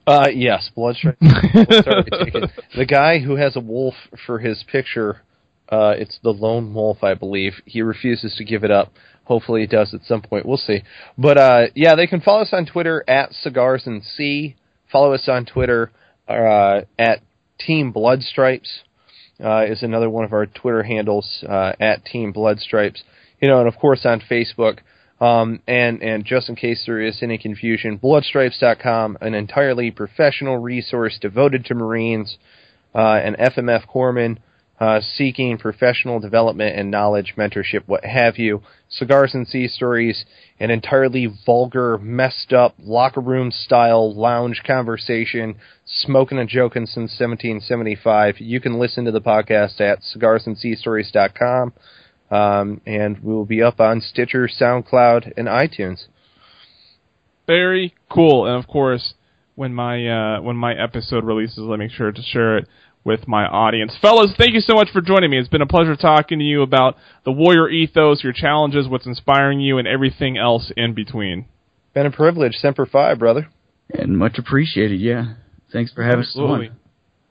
Uh, 0.06 0.30
yes, 0.34 0.70
blood 0.74 0.96
stripes. 0.96 1.18
the 1.22 2.86
guy 2.88 3.20
who 3.20 3.36
has 3.36 3.58
a 3.58 3.60
wolf 3.60 3.96
for 4.26 4.40
his 4.40 4.64
picture 4.72 5.22
uh, 5.70 5.94
it's 5.98 6.20
the 6.24 6.32
lone 6.32 6.74
wolf, 6.74 7.04
I 7.04 7.14
believe. 7.14 7.54
He 7.66 7.82
refuses 7.82 8.36
to 8.36 8.46
give 8.46 8.64
it 8.64 8.72
up. 8.72 8.94
Hopefully, 9.26 9.62
he 9.62 9.68
does 9.68 9.94
at 9.94 10.04
some 10.06 10.22
point. 10.22 10.46
We'll 10.46 10.58
see. 10.58 10.84
But 11.18 11.38
uh, 11.38 11.68
yeah, 11.76 11.96
they 11.96 12.08
can 12.08 12.22
follow 12.22 12.42
us 12.42 12.54
on 12.54 12.66
Twitter 12.66 13.04
at 13.08 13.34
Cigars 13.34 13.86
and 13.86 14.04
Sea. 14.04 14.56
Follow 14.92 15.14
us 15.14 15.28
on 15.28 15.46
Twitter 15.46 15.92
uh, 16.28 16.82
at 16.98 17.22
Team 17.60 17.94
Bloodstripes. 17.94 18.80
Uh, 19.44 19.66
is 19.66 19.84
another 19.84 20.10
one 20.10 20.26
of 20.26 20.34
our 20.34 20.48
Twitter 20.48 20.82
handles 20.82 21.44
uh, 21.48 21.74
at 21.80 22.04
Team 22.06 22.34
Bloodstripes. 22.34 23.02
You 23.40 23.48
know, 23.48 23.60
and 23.60 23.68
of 23.68 23.78
course 23.78 24.06
on 24.06 24.22
Facebook. 24.22 24.80
Um, 25.20 25.62
and 25.68 26.02
and 26.02 26.26
just 26.26 26.48
in 26.50 26.56
case 26.56 26.84
there 26.86 27.02
is 27.02 27.20
any 27.22 27.38
confusion, 27.38 27.98
Bloodstripes.com, 28.00 29.18
an 29.22 29.34
entirely 29.34 29.92
professional 29.92 30.58
resource 30.58 31.18
devoted 31.20 31.66
to 31.66 31.76
Marines 31.76 32.38
uh, 32.94 33.20
and 33.24 33.36
FMF 33.38 33.88
corpsmen 33.88 34.38
uh, 34.80 35.02
seeking 35.02 35.58
professional 35.58 36.20
development 36.20 36.78
and 36.78 36.92
knowledge, 36.92 37.34
mentorship, 37.38 37.84
what 37.88 38.06
have 38.06 38.38
you. 38.38 38.62
Cigars 38.90 39.34
and 39.34 39.48
Sea 39.48 39.68
Stories, 39.68 40.26
an 40.60 40.70
entirely 40.70 41.28
vulgar, 41.46 41.98
messed 41.98 42.54
up, 42.54 42.76
locker 42.80 43.22
room 43.22 43.52
style 43.52 44.14
lounge 44.14 44.62
conversation, 44.66 45.56
smoking 45.86 46.38
and 46.38 46.48
joking 46.48 46.86
since 46.86 47.20
1775. 47.20 48.36
You 48.40 48.62
can 48.62 48.80
listen 48.80 49.06
to 49.06 49.12
the 49.12 49.22
podcast 49.22 49.82
at 49.82 50.00
cigarsandseastories.com, 50.16 51.74
um, 52.30 52.82
and 52.86 53.20
we'll 53.24 53.46
be 53.46 53.62
up 53.64 53.80
on 53.80 54.00
Stitcher, 54.00 54.48
SoundCloud, 54.48 55.34
and 55.36 55.48
iTunes. 55.48 56.06
Very 57.48 57.96
cool, 58.12 58.46
and 58.46 58.62
of 58.62 58.70
course, 58.70 59.16
when 59.56 59.74
my 59.74 60.08
uh, 60.08 60.42
when 60.42 60.56
my 60.56 60.74
episode 60.76 61.24
releases, 61.24 61.60
I'll 61.60 61.78
make 61.78 61.92
sure 61.92 62.12
to 62.12 62.22
share 62.22 62.58
it 62.60 62.68
with 63.08 63.26
my 63.26 63.46
audience. 63.46 63.98
Fellas, 64.02 64.34
thank 64.38 64.54
you 64.54 64.60
so 64.60 64.76
much 64.76 64.90
for 64.92 65.00
joining 65.00 65.32
me. 65.32 65.40
It's 65.40 65.48
been 65.48 65.62
a 65.62 65.66
pleasure 65.66 65.96
talking 65.96 66.40
to 66.40 66.46
you 66.46 66.62
about 66.62 66.98
the 67.24 67.32
warrior 67.32 67.70
ethos, 67.70 68.22
your 68.22 68.34
challenges, 68.34 68.86
what's 68.88 69.06
inspiring 69.06 69.62
you, 69.62 69.78
and 69.78 69.88
everything 69.88 70.38
else 70.38 70.74
in 70.76 70.94
between. 70.94 71.46
Been 71.94 72.06
a 72.06 72.12
privilege. 72.12 72.56
Semper 72.56 72.86
Fi, 72.86 73.14
brother. 73.14 73.48
And 73.90 74.18
much 74.18 74.38
appreciated, 74.38 75.00
yeah. 75.00 75.36
Thanks 75.72 75.94
for 75.94 76.04
having 76.04 76.20
Absolutely. 76.20 76.68
us 76.68 76.74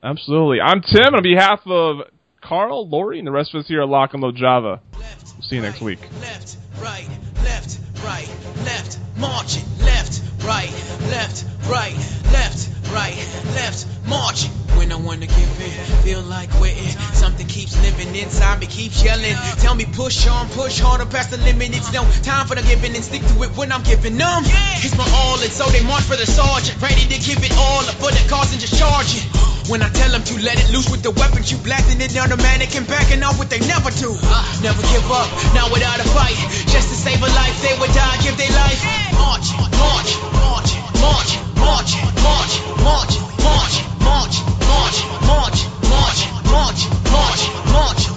on. 0.02 0.10
Absolutely. 0.12 0.60
I'm 0.62 0.80
Tim, 0.80 1.14
on 1.14 1.22
behalf 1.22 1.60
of 1.66 1.98
Carl, 2.46 2.88
Lori, 2.88 3.18
and 3.18 3.26
the 3.26 3.32
rest 3.32 3.52
of 3.54 3.60
us 3.60 3.66
here 3.66 3.82
at 3.82 3.88
Lock 3.88 4.14
and 4.14 4.22
Load 4.22 4.36
Java. 4.36 4.80
We'll 4.94 5.42
see 5.42 5.56
you 5.56 5.62
next 5.62 5.80
week. 5.80 5.98
Left, 6.20 6.56
right, 6.78 7.08
left, 7.42 7.80
right, 8.04 8.28
left, 8.62 9.00
marching, 9.16 9.64
left, 9.82 10.22
right, 10.44 10.70
left, 11.10 11.44
right, 11.66 11.96
left, 12.30 12.70
right, 12.94 13.16
left, 13.58 13.86
marching. 14.06 14.52
When 14.78 14.92
I 14.92 14.96
wanna 14.96 15.26
give 15.26 15.60
in, 15.60 16.02
feel 16.04 16.22
like 16.22 16.52
quitting. 16.52 16.86
Something 17.18 17.48
keeps 17.48 17.82
living 17.82 18.14
inside 18.14 18.60
me, 18.60 18.66
keeps 18.66 19.02
yelling. 19.02 19.34
Tell 19.58 19.74
me 19.74 19.84
push 19.84 20.28
on, 20.28 20.48
push 20.50 20.78
harder 20.78 21.06
past 21.06 21.32
the 21.32 21.38
limit. 21.38 21.76
It's 21.76 21.92
no 21.92 22.04
time 22.22 22.46
for 22.46 22.54
the 22.54 22.62
giving 22.62 22.94
and 22.94 23.02
stick 23.02 23.22
to 23.22 23.42
it 23.42 23.56
when 23.56 23.72
I'm 23.72 23.82
giving 23.82 24.18
them. 24.18 24.42
It's 24.86 24.96
my 24.96 25.08
all, 25.18 25.42
and 25.42 25.50
so 25.50 25.66
they 25.66 25.82
march 25.82 26.04
for 26.04 26.14
the 26.14 26.26
sergeant, 26.26 26.80
ready 26.80 27.10
to 27.10 27.18
give 27.18 27.42
it 27.42 27.52
all 27.58 27.80
up 27.80 27.94
for 27.96 28.12
the 28.12 28.24
cause 28.30 28.52
and 28.52 28.60
just 28.60 28.78
charge 28.78 29.16
it. 29.16 29.55
When 29.68 29.82
I 29.82 29.88
tell 29.90 30.10
them 30.12 30.22
to 30.22 30.34
let 30.46 30.62
it 30.62 30.70
loose 30.70 30.88
with 30.88 31.02
the 31.02 31.10
weapons, 31.10 31.50
you 31.50 31.58
blasting 31.58 32.00
it 32.00 32.14
down 32.14 32.28
the 32.30 32.36
mannequin, 32.36 32.84
backing 32.84 33.22
off 33.24 33.36
what 33.36 33.50
they 33.50 33.58
never 33.66 33.90
do. 33.98 34.14
Uh, 34.14 34.46
never 34.62 34.80
give 34.94 35.10
up, 35.10 35.26
not 35.58 35.72
without 35.74 35.98
a 35.98 36.06
fight. 36.14 36.38
Just 36.70 36.86
to 36.90 36.94
save 36.94 37.18
a 37.18 37.26
life, 37.34 37.56
they 37.66 37.74
would 37.82 37.90
die, 37.90 38.16
give 38.22 38.38
their 38.38 38.54
life. 38.54 38.78
March, 39.18 39.50
march, 39.74 40.10
march, 40.38 40.70
march, 41.02 41.30
march, 41.58 41.90
march, 42.22 42.52
march, 42.78 43.14
march, 43.42 43.74
march, 44.06 44.36
march, 44.70 44.98
march, 45.26 45.58
march, 45.90 46.22
march, 46.46 46.46
march, 46.46 46.80
march, 47.10 47.42
march. 47.74 48.15